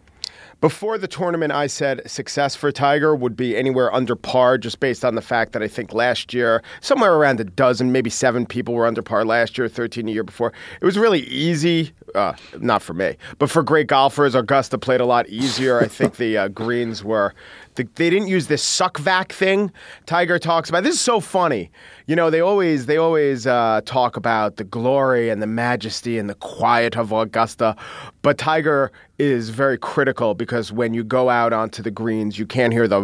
Before 0.61 0.99
the 0.99 1.09
tournament, 1.09 1.53
I 1.53 1.69
said 1.69 2.03
success 2.11 2.55
for 2.55 2.71
Tiger 2.71 3.17
would 3.17 3.35
be 3.35 3.57
anywhere 3.57 3.91
under 3.95 4.15
par, 4.15 4.59
just 4.59 4.79
based 4.79 5.07
on 5.07 5.15
the 5.15 5.23
fact 5.23 5.53
that 5.53 5.63
I 5.63 5.69
think 5.69 5.95
last 5.95 6.35
year, 6.35 6.63
somewhere 6.83 7.15
around 7.15 7.41
a 7.41 7.45
dozen, 7.45 7.93
maybe 7.93 8.11
seven 8.11 8.45
people 8.45 8.75
were 8.75 8.87
under 8.87 9.01
par 9.01 9.25
last 9.25 9.57
year, 9.57 9.69
13 9.69 10.07
a 10.07 10.13
year 10.13 10.23
before. 10.23 10.53
It 10.83 10.85
was 10.85 10.99
really 10.99 11.21
easy, 11.21 11.93
uh, 12.15 12.35
not 12.59 12.83
for 12.83 12.93
me, 12.93 13.17
but 13.39 13.49
for 13.49 13.63
great 13.63 13.87
golfers. 13.87 14.35
Augusta 14.35 14.77
played 14.77 15.01
a 15.01 15.07
lot 15.07 15.27
easier. 15.31 15.81
I 15.81 15.89
think 15.89 16.17
the 16.17 16.37
uh, 16.37 16.49
greens 16.49 17.03
were 17.03 17.35
the, 17.77 17.89
they 17.95 18.11
didn't 18.11 18.29
use 18.29 18.49
this 18.49 18.63
suck 18.63 18.99
vac 18.99 19.33
thing 19.33 19.73
Tiger 20.05 20.39
talks 20.39 20.69
about. 20.69 20.83
This 20.83 20.97
is 20.97 21.01
so 21.01 21.21
funny. 21.21 21.71
You 22.07 22.17
know, 22.17 22.29
they 22.29 22.41
always 22.41 22.87
they 22.87 22.97
always 22.97 23.47
uh, 23.47 23.81
talk 23.85 24.17
about 24.17 24.57
the 24.57 24.65
glory 24.65 25.31
and 25.31 25.41
the 25.41 25.47
majesty 25.47 26.19
and 26.19 26.29
the 26.29 26.35
quiet 26.35 26.97
of 26.97 27.13
Augusta, 27.13 27.77
but 28.23 28.39
Tiger 28.39 28.93
is 29.19 29.51
very 29.51 29.77
critical 29.77 30.35
because 30.35 30.73
when 30.73 30.95
you 30.95 31.05
go 31.05 31.29
out 31.29 31.53
onto 31.53 31.83
the 31.83 31.91
greens, 31.91 32.39
you 32.39 32.47
can't 32.47 32.73
hear 32.73 32.89
the 32.89 33.01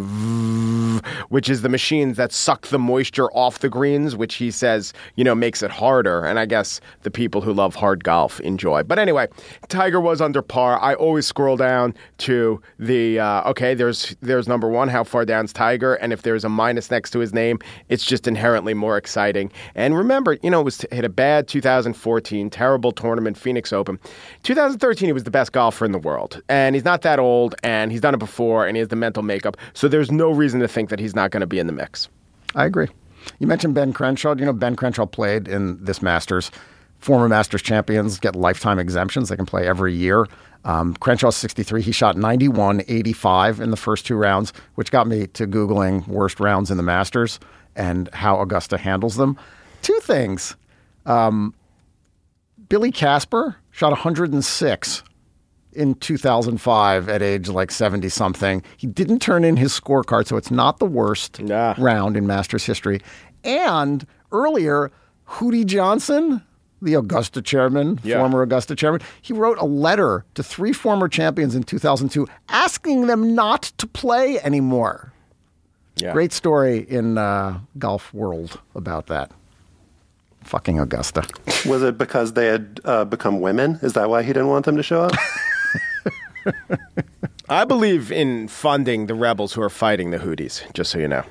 which 1.28 1.48
is 1.48 1.62
the 1.62 1.68
machines 1.68 2.16
that 2.16 2.32
suck 2.32 2.66
the 2.68 2.78
moisture 2.78 3.30
off 3.32 3.60
the 3.60 3.68
greens, 3.68 4.16
which 4.16 4.36
he 4.36 4.50
says, 4.50 4.92
you 5.16 5.24
know, 5.24 5.34
makes 5.34 5.62
it 5.62 5.70
harder. 5.70 6.24
And 6.24 6.38
I 6.38 6.46
guess 6.46 6.80
the 7.02 7.10
people 7.10 7.40
who 7.40 7.52
love 7.52 7.74
hard 7.74 8.04
golf 8.04 8.40
enjoy. 8.40 8.82
But 8.82 8.98
anyway, 8.98 9.28
Tiger 9.68 10.00
was 10.00 10.20
under 10.20 10.42
par. 10.42 10.80
I 10.80 10.94
always 10.94 11.26
scroll 11.26 11.56
down 11.56 11.94
to 12.18 12.60
the 12.78 13.20
uh, 13.20 13.50
okay, 13.50 13.74
there's 13.74 14.16
there's 14.20 14.48
number 14.48 14.68
one, 14.68 14.88
how 14.88 15.04
far 15.04 15.24
down's 15.24 15.52
Tiger, 15.52 15.94
and 15.94 16.12
if 16.12 16.22
there's 16.22 16.44
a 16.44 16.48
minus 16.48 16.90
next 16.90 17.10
to 17.10 17.18
his 17.18 17.32
name, 17.32 17.58
it's 17.88 18.04
just 18.04 18.26
inherently 18.26 18.74
more 18.74 18.96
exciting. 18.96 19.50
And 19.74 19.96
remember, 19.96 20.38
you 20.42 20.50
know, 20.50 20.60
it 20.60 20.64
was 20.64 20.84
hit 20.90 21.04
a 21.04 21.08
bad 21.08 21.48
2014, 21.48 22.50
terrible 22.50 22.92
tournament, 22.92 23.36
Phoenix 23.36 23.72
Open. 23.72 23.98
2013, 24.42 25.05
he 25.06 25.12
was 25.12 25.24
the 25.24 25.30
best 25.30 25.52
golfer 25.52 25.84
in 25.84 25.92
the 25.92 25.98
world, 25.98 26.42
and 26.48 26.74
he's 26.74 26.84
not 26.84 27.02
that 27.02 27.18
old, 27.18 27.54
and 27.62 27.92
he's 27.92 28.00
done 28.00 28.14
it 28.14 28.18
before, 28.18 28.66
and 28.66 28.76
he 28.76 28.80
has 28.80 28.88
the 28.88 28.96
mental 28.96 29.22
makeup. 29.22 29.56
So 29.74 29.88
there's 29.88 30.10
no 30.10 30.30
reason 30.30 30.60
to 30.60 30.68
think 30.68 30.90
that 30.90 30.98
he's 30.98 31.14
not 31.14 31.30
going 31.30 31.40
to 31.40 31.46
be 31.46 31.58
in 31.58 31.66
the 31.66 31.72
mix. 31.72 32.08
I 32.54 32.64
agree. 32.64 32.88
You 33.38 33.46
mentioned 33.46 33.74
Ben 33.74 33.92
Crenshaw. 33.92 34.34
You 34.36 34.44
know, 34.44 34.52
Ben 34.52 34.76
Crenshaw 34.76 35.06
played 35.06 35.48
in 35.48 35.82
this 35.84 36.02
Masters. 36.02 36.50
Former 36.98 37.28
Masters 37.28 37.62
champions 37.62 38.18
get 38.18 38.34
lifetime 38.34 38.78
exemptions. 38.78 39.28
They 39.28 39.36
can 39.36 39.46
play 39.46 39.66
every 39.66 39.94
year. 39.94 40.26
Um, 40.64 40.94
Crenshaw's 40.94 41.36
63. 41.36 41.82
He 41.82 41.92
shot 41.92 42.16
91, 42.16 42.82
85 42.88 43.60
in 43.60 43.70
the 43.70 43.76
first 43.76 44.06
two 44.06 44.16
rounds, 44.16 44.52
which 44.74 44.90
got 44.90 45.06
me 45.06 45.26
to 45.28 45.46
Googling 45.46 46.06
worst 46.08 46.40
rounds 46.40 46.70
in 46.70 46.76
the 46.76 46.82
Masters 46.82 47.38
and 47.76 48.08
how 48.12 48.40
Augusta 48.40 48.78
handles 48.78 49.16
them. 49.16 49.38
Two 49.82 49.98
things. 50.00 50.56
Um, 51.04 51.54
Billy 52.68 52.90
Casper 52.90 53.56
shot 53.76 53.90
106 53.90 55.02
in 55.74 55.94
2005 55.96 57.08
at 57.10 57.20
age 57.20 57.50
like 57.50 57.70
70 57.70 58.08
something. 58.08 58.62
He 58.78 58.86
didn't 58.86 59.18
turn 59.20 59.44
in 59.44 59.58
his 59.58 59.78
scorecard, 59.78 60.26
so 60.26 60.38
it's 60.38 60.50
not 60.50 60.78
the 60.78 60.86
worst 60.86 61.42
Nah. 61.42 61.74
round 61.76 62.16
in 62.16 62.26
Masters 62.26 62.64
history. 62.64 63.02
And 63.44 64.06
earlier, 64.32 64.90
Hootie 65.28 65.66
Johnson, 65.66 66.40
the 66.80 66.94
Augusta 66.94 67.42
chairman, 67.42 68.00
Yeah. 68.02 68.18
former 68.20 68.40
Augusta 68.40 68.74
chairman, 68.74 69.02
he 69.20 69.34
wrote 69.34 69.58
a 69.58 69.66
letter 69.66 70.24
to 70.36 70.42
three 70.42 70.72
former 70.72 71.06
champions 71.06 71.54
in 71.54 71.62
2002 71.62 72.26
asking 72.48 73.08
them 73.08 73.34
not 73.34 73.64
to 73.76 73.86
play 73.86 74.40
anymore. 74.40 75.12
Yeah. 75.96 76.14
Great 76.14 76.32
story 76.32 76.86
in 76.88 77.18
uh, 77.18 77.58
golf 77.78 78.14
world 78.14 78.58
about 78.74 79.08
that. 79.08 79.32
Fucking 80.46 80.78
Augusta. 80.78 81.24
Was 81.66 81.82
it 81.82 81.98
because 81.98 82.34
they 82.34 82.46
had 82.46 82.80
uh, 82.84 83.04
become 83.04 83.40
women? 83.40 83.78
Is 83.82 83.94
that 83.94 84.08
why 84.08 84.22
he 84.22 84.28
didn't 84.28 84.48
want 84.48 84.64
them 84.64 84.76
to 84.76 84.82
show 84.82 85.02
up? 85.02 85.12
I 87.48 87.64
believe 87.64 88.10
in 88.10 88.48
funding 88.48 89.06
the 89.06 89.14
rebels 89.14 89.52
who 89.52 89.62
are 89.62 89.70
fighting 89.70 90.10
the 90.10 90.18
Houthis, 90.18 90.72
just 90.72 90.90
so 90.90 90.98
you 90.98 91.08
know. 91.08 91.24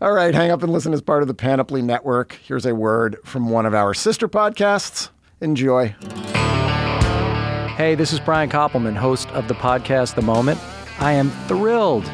All 0.00 0.12
right, 0.12 0.34
hang 0.34 0.50
up 0.50 0.62
and 0.62 0.72
listen 0.72 0.92
as 0.92 1.02
part 1.02 1.22
of 1.22 1.28
the 1.28 1.34
Panoply 1.34 1.82
Network. 1.82 2.38
Here's 2.44 2.66
a 2.66 2.74
word 2.74 3.16
from 3.24 3.50
one 3.50 3.66
of 3.66 3.74
our 3.74 3.94
sister 3.94 4.28
podcasts. 4.28 5.10
Enjoy. 5.40 5.94
Hey, 7.76 7.94
this 7.94 8.12
is 8.12 8.20
Brian 8.20 8.50
Koppelman, 8.50 8.96
host 8.96 9.28
of 9.30 9.48
the 9.48 9.54
podcast 9.54 10.14
The 10.14 10.22
Moment. 10.22 10.60
I 10.98 11.12
am 11.12 11.30
thrilled 11.46 12.04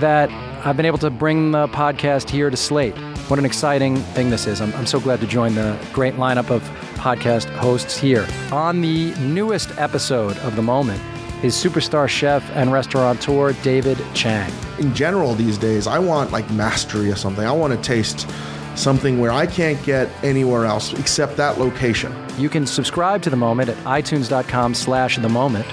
that 0.00 0.30
I've 0.66 0.76
been 0.76 0.86
able 0.86 0.98
to 0.98 1.10
bring 1.10 1.52
the 1.52 1.66
podcast 1.68 2.30
here 2.30 2.50
to 2.50 2.56
Slate. 2.56 2.94
What 3.28 3.38
an 3.38 3.44
exciting 3.44 3.96
thing 3.96 4.30
this 4.30 4.46
is. 4.46 4.60
I'm, 4.62 4.72
I'm 4.74 4.86
so 4.86 4.98
glad 4.98 5.20
to 5.20 5.26
join 5.26 5.54
the 5.54 5.78
great 5.92 6.14
lineup 6.14 6.50
of 6.50 6.62
podcast 6.94 7.44
hosts 7.56 7.98
here. 7.98 8.26
On 8.52 8.80
the 8.80 9.14
newest 9.16 9.76
episode 9.78 10.36
of 10.38 10.56
The 10.56 10.62
Moment 10.62 11.02
is 11.44 11.54
superstar 11.54 12.08
chef 12.08 12.42
and 12.54 12.72
restaurateur 12.72 13.52
David 13.62 13.98
Chang. 14.14 14.50
in 14.78 14.94
general 14.94 15.34
these 15.34 15.58
days, 15.58 15.86
I 15.86 15.98
want 15.98 16.32
like 16.32 16.50
mastery 16.50 17.10
of 17.10 17.18
something. 17.18 17.44
I 17.44 17.52
want 17.52 17.72
to 17.74 17.80
taste 17.80 18.26
something 18.74 19.18
where 19.18 19.30
I 19.30 19.46
can't 19.46 19.80
get 19.84 20.08
anywhere 20.24 20.64
else 20.64 20.92
except 20.94 21.36
that 21.36 21.58
location. 21.58 22.14
You 22.38 22.48
can 22.48 22.66
subscribe 22.66 23.20
to 23.22 23.30
The 23.30 23.36
Moment 23.36 23.68
at 23.68 23.76
itunes.com 23.84 24.72
slash 24.74 25.18
The 25.18 25.28
Moment 25.28 25.66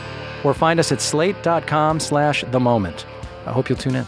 or 0.44 0.54
find 0.54 0.80
us 0.80 0.92
at 0.92 1.00
slate.com 1.02 2.00
slash 2.00 2.44
The 2.52 2.60
Moment. 2.60 3.06
I 3.46 3.52
hope 3.54 3.70
you'll 3.70 3.78
tune 3.78 3.96
in. 3.96 4.06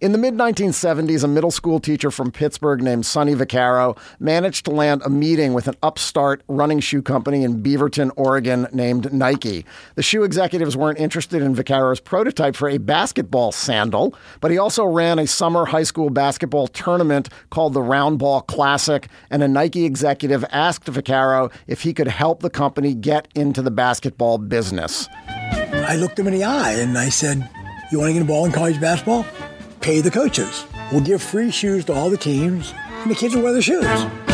In 0.00 0.12
the 0.12 0.18
mid 0.18 0.34
1970s, 0.34 1.24
a 1.24 1.28
middle 1.28 1.50
school 1.50 1.80
teacher 1.80 2.12
from 2.12 2.30
Pittsburgh 2.30 2.80
named 2.80 3.04
Sonny 3.04 3.34
Vaccaro 3.34 3.98
managed 4.20 4.64
to 4.66 4.70
land 4.70 5.02
a 5.04 5.10
meeting 5.10 5.54
with 5.54 5.66
an 5.66 5.74
upstart 5.82 6.40
running 6.46 6.78
shoe 6.78 7.02
company 7.02 7.42
in 7.42 7.64
Beaverton, 7.64 8.12
Oregon 8.14 8.68
named 8.72 9.12
Nike. 9.12 9.66
The 9.96 10.04
shoe 10.04 10.22
executives 10.22 10.76
weren't 10.76 11.00
interested 11.00 11.42
in 11.42 11.52
Vaccaro's 11.52 11.98
prototype 11.98 12.54
for 12.54 12.68
a 12.68 12.78
basketball 12.78 13.50
sandal, 13.50 14.14
but 14.40 14.52
he 14.52 14.58
also 14.58 14.84
ran 14.84 15.18
a 15.18 15.26
summer 15.26 15.64
high 15.64 15.82
school 15.82 16.10
basketball 16.10 16.68
tournament 16.68 17.28
called 17.50 17.74
the 17.74 17.82
Round 17.82 18.20
Ball 18.20 18.42
Classic, 18.42 19.08
and 19.30 19.42
a 19.42 19.48
Nike 19.48 19.84
executive 19.84 20.44
asked 20.52 20.84
Vaccaro 20.84 21.52
if 21.66 21.82
he 21.82 21.92
could 21.92 22.06
help 22.06 22.40
the 22.40 22.50
company 22.50 22.94
get 22.94 23.26
into 23.34 23.62
the 23.62 23.72
basketball 23.72 24.38
business. 24.38 25.08
I 25.26 25.96
looked 25.96 26.16
him 26.16 26.28
in 26.28 26.34
the 26.34 26.44
eye 26.44 26.74
and 26.74 26.96
I 26.96 27.08
said, 27.08 27.50
You 27.90 27.98
want 27.98 28.10
to 28.10 28.12
get 28.12 28.20
involved 28.20 28.46
in 28.46 28.52
college 28.52 28.80
basketball? 28.80 29.24
Pay 29.80 30.00
the 30.00 30.10
coaches. 30.10 30.66
We'll 30.92 31.00
give 31.00 31.22
free 31.22 31.50
shoes 31.50 31.84
to 31.86 31.92
all 31.92 32.10
the 32.10 32.16
teams, 32.16 32.74
and 33.02 33.10
the 33.10 33.14
kids 33.14 33.34
will 33.34 33.42
wear 33.42 33.52
the 33.52 33.62
shoes. 33.62 34.27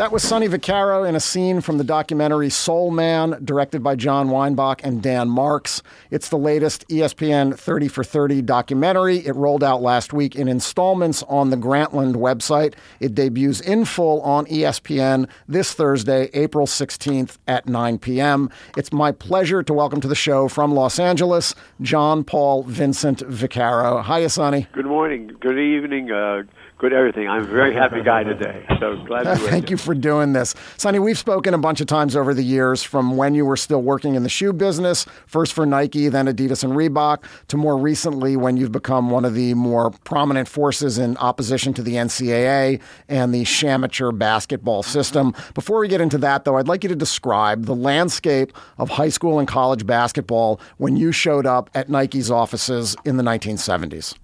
That 0.00 0.12
was 0.12 0.22
Sonny 0.22 0.48
Vaccaro 0.48 1.06
in 1.06 1.14
a 1.14 1.20
scene 1.20 1.60
from 1.60 1.76
the 1.76 1.84
documentary 1.84 2.48
Soul 2.48 2.90
Man, 2.90 3.38
directed 3.44 3.82
by 3.82 3.96
John 3.96 4.30
Weinbach 4.30 4.80
and 4.82 5.02
Dan 5.02 5.28
Marks. 5.28 5.82
It's 6.10 6.30
the 6.30 6.38
latest 6.38 6.88
ESPN 6.88 7.54
30 7.54 7.88
for 7.88 8.02
30 8.02 8.40
documentary. 8.40 9.18
It 9.18 9.34
rolled 9.34 9.62
out 9.62 9.82
last 9.82 10.14
week 10.14 10.34
in 10.34 10.48
installments 10.48 11.22
on 11.24 11.50
the 11.50 11.58
Grantland 11.58 12.14
website. 12.14 12.76
It 12.98 13.14
debuts 13.14 13.60
in 13.60 13.84
full 13.84 14.22
on 14.22 14.46
ESPN 14.46 15.28
this 15.46 15.74
Thursday, 15.74 16.30
April 16.32 16.66
16th 16.66 17.36
at 17.46 17.68
9 17.68 17.98
p.m. 17.98 18.48
It's 18.78 18.94
my 18.94 19.12
pleasure 19.12 19.62
to 19.62 19.74
welcome 19.74 20.00
to 20.00 20.08
the 20.08 20.14
show 20.14 20.48
from 20.48 20.72
Los 20.72 20.98
Angeles, 20.98 21.54
John 21.82 22.24
Paul 22.24 22.62
Vincent 22.62 23.18
Vaccaro. 23.18 24.02
Hiya, 24.02 24.30
Sonny. 24.30 24.66
Good 24.72 24.86
morning. 24.86 25.36
Good 25.38 25.58
evening. 25.58 26.10
Uh, 26.10 26.44
good 26.80 26.94
everything. 26.94 27.28
I'm 27.28 27.42
a 27.42 27.46
very 27.46 27.74
happy 27.74 28.02
guy 28.02 28.24
today. 28.24 28.64
So 28.80 28.96
glad 29.04 29.24
to 29.24 29.36
Thank 29.36 29.70
you 29.70 29.76
for 29.76 29.94
doing 29.94 30.32
this. 30.32 30.54
Sonny, 30.78 30.98
we've 30.98 31.18
spoken 31.18 31.52
a 31.52 31.58
bunch 31.58 31.80
of 31.80 31.86
times 31.86 32.16
over 32.16 32.32
the 32.32 32.42
years 32.42 32.82
from 32.82 33.16
when 33.18 33.34
you 33.34 33.44
were 33.44 33.56
still 33.56 33.82
working 33.82 34.14
in 34.14 34.22
the 34.22 34.30
shoe 34.30 34.52
business, 34.52 35.04
first 35.26 35.52
for 35.52 35.66
Nike, 35.66 36.08
then 36.08 36.26
Adidas 36.26 36.64
and 36.64 36.72
Reebok, 36.72 37.24
to 37.48 37.56
more 37.58 37.76
recently 37.76 38.34
when 38.34 38.56
you've 38.56 38.72
become 38.72 39.10
one 39.10 39.26
of 39.26 39.34
the 39.34 39.52
more 39.54 39.90
prominent 40.04 40.48
forces 40.48 40.96
in 40.96 41.18
opposition 41.18 41.74
to 41.74 41.82
the 41.82 41.94
NCAA 41.94 42.80
and 43.08 43.34
the 43.34 43.42
Shamateur 43.44 44.16
basketball 44.16 44.82
system. 44.82 45.34
Before 45.54 45.80
we 45.80 45.88
get 45.88 46.00
into 46.00 46.18
that, 46.18 46.44
though, 46.44 46.56
I'd 46.56 46.68
like 46.68 46.82
you 46.82 46.88
to 46.88 46.96
describe 46.96 47.66
the 47.66 47.74
landscape 47.74 48.52
of 48.78 48.88
high 48.88 49.10
school 49.10 49.38
and 49.38 49.46
college 49.46 49.86
basketball 49.86 50.60
when 50.78 50.96
you 50.96 51.12
showed 51.12 51.44
up 51.44 51.68
at 51.74 51.90
Nike's 51.90 52.30
offices 52.30 52.96
in 53.04 53.18
the 53.18 53.22
1970s. 53.22 54.14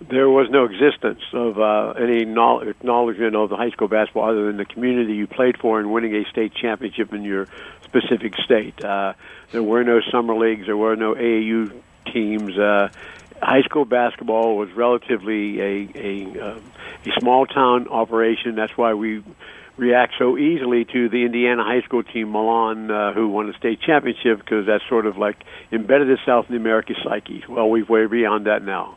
There 0.00 0.28
was 0.28 0.48
no 0.50 0.64
existence 0.64 1.22
of 1.32 1.58
uh, 1.58 1.94
any 1.98 2.26
knowl- 2.26 2.68
acknowledgement 2.68 3.34
of 3.34 3.48
the 3.48 3.56
high 3.56 3.70
school 3.70 3.88
basketball 3.88 4.28
other 4.28 4.46
than 4.46 4.58
the 4.58 4.66
community 4.66 5.14
you 5.14 5.26
played 5.26 5.56
for 5.58 5.80
and 5.80 5.90
winning 5.90 6.14
a 6.14 6.28
state 6.28 6.52
championship 6.54 7.14
in 7.14 7.22
your 7.22 7.46
specific 7.82 8.34
state. 8.44 8.84
Uh, 8.84 9.14
there 9.52 9.62
were 9.62 9.84
no 9.84 10.00
summer 10.12 10.36
leagues. 10.36 10.66
There 10.66 10.76
were 10.76 10.96
no 10.96 11.14
AAU 11.14 11.72
teams. 12.12 12.58
Uh, 12.58 12.90
high 13.40 13.62
school 13.62 13.86
basketball 13.86 14.56
was 14.56 14.70
relatively 14.72 15.60
a 15.60 15.88
a, 15.94 16.40
uh, 16.40 16.58
a 17.06 17.20
small 17.20 17.46
town 17.46 17.88
operation. 17.88 18.54
That's 18.54 18.76
why 18.76 18.92
we 18.94 19.22
react 19.76 20.14
so 20.18 20.36
easily 20.36 20.84
to 20.86 21.08
the 21.08 21.24
Indiana 21.24 21.62
high 21.62 21.82
school 21.82 22.02
team, 22.02 22.32
Milan, 22.32 22.90
uh, 22.90 23.12
who 23.12 23.28
won 23.28 23.46
the 23.46 23.54
state 23.54 23.80
championship, 23.80 24.38
because 24.38 24.66
that's 24.66 24.84
sort 24.88 25.06
of 25.06 25.16
like 25.18 25.42
embedded 25.72 26.10
itself 26.10 26.46
in 26.48 26.54
the 26.54 26.60
American 26.60 26.96
psyche. 27.02 27.44
Well, 27.48 27.68
we've 27.70 27.88
way 27.88 28.06
beyond 28.06 28.46
that 28.46 28.62
now. 28.62 28.96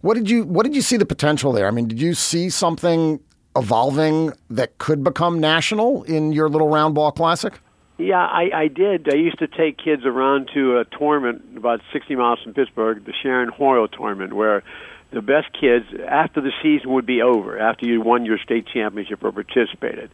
What 0.00 0.14
did 0.14 0.30
you 0.30 0.44
What 0.44 0.64
did 0.64 0.74
you 0.74 0.82
see 0.82 0.96
the 0.96 1.06
potential 1.06 1.52
there? 1.52 1.66
I 1.66 1.70
mean, 1.70 1.88
did 1.88 2.00
you 2.00 2.14
see 2.14 2.50
something 2.50 3.20
evolving 3.56 4.32
that 4.50 4.78
could 4.78 5.02
become 5.02 5.40
national 5.40 6.04
in 6.04 6.32
your 6.32 6.48
little 6.48 6.68
round 6.68 6.94
ball 6.94 7.10
classic? 7.10 7.60
Yeah, 7.98 8.24
I, 8.24 8.50
I 8.54 8.68
did. 8.68 9.12
I 9.12 9.16
used 9.16 9.40
to 9.40 9.48
take 9.48 9.76
kids 9.76 10.04
around 10.06 10.50
to 10.54 10.78
a 10.78 10.84
tournament 10.84 11.56
about 11.56 11.80
60 11.92 12.14
miles 12.14 12.38
from 12.40 12.54
Pittsburgh, 12.54 13.04
the 13.04 13.12
Sharon 13.22 13.48
Hoyle 13.48 13.88
tournament, 13.88 14.34
where 14.34 14.62
the 15.10 15.20
best 15.20 15.48
kids, 15.58 15.86
after 16.06 16.40
the 16.40 16.52
season 16.62 16.92
would 16.92 17.06
be 17.06 17.22
over, 17.22 17.58
after 17.58 17.86
you 17.86 18.00
won 18.00 18.24
your 18.24 18.38
state 18.38 18.66
championship 18.72 19.24
or 19.24 19.32
participated, 19.32 20.10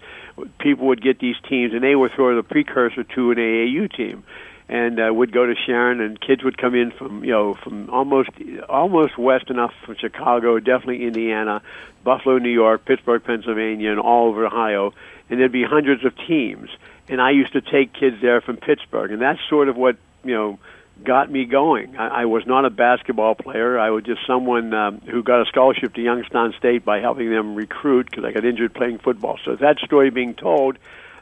people 0.60 0.86
would 0.86 1.02
get 1.02 1.18
these 1.18 1.36
teams, 1.46 1.74
and 1.74 1.82
they 1.82 1.92
sort 2.16 2.38
of 2.38 2.42
the 2.42 2.48
precursor 2.48 3.04
to 3.04 3.30
an 3.32 3.36
AAU 3.36 3.94
team 3.94 4.24
and 4.68 4.98
uh, 4.98 5.12
would 5.12 5.32
go 5.32 5.44
to 5.46 5.54
Sharon, 5.66 6.00
and 6.00 6.20
kids 6.20 6.42
would 6.42 6.56
come 6.56 6.74
in 6.74 6.90
from 6.90 7.24
you 7.24 7.32
know 7.32 7.54
from 7.54 7.90
almost 7.90 8.30
almost 8.68 9.18
west 9.18 9.50
enough 9.50 9.74
from 9.84 9.96
Chicago, 9.96 10.58
definitely 10.58 11.04
Indiana, 11.04 11.62
Buffalo, 12.02 12.38
New 12.38 12.50
York, 12.50 12.84
Pittsburgh, 12.84 13.22
Pennsylvania, 13.24 13.90
and 13.90 14.00
all 14.00 14.28
over 14.28 14.46
Ohio, 14.46 14.94
and 15.28 15.40
there'd 15.40 15.52
be 15.52 15.64
hundreds 15.64 16.04
of 16.04 16.16
teams. 16.26 16.70
And 17.08 17.20
I 17.20 17.32
used 17.32 17.52
to 17.52 17.60
take 17.60 17.92
kids 17.92 18.16
there 18.22 18.40
from 18.40 18.56
Pittsburgh, 18.56 19.12
and 19.12 19.20
that's 19.20 19.40
sort 19.48 19.68
of 19.68 19.76
what 19.76 19.96
you 20.24 20.34
know 20.34 20.58
got 21.02 21.30
me 21.30 21.44
going. 21.44 21.96
I, 21.96 22.22
I 22.22 22.24
was 22.26 22.46
not 22.46 22.64
a 22.64 22.70
basketball 22.70 23.34
player. 23.34 23.78
I 23.78 23.90
was 23.90 24.04
just 24.04 24.26
someone 24.26 24.72
um, 24.72 25.00
who 25.00 25.22
got 25.22 25.42
a 25.42 25.46
scholarship 25.46 25.94
to 25.94 26.02
Youngstown 26.02 26.54
State 26.58 26.84
by 26.84 27.00
helping 27.00 27.30
them 27.30 27.54
recruit 27.54 28.10
because 28.10 28.24
I 28.24 28.32
got 28.32 28.44
injured 28.44 28.74
playing 28.74 28.98
football. 28.98 29.38
So 29.44 29.56
that 29.56 29.78
story 29.78 30.10
being 30.10 30.34
told, 30.34 30.78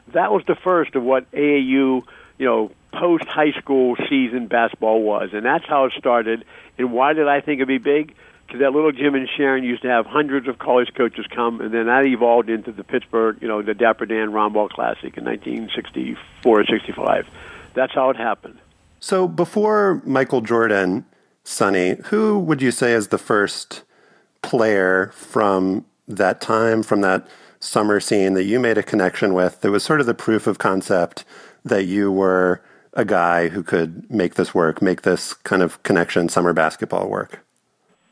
that 0.09 0.31
was 0.31 0.43
the 0.45 0.55
first 0.55 0.95
of 0.95 1.03
what 1.03 1.29
AAU, 1.31 2.03
you 2.37 2.45
know, 2.45 2.71
post 2.91 3.25
high 3.25 3.51
school 3.53 3.95
season 4.09 4.47
basketball 4.47 5.01
was, 5.01 5.29
and 5.33 5.45
that's 5.45 5.65
how 5.65 5.85
it 5.85 5.93
started. 5.97 6.45
And 6.77 6.91
why 6.91 7.13
did 7.13 7.27
I 7.27 7.41
think 7.41 7.59
it'd 7.59 7.67
be 7.67 7.77
big? 7.77 8.15
Because 8.45 8.59
that 8.59 8.71
little 8.71 8.91
gym 8.91 9.15
in 9.15 9.27
Sharon 9.27 9.63
used 9.63 9.81
to 9.83 9.87
have 9.87 10.05
hundreds 10.05 10.47
of 10.47 10.59
college 10.59 10.93
coaches 10.95 11.25
come, 11.33 11.61
and 11.61 11.73
then 11.73 11.87
that 11.87 12.05
evolved 12.05 12.49
into 12.49 12.71
the 12.71 12.83
Pittsburgh, 12.83 13.37
you 13.41 13.47
know, 13.47 13.61
the 13.61 13.73
Dapper 13.73 14.05
Dan 14.05 14.31
Roundball 14.31 14.69
Classic 14.69 15.17
in 15.17 15.25
1964 15.25 16.59
or 16.59 16.65
65. 16.65 17.27
That's 17.73 17.93
how 17.93 18.09
it 18.09 18.17
happened. 18.17 18.59
So 18.99 19.27
before 19.27 20.01
Michael 20.05 20.41
Jordan, 20.41 21.05
Sonny, 21.43 21.95
who 22.05 22.39
would 22.39 22.61
you 22.61 22.71
say 22.71 22.93
is 22.93 23.09
the 23.09 23.17
first 23.17 23.83
player 24.41 25.11
from 25.15 25.85
that 26.07 26.39
time, 26.39 26.83
from 26.83 27.01
that 27.01 27.27
summer 27.63 27.99
scene 27.99 28.33
that 28.33 28.43
you 28.43 28.59
made 28.59 28.77
a 28.77 28.83
connection 28.83 29.33
with 29.33 29.61
that 29.61 29.71
was 29.71 29.83
sort 29.83 30.01
of 30.01 30.05
the 30.05 30.13
proof 30.13 30.47
of 30.47 30.57
concept 30.57 31.23
that 31.63 31.85
you 31.85 32.11
were 32.11 32.61
a 32.93 33.05
guy 33.05 33.47
who 33.47 33.63
could 33.63 34.09
make 34.11 34.35
this 34.35 34.53
work, 34.53 34.81
make 34.81 35.03
this 35.03 35.33
kind 35.33 35.61
of 35.63 35.81
connection 35.83 36.29
summer 36.29 36.53
basketball 36.53 37.07
work? 37.07 37.39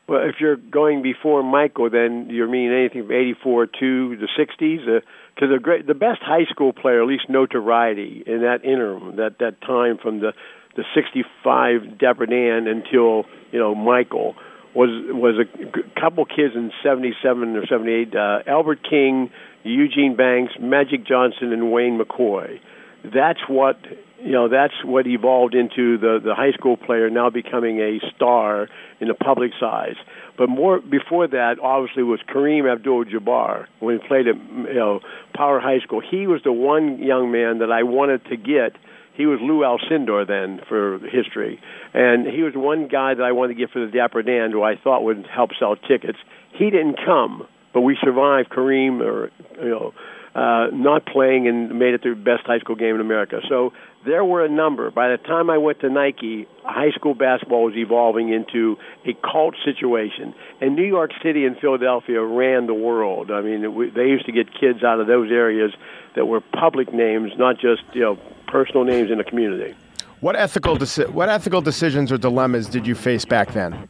Well, 0.08 0.28
if 0.28 0.36
you're 0.40 0.56
going 0.56 1.02
before 1.02 1.42
Michael, 1.42 1.88
then 1.88 2.28
you 2.28 2.48
mean 2.48 2.72
anything 2.72 3.02
from 3.02 3.12
'84 3.12 3.66
to 3.66 4.16
the 4.16 4.28
'60s. 4.36 4.88
Uh, 4.88 5.00
because 5.34 5.48
the 5.48 5.58
great, 5.58 5.86
the 5.86 5.94
best 5.94 6.20
high 6.20 6.44
school 6.50 6.72
player, 6.72 7.00
at 7.00 7.08
least 7.08 7.30
notoriety 7.30 8.22
in 8.26 8.42
that 8.42 8.64
interim, 8.64 9.16
that 9.16 9.38
that 9.38 9.60
time 9.60 9.98
from 9.98 10.20
the 10.20 10.32
the 10.76 10.84
'65 10.94 11.98
Dapper 11.98 12.26
Dan 12.26 12.66
until 12.66 13.24
you 13.52 13.58
know 13.58 13.74
Michael 13.74 14.34
was 14.74 14.90
was 15.08 15.36
a 15.38 16.00
couple 16.00 16.24
kids 16.24 16.54
in 16.54 16.72
'77 16.82 17.56
or 17.56 17.66
'78. 17.66 18.14
Uh, 18.14 18.38
Albert 18.46 18.80
King, 18.88 19.30
Eugene 19.64 20.16
Banks, 20.16 20.54
Magic 20.60 21.06
Johnson, 21.06 21.52
and 21.52 21.70
Wayne 21.70 21.98
McCoy. 21.98 22.60
That's 23.04 23.40
what 23.48 23.78
you 24.20 24.32
know. 24.32 24.48
That's 24.48 24.74
what 24.84 25.06
evolved 25.06 25.54
into 25.54 25.98
the 25.98 26.20
the 26.24 26.34
high 26.34 26.52
school 26.52 26.76
player 26.76 27.10
now 27.10 27.30
becoming 27.30 27.80
a 27.80 27.98
star 28.14 28.68
in 29.00 29.08
the 29.08 29.14
public 29.14 29.50
size. 29.58 29.96
But 30.38 30.48
more 30.48 30.80
before 30.80 31.26
that, 31.26 31.56
obviously, 31.60 32.04
was 32.04 32.20
Kareem 32.28 32.70
Abdul-Jabbar 32.70 33.66
when 33.80 33.98
he 33.98 34.06
played 34.06 34.28
at 34.28 34.36
you 34.36 34.74
know 34.74 35.00
Power 35.34 35.60
High 35.60 35.80
School. 35.80 36.00
He 36.00 36.26
was 36.26 36.42
the 36.44 36.52
one 36.52 36.98
young 37.02 37.30
man 37.30 37.58
that 37.58 37.70
I 37.72 37.82
wanted 37.82 38.24
to 38.26 38.36
get. 38.36 38.76
He 39.14 39.26
was 39.26 39.40
Lou 39.42 39.60
Alcindor 39.60 40.26
then 40.26 40.60
for 40.68 40.98
history, 40.98 41.60
and 41.92 42.26
he 42.26 42.42
was 42.42 42.54
one 42.54 42.88
guy 42.88 43.14
that 43.14 43.22
I 43.22 43.32
wanted 43.32 43.54
to 43.54 43.60
get 43.60 43.70
for 43.70 43.84
the 43.84 43.92
Dapper 43.92 44.22
Dan, 44.22 44.50
who 44.50 44.62
I 44.62 44.76
thought 44.76 45.04
would 45.04 45.26
help 45.26 45.50
sell 45.58 45.76
tickets. 45.76 46.18
He 46.52 46.70
didn't 46.70 46.96
come, 47.04 47.46
but 47.74 47.82
we 47.82 47.96
survived 48.02 48.48
Kareem, 48.50 49.00
or 49.00 49.30
you 49.62 49.68
know, 49.68 49.92
uh, 50.34 50.68
not 50.72 51.04
playing 51.04 51.46
and 51.46 51.78
made 51.78 51.92
it 51.92 52.02
the 52.02 52.14
best 52.14 52.46
high 52.46 52.58
school 52.58 52.76
game 52.76 52.94
in 52.94 53.02
America. 53.02 53.40
So 53.50 53.72
there 54.06 54.24
were 54.24 54.44
a 54.44 54.48
number. 54.48 54.90
By 54.90 55.10
the 55.10 55.18
time 55.18 55.50
I 55.50 55.58
went 55.58 55.80
to 55.80 55.90
Nike, 55.90 56.46
high 56.64 56.90
school 56.94 57.14
basketball 57.14 57.64
was 57.64 57.74
evolving 57.76 58.32
into 58.32 58.76
a 59.04 59.12
cult 59.30 59.54
situation, 59.62 60.34
and 60.60 60.74
New 60.74 60.86
York 60.86 61.10
City 61.22 61.44
and 61.44 61.58
Philadelphia 61.58 62.22
ran 62.22 62.66
the 62.66 62.74
world. 62.74 63.30
I 63.30 63.42
mean, 63.42 63.62
they 63.94 64.06
used 64.06 64.24
to 64.24 64.32
get 64.32 64.48
kids 64.58 64.82
out 64.82 65.00
of 65.00 65.06
those 65.06 65.30
areas 65.30 65.72
that 66.16 66.24
were 66.24 66.40
public 66.40 66.92
names, 66.94 67.32
not 67.36 67.56
just 67.56 67.82
you 67.92 68.00
know 68.00 68.18
personal 68.52 68.84
names 68.84 69.10
in 69.10 69.18
the 69.18 69.24
community. 69.24 69.74
What 70.20 70.36
ethical 70.36 70.76
deci- 70.76 71.10
what 71.10 71.28
ethical 71.28 71.62
decisions 71.62 72.12
or 72.12 72.18
dilemmas 72.18 72.68
did 72.68 72.86
you 72.86 72.94
face 72.94 73.24
back 73.24 73.52
then? 73.52 73.88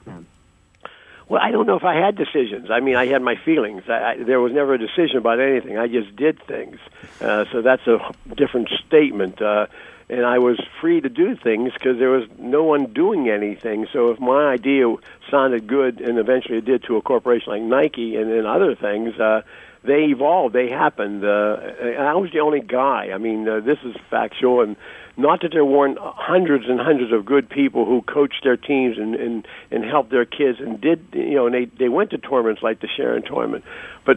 Well, 1.29 1.41
I 1.43 1.51
don't 1.51 1.67
know 1.67 1.77
if 1.77 1.85
I 1.85 1.97
had 1.97 2.15
decisions. 2.17 2.71
I 2.71 2.81
mean, 2.81 2.97
I 2.97 3.07
had 3.07 3.23
my 3.23 3.37
feelings. 3.37 3.83
I, 3.89 3.93
I, 3.93 4.23
there 4.23 4.41
was 4.41 4.53
never 4.53 4.75
a 4.75 4.79
decision 4.79 5.17
about 5.17 5.41
anything. 5.41 5.79
I 5.79 5.89
just 5.89 6.15
did 6.15 6.43
things. 6.47 6.79
Uh, 7.21 7.45
so 7.51 7.63
that's 7.63 7.87
a 7.87 7.99
different 8.35 8.69
statement. 8.87 9.43
Uh, 9.43 9.67
and 10.09 10.27
I 10.27 10.39
was 10.39 10.59
free 10.81 11.01
to 11.01 11.09
do 11.09 11.37
things 11.37 11.73
because 11.73 11.99
there 11.99 12.11
was 12.11 12.25
no 12.39 12.65
one 12.65 12.93
doing 12.93 13.31
anything. 13.31 13.87
So 13.93 14.11
if 14.11 14.21
my 14.21 14.53
idea 14.53 14.95
sounded 15.31 15.67
good, 15.67 16.01
and 16.01 16.19
eventually 16.19 16.59
it 16.59 16.67
did 16.67 16.83
to 16.85 16.97
a 16.97 17.03
corporation 17.03 17.51
like 17.51 17.63
Nike 17.63 18.17
and 18.17 18.31
then 18.31 18.45
other 18.45 18.75
things, 18.75 19.19
uh, 19.19 19.41
they 19.85 20.05
evolved. 20.05 20.55
They 20.55 20.69
happened. 20.69 21.25
Uh, 21.25 21.57
I 21.99 22.15
was 22.15 22.31
the 22.33 22.41
only 22.41 22.61
guy. 22.61 23.11
I 23.13 23.19
mean, 23.19 23.49
uh, 23.49 23.61
this 23.61 23.79
is 23.85 23.97
factual, 24.11 24.61
and 24.61 24.77
not 25.17 25.43
that 25.43 25.53
there 25.53 25.65
weren't 25.65 25.99
hundreds 26.01 26.67
and 26.69 26.81
hundreds 26.81 27.13
of 27.13 27.25
good 27.25 27.49
people 27.49 27.85
who 27.85 28.03
coached 28.03 28.43
their 28.45 28.57
teams 28.57 28.97
and 28.99 29.15
and 29.15 29.47
and 29.71 29.85
helped 29.85 30.11
their 30.11 30.25
kids 30.25 30.59
and 30.61 30.81
did 30.81 31.05
you 31.13 31.35
know 31.35 31.47
and 31.47 31.55
they 31.55 31.65
they 31.65 31.89
went 31.89 32.11
to 32.11 32.19
tournaments 32.19 32.63
like 32.63 32.81
the 32.81 32.89
Sharon 32.89 33.23
tournament, 33.23 33.65
but 34.07 34.17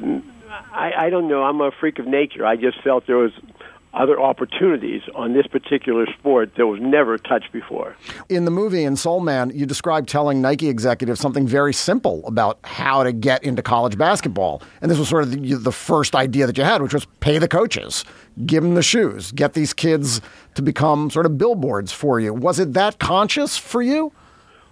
I 0.72 0.94
I 1.06 1.10
don't 1.10 1.28
know. 1.28 1.44
I'm 1.44 1.60
a 1.62 1.72
freak 1.72 2.00
of 2.00 2.08
nature. 2.08 2.46
I 2.46 2.56
just 2.56 2.82
felt 2.82 3.08
there 3.08 3.18
was 3.18 3.34
other 3.96 4.20
opportunities 4.20 5.02
on 5.16 5.34
this 5.34 5.48
particular 5.48 6.06
sport 6.20 6.52
that 6.58 6.68
was 6.68 6.80
never 6.82 7.18
touched 7.18 7.52
before. 7.52 7.96
In 8.30 8.46
the 8.46 8.52
movie 8.52 8.84
in 8.84 8.96
Soul 8.96 9.22
Man, 9.22 9.52
you 9.54 9.66
described 9.66 10.10
telling 10.10 10.42
Nike 10.42 10.68
executives 10.68 11.20
something 11.20 11.48
very 11.48 11.74
simple 11.74 12.26
about 12.28 12.60
how 12.64 13.04
to 13.04 13.12
get 13.12 13.44
into 13.44 13.62
college 13.62 13.98
basketball. 13.98 14.62
And 14.82 14.92
this 14.92 15.00
was 15.00 15.08
sort 15.08 15.24
of 15.24 15.32
the, 15.32 15.56
the 15.56 15.72
first 15.72 16.16
idea 16.16 16.46
that 16.46 16.58
you 16.58 16.64
had, 16.64 16.82
which 16.82 16.94
was 16.94 17.06
pay 17.22 17.38
the 17.38 17.48
coaches, 17.48 18.06
give 18.46 18.64
them 18.64 18.76
the 18.76 18.84
shoes, 18.84 19.32
get 19.32 19.54
these 19.54 19.74
kids 19.74 20.22
to 20.56 20.62
become 20.62 21.10
sort 21.10 21.26
of 21.26 21.38
billboards 21.38 21.92
for 21.92 22.20
you. 22.20 22.34
Was 22.34 22.60
it 22.60 22.74
that 22.74 23.00
conscious 23.00 23.58
for 23.58 23.82
you? 23.82 24.12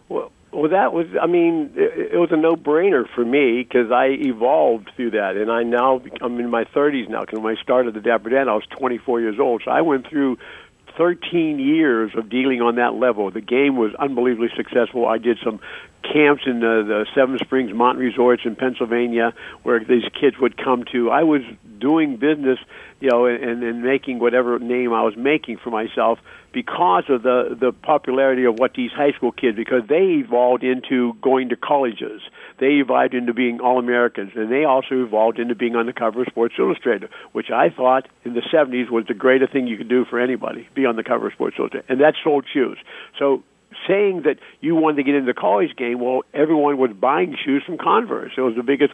Well, 0.10 0.32
well, 0.54 0.70
that 0.70 0.94
was, 0.94 1.08
I 1.22 1.28
mean, 1.28 1.72
it, 1.76 2.14
it 2.14 2.18
was 2.18 2.32
a 2.32 2.38
no-brainer 2.38 3.06
for 3.14 3.26
me 3.26 3.64
because 3.64 3.92
I 3.92 4.08
evolved 4.08 4.92
through 4.96 5.12
that, 5.12 5.36
and 5.36 5.52
I 5.52 5.64
now 5.64 6.02
I'm 6.22 6.40
in 6.40 6.50
my 6.50 6.66
30s 6.66 7.10
now. 7.10 7.22
Because 7.22 7.40
when 7.40 7.58
I 7.58 7.62
started 7.62 7.94
the 7.94 8.02
Dapper 8.02 8.30
Dan, 8.30 8.48
I 8.48 8.54
was 8.54 8.66
24 8.70 9.22
years 9.22 9.40
old, 9.40 9.64
so 9.66 9.72
I 9.72 9.82
went 9.82 10.08
through 10.08 10.38
13 10.98 11.60
years 11.60 12.12
of 12.16 12.30
dealing 12.30 12.62
on 12.62 12.76
that 12.76 12.94
level. 12.94 13.32
The 13.32 13.42
game 13.42 13.78
was 13.78 13.94
unbelievably 13.96 14.50
successful. 14.56 15.08
I 15.08 15.18
did 15.18 15.40
some 15.44 15.60
camps 16.04 16.44
in 16.46 16.60
the, 16.60 16.84
the 16.86 17.06
Seven 17.16 17.40
Springs 17.40 17.74
Mountain 17.74 18.04
Resorts 18.04 18.44
in 18.46 18.56
Pennsylvania 18.56 19.34
where 19.64 19.80
these 19.80 20.04
kids 20.20 20.38
would 20.40 20.58
come 20.58 20.84
to. 20.92 21.10
I 21.10 21.24
was 21.24 21.42
doing 21.80 22.18
business, 22.18 22.60
you 23.00 23.10
know, 23.10 23.26
and, 23.26 23.64
and 23.64 23.84
making 23.84 24.20
whatever 24.20 24.60
name 24.60 24.94
I 24.94 25.02
was 25.04 25.16
making 25.16 25.58
for 25.58 25.72
myself 25.72 26.20
because 26.54 27.06
of 27.10 27.24
the 27.24 27.58
the 27.60 27.72
popularity 27.72 28.46
of 28.46 28.60
what 28.60 28.74
these 28.76 28.92
high 28.92 29.12
school 29.12 29.32
kids 29.32 29.58
because 29.58 29.82
they 29.90 30.22
evolved 30.24 30.64
into 30.64 31.14
going 31.22 31.50
to 31.50 31.56
colleges. 31.56 32.22
They 32.60 32.80
evolved 32.80 33.14
into 33.14 33.34
being 33.34 33.60
all 33.60 33.80
Americans, 33.80 34.32
and 34.36 34.52
they 34.52 34.64
also 34.64 35.04
evolved 35.04 35.40
into 35.40 35.56
being 35.56 35.76
on 35.76 35.88
the 35.88 35.94
cover 35.94 36.22
of 36.22 36.28
Sports 36.28 36.54
Illustrated, 36.60 37.10
which 37.32 37.50
I 37.50 37.70
thought 37.70 38.08
in 38.24 38.36
the 38.36 38.42
'70s 38.42 38.90
was 38.92 39.06
the 39.08 39.16
greatest 39.16 39.52
thing 39.52 39.68
you 39.68 39.78
could 39.78 39.90
do 39.90 40.06
for 40.06 40.20
anybody: 40.20 40.68
be 40.76 40.86
on 40.86 40.96
the 40.96 41.04
cover 41.04 41.28
of 41.28 41.34
Sports 41.34 41.58
Illustrated, 41.58 41.90
and 41.90 42.00
that 42.00 42.14
sold 42.24 42.46
shoes. 42.54 42.78
So 43.18 43.44
saying 43.88 44.22
that 44.24 44.38
you 44.62 44.76
wanted 44.76 44.98
to 44.98 45.04
get 45.04 45.16
into 45.16 45.34
the 45.34 45.40
college 45.40 45.76
game, 45.76 46.00
well, 46.00 46.22
everyone 46.34 46.78
was 46.78 46.92
buying 46.92 47.36
shoes 47.44 47.64
from 47.66 47.78
Converse. 47.78 48.34
It 48.38 48.42
was 48.42 48.56
the 48.56 48.64
biggest 48.64 48.94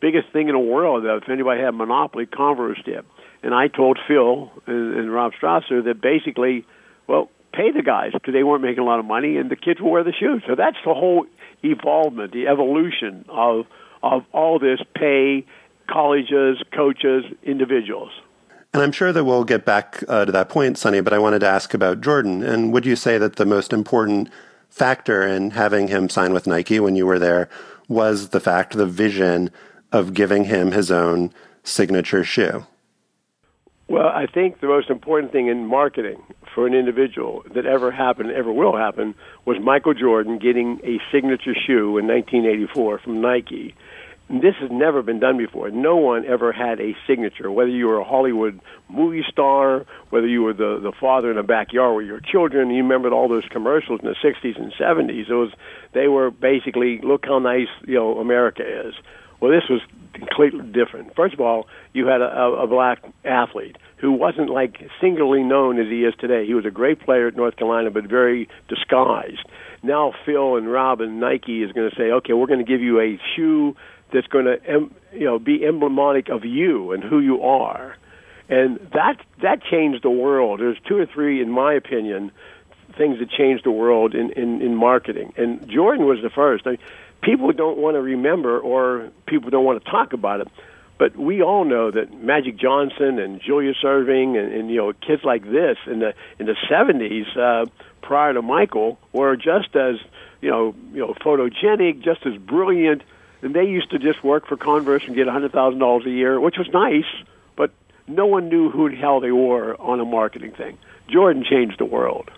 biggest 0.00 0.32
thing 0.32 0.48
in 0.48 0.54
the 0.54 0.58
world. 0.58 1.04
If 1.06 1.28
anybody 1.28 1.60
had 1.60 1.70
monopoly, 1.70 2.26
Converse 2.26 2.82
did. 2.84 3.04
And 3.42 3.54
I 3.54 3.68
told 3.68 3.98
Phil 4.06 4.50
and, 4.66 4.94
and 4.94 5.12
Rob 5.12 5.32
Strasser 5.32 5.84
that 5.84 6.00
basically, 6.00 6.64
well, 7.06 7.28
pay 7.52 7.70
the 7.70 7.82
guys 7.82 8.12
because 8.12 8.32
they 8.32 8.42
weren't 8.44 8.62
making 8.62 8.82
a 8.82 8.86
lot 8.86 8.98
of 8.98 9.04
money, 9.04 9.36
and 9.36 9.50
the 9.50 9.56
kids 9.56 9.80
will 9.80 9.90
wear 9.90 10.04
the 10.04 10.12
shoes. 10.12 10.42
So 10.46 10.54
that's 10.54 10.76
the 10.84 10.94
whole 10.94 11.26
evolvement, 11.62 12.32
the 12.32 12.48
evolution 12.48 13.24
of 13.28 13.66
of 14.02 14.24
all 14.32 14.58
this 14.58 14.80
pay 14.96 15.44
colleges, 15.88 16.60
coaches, 16.72 17.24
individuals. 17.44 18.10
And 18.74 18.82
I'm 18.82 18.92
sure 18.92 19.12
that 19.12 19.24
we'll 19.24 19.44
get 19.44 19.64
back 19.64 20.02
uh, 20.08 20.24
to 20.24 20.32
that 20.32 20.48
point, 20.48 20.78
Sonny, 20.78 21.00
but 21.00 21.12
I 21.12 21.18
wanted 21.18 21.40
to 21.40 21.48
ask 21.48 21.74
about 21.74 22.00
Jordan. 22.00 22.42
And 22.42 22.72
would 22.72 22.86
you 22.86 22.96
say 22.96 23.18
that 23.18 23.36
the 23.36 23.44
most 23.44 23.72
important 23.72 24.30
factor 24.70 25.26
in 25.26 25.50
having 25.50 25.88
him 25.88 26.08
sign 26.08 26.32
with 26.32 26.46
Nike 26.46 26.80
when 26.80 26.96
you 26.96 27.06
were 27.06 27.18
there 27.18 27.50
was 27.86 28.30
the 28.30 28.40
fact, 28.40 28.72
the 28.72 28.86
vision 28.86 29.50
of 29.92 30.14
giving 30.14 30.44
him 30.44 30.72
his 30.72 30.90
own 30.90 31.30
signature 31.62 32.24
shoe? 32.24 32.66
Well, 33.92 34.08
I 34.08 34.24
think 34.24 34.60
the 34.60 34.68
most 34.68 34.88
important 34.88 35.32
thing 35.32 35.48
in 35.48 35.66
marketing 35.66 36.22
for 36.54 36.66
an 36.66 36.72
individual 36.72 37.42
that 37.54 37.66
ever 37.66 37.90
happened, 37.90 38.30
ever 38.30 38.50
will 38.50 38.74
happen, 38.74 39.14
was 39.44 39.58
Michael 39.60 39.92
Jordan 39.92 40.38
getting 40.38 40.80
a 40.82 40.96
signature 41.12 41.52
shoe 41.54 41.98
in 41.98 42.06
1984 42.06 43.00
from 43.00 43.20
Nike. 43.20 43.74
This 44.30 44.54
has 44.62 44.70
never 44.72 45.02
been 45.02 45.20
done 45.20 45.36
before. 45.36 45.68
No 45.70 45.96
one 45.96 46.24
ever 46.24 46.52
had 46.52 46.80
a 46.80 46.96
signature, 47.06 47.52
whether 47.52 47.68
you 47.68 47.86
were 47.86 47.98
a 47.98 48.04
Hollywood 48.04 48.62
movie 48.88 49.26
star, 49.30 49.84
whether 50.08 50.26
you 50.26 50.42
were 50.42 50.54
the, 50.54 50.80
the 50.82 50.92
father 50.98 51.30
in 51.30 51.36
the 51.36 51.42
backyard 51.42 51.94
with 51.94 52.06
your 52.06 52.20
children. 52.20 52.70
You 52.70 52.82
remembered 52.82 53.12
all 53.12 53.28
those 53.28 53.44
commercials 53.50 54.00
in 54.02 54.08
the 54.08 54.16
60s 54.24 54.58
and 54.58 54.72
70s. 54.72 55.28
It 55.28 55.34
was, 55.34 55.52
they 55.92 56.08
were 56.08 56.30
basically, 56.30 56.98
look 57.02 57.26
how 57.26 57.40
nice 57.40 57.68
you 57.86 57.96
know 57.96 58.18
America 58.20 58.62
is. 58.88 58.94
Well, 59.42 59.50
this 59.50 59.68
was 59.68 59.80
completely 60.12 60.64
different. 60.70 61.16
First 61.16 61.34
of 61.34 61.40
all, 61.40 61.66
you 61.92 62.06
had 62.06 62.20
a, 62.20 62.60
a, 62.62 62.66
black 62.68 63.02
athlete 63.24 63.76
who 63.96 64.12
wasn't 64.12 64.48
like 64.48 64.88
singularly 65.00 65.42
known 65.42 65.80
as 65.80 65.88
he 65.88 66.04
is 66.04 66.14
today. 66.20 66.46
He 66.46 66.54
was 66.54 66.64
a 66.64 66.70
great 66.70 67.00
player 67.00 67.26
at 67.26 67.34
North 67.34 67.56
Carolina, 67.56 67.90
but 67.90 68.04
very 68.04 68.48
disguised. 68.68 69.44
Now 69.82 70.12
Phil 70.24 70.54
and 70.54 70.70
Rob 70.70 71.00
and 71.00 71.18
Nike 71.18 71.64
is 71.64 71.72
going 71.72 71.90
to 71.90 71.96
say, 71.96 72.12
okay, 72.12 72.34
we're 72.34 72.46
going 72.46 72.64
to 72.64 72.64
give 72.64 72.82
you 72.82 73.00
a 73.00 73.18
shoe 73.34 73.74
that's 74.12 74.28
going 74.28 74.44
to, 74.44 74.88
you 75.12 75.24
know, 75.24 75.40
be 75.40 75.66
emblematic 75.66 76.28
of 76.28 76.44
you 76.44 76.92
and 76.92 77.02
who 77.02 77.18
you 77.18 77.42
are, 77.42 77.96
and 78.48 78.78
that 78.92 79.16
that 79.42 79.64
changed 79.64 80.04
the 80.04 80.10
world. 80.10 80.60
There's 80.60 80.78
two 80.86 80.98
or 80.98 81.06
three, 81.06 81.42
in 81.42 81.50
my 81.50 81.74
opinion, 81.74 82.30
things 82.96 83.18
that 83.18 83.30
changed 83.30 83.64
the 83.64 83.72
world 83.72 84.14
in 84.14 84.30
in, 84.32 84.62
in 84.62 84.76
marketing, 84.76 85.32
and 85.36 85.68
Jordan 85.68 86.06
was 86.06 86.18
the 86.22 86.30
first. 86.30 86.64
I 86.64 86.70
mean, 86.70 86.78
people 87.22 87.52
don't 87.52 87.78
want 87.78 87.94
to 87.94 88.02
remember 88.02 88.58
or 88.58 89.10
people 89.26 89.50
don't 89.50 89.64
want 89.64 89.82
to 89.82 89.90
talk 89.90 90.12
about 90.12 90.40
it. 90.40 90.48
But 90.98 91.16
we 91.16 91.42
all 91.42 91.64
know 91.64 91.90
that 91.90 92.22
Magic 92.22 92.56
Johnson 92.56 93.18
and 93.18 93.40
Julius 93.40 93.78
Erving 93.82 94.38
and, 94.38 94.52
and 94.52 94.70
you 94.70 94.76
know 94.76 94.92
kids 94.92 95.24
like 95.24 95.42
this 95.44 95.78
in 95.86 96.00
the 96.00 96.14
in 96.38 96.46
the 96.46 96.56
70s 96.70 97.36
uh, 97.36 97.66
prior 98.02 98.34
to 98.34 98.42
Michael 98.42 98.98
were 99.12 99.36
just 99.36 99.74
as 99.74 99.96
you 100.40 100.50
know 100.50 100.74
you 100.92 101.00
know 101.00 101.14
photogenic, 101.14 102.02
just 102.02 102.24
as 102.26 102.36
brilliant, 102.36 103.02
and 103.40 103.54
they 103.54 103.64
used 103.64 103.90
to 103.90 103.98
just 103.98 104.22
work 104.22 104.46
for 104.46 104.56
Converse 104.56 105.02
and 105.06 105.16
get 105.16 105.26
a 105.26 105.32
hundred 105.32 105.52
thousand 105.52 105.80
dollars 105.80 106.06
a 106.06 106.10
year, 106.10 106.38
which 106.38 106.56
was 106.56 106.68
nice, 106.68 107.10
but 107.56 107.72
no 108.06 108.26
one 108.26 108.48
knew 108.48 108.70
who 108.70 108.90
the 108.90 108.96
hell 108.96 109.18
they 109.18 109.32
were 109.32 109.80
on 109.80 109.98
a 109.98 110.04
marketing 110.04 110.52
thing. 110.52 110.78
Jordan 111.08 111.44
changed 111.48 111.78
the 111.78 111.84
world. 111.84 112.30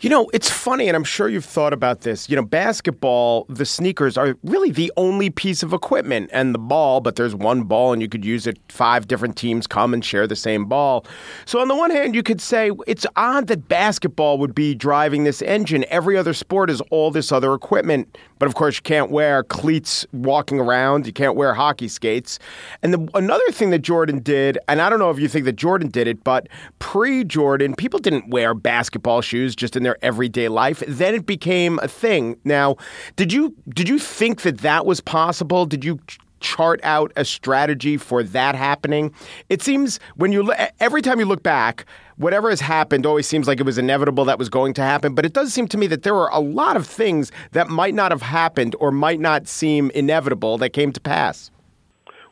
You 0.00 0.08
know, 0.08 0.30
it's 0.32 0.48
funny, 0.48 0.88
and 0.88 0.96
I'm 0.96 1.04
sure 1.04 1.28
you've 1.28 1.44
thought 1.44 1.74
about 1.74 2.00
this. 2.00 2.26
You 2.30 2.34
know, 2.34 2.42
basketball, 2.42 3.44
the 3.50 3.66
sneakers 3.66 4.16
are 4.16 4.34
really 4.42 4.70
the 4.70 4.90
only 4.96 5.28
piece 5.28 5.62
of 5.62 5.74
equipment 5.74 6.30
and 6.32 6.54
the 6.54 6.58
ball, 6.58 7.02
but 7.02 7.16
there's 7.16 7.34
one 7.34 7.64
ball 7.64 7.92
and 7.92 8.00
you 8.00 8.08
could 8.08 8.24
use 8.24 8.46
it. 8.46 8.58
Five 8.70 9.06
different 9.08 9.36
teams 9.36 9.66
come 9.66 9.92
and 9.92 10.02
share 10.02 10.26
the 10.26 10.36
same 10.36 10.64
ball. 10.64 11.04
So, 11.44 11.60
on 11.60 11.68
the 11.68 11.76
one 11.76 11.90
hand, 11.90 12.14
you 12.14 12.22
could 12.22 12.40
say 12.40 12.70
it's 12.86 13.04
odd 13.14 13.48
that 13.48 13.68
basketball 13.68 14.38
would 14.38 14.54
be 14.54 14.74
driving 14.74 15.24
this 15.24 15.42
engine. 15.42 15.84
Every 15.90 16.16
other 16.16 16.32
sport 16.32 16.70
is 16.70 16.80
all 16.90 17.10
this 17.10 17.30
other 17.30 17.52
equipment. 17.52 18.16
But 18.40 18.46
of 18.46 18.54
course, 18.54 18.76
you 18.76 18.82
can't 18.82 19.10
wear 19.10 19.44
cleats 19.44 20.06
walking 20.14 20.58
around. 20.60 21.06
You 21.06 21.12
can't 21.12 21.36
wear 21.36 21.52
hockey 21.52 21.88
skates. 21.88 22.38
And 22.82 22.94
the, 22.94 23.08
another 23.12 23.50
thing 23.52 23.68
that 23.68 23.80
Jordan 23.80 24.20
did, 24.20 24.58
and 24.66 24.80
I 24.80 24.88
don't 24.88 24.98
know 24.98 25.10
if 25.10 25.18
you 25.18 25.28
think 25.28 25.44
that 25.44 25.56
Jordan 25.56 25.90
did 25.90 26.08
it, 26.08 26.24
but 26.24 26.48
pre 26.78 27.22
Jordan, 27.22 27.74
people 27.74 28.00
didn't 28.00 28.30
wear 28.30 28.54
basketball 28.54 29.20
shoes 29.20 29.54
just 29.54 29.76
in 29.76 29.82
their 29.82 29.89
their 29.90 30.04
everyday 30.04 30.48
life. 30.48 30.82
Then 30.86 31.14
it 31.14 31.26
became 31.26 31.78
a 31.82 31.88
thing. 31.88 32.38
Now, 32.44 32.76
did 33.16 33.32
you 33.32 33.54
did 33.68 33.88
you 33.88 33.98
think 33.98 34.42
that 34.42 34.58
that 34.58 34.86
was 34.86 35.00
possible? 35.00 35.66
Did 35.66 35.84
you 35.84 35.98
chart 36.38 36.80
out 36.82 37.12
a 37.16 37.24
strategy 37.24 37.96
for 37.96 38.22
that 38.22 38.54
happening? 38.54 39.12
It 39.48 39.62
seems 39.62 39.98
when 40.16 40.32
you 40.32 40.52
every 40.78 41.02
time 41.02 41.18
you 41.18 41.26
look 41.26 41.42
back, 41.42 41.86
whatever 42.16 42.50
has 42.50 42.60
happened 42.60 43.04
always 43.04 43.26
seems 43.26 43.48
like 43.48 43.58
it 43.58 43.66
was 43.66 43.78
inevitable 43.78 44.24
that 44.26 44.38
was 44.38 44.48
going 44.48 44.74
to 44.74 44.82
happen. 44.82 45.14
But 45.14 45.26
it 45.26 45.32
does 45.32 45.52
seem 45.52 45.66
to 45.68 45.78
me 45.78 45.86
that 45.88 46.04
there 46.04 46.14
were 46.14 46.28
a 46.28 46.40
lot 46.40 46.76
of 46.76 46.86
things 46.86 47.32
that 47.52 47.68
might 47.68 47.94
not 47.94 48.12
have 48.12 48.22
happened 48.22 48.76
or 48.78 48.92
might 48.92 49.20
not 49.20 49.48
seem 49.48 49.90
inevitable 49.90 50.56
that 50.58 50.70
came 50.70 50.92
to 50.92 51.00
pass. 51.00 51.50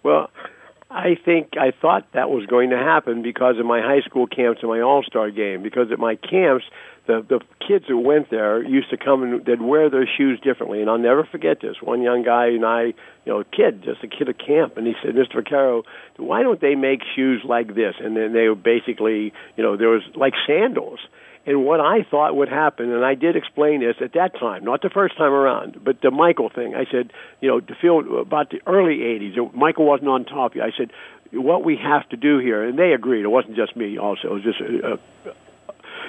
Well, 0.05 0.31
I 0.91 1.17
think 1.23 1.55
I 1.61 1.71
thought 1.71 2.07
that 2.13 2.31
was 2.31 2.47
going 2.47 2.71
to 2.71 2.79
happen 2.79 3.23
because 3.23 3.59
of 3.59 3.67
my 3.67 3.81
high 3.81 4.01
school 4.01 4.27
camps 4.27 4.61
and 4.63 4.71
my 4.71 4.81
All 4.81 5.03
Star 5.03 5.31
game. 5.31 5.63
Because 5.63 5.93
at 5.93 5.99
my 5.99 6.17
camps, 6.17 6.65
the 7.09 7.25
the 7.29 7.41
kids 7.67 7.87
who 7.89 7.99
went 7.99 8.31
there 8.31 8.63
used 8.63 8.91
to 8.91 8.97
come 8.97 9.23
and 9.25 9.45
they'd 9.45 9.61
wear 9.61 9.91
their 9.91 10.07
shoes 10.07 10.39
differently. 10.41 10.81
And 10.81 10.89
I'll 10.89 10.99
never 10.99 11.25
forget 11.25 11.61
this. 11.61 11.77
One 11.83 12.03
young 12.03 12.23
guy 12.23 12.47
and 12.49 12.65
I, 12.65 12.83
you 12.85 13.33
know, 13.33 13.41
a 13.41 13.45
kid, 13.45 13.83
just 13.83 14.05
a 14.05 14.07
kid 14.07 14.29
at 14.29 14.39
camp, 14.39 14.77
and 14.77 14.87
he 14.87 14.95
said, 15.03 15.15
"Mr. 15.17 15.43
Vaccaro, 15.43 15.83
why 16.17 16.43
don't 16.43 16.61
they 16.61 16.77
make 16.77 17.01
shoes 17.17 17.43
like 17.45 17.75
this?" 17.75 17.95
And 17.99 18.17
then 18.17 18.33
they 18.33 18.49
were 18.49 18.55
basically, 18.55 19.33
you 19.57 19.65
know, 19.65 19.77
there 19.77 19.89
was 19.89 20.03
like 20.15 20.35
sandals. 20.47 21.01
And 21.47 21.65
what 21.65 21.81
I 21.81 22.03
thought 22.03 22.37
would 22.37 22.51
happen, 22.51 22.93
and 22.93 23.03
I 23.03 23.15
did 23.15 23.35
explain 23.35 23.81
this 23.81 23.97
at 24.03 24.13
that 24.13 24.39
time, 24.39 24.65
not 24.65 24.83
the 24.83 24.91
first 24.91 25.17
time 25.17 25.33
around, 25.33 25.83
but 25.83 26.03
the 26.03 26.11
Michael 26.11 26.51
thing. 26.51 26.75
I 26.75 26.85
said, 26.91 27.11
you 27.41 27.49
know, 27.49 27.59
to 27.61 27.75
feel 27.81 28.21
about 28.21 28.51
the 28.51 28.61
early 28.67 28.99
80s, 28.99 29.55
Michael 29.55 29.87
wasn't 29.87 30.11
on 30.11 30.27
top 30.27 30.57
yet. 30.57 30.67
I 30.67 30.77
said, 30.77 30.91
what 31.33 31.65
we 31.65 31.77
have 31.77 32.07
to 32.11 32.19
do 32.19 32.39
here, 32.39 32.63
and 32.63 32.79
they 32.79 32.93
agreed. 32.93 33.23
It 33.23 33.29
wasn't 33.29 33.57
just 33.57 33.77
me. 33.77 33.97
Also, 33.97 34.29
it 34.29 34.33
was 34.35 34.43
just 34.43 34.61
a 34.61 34.99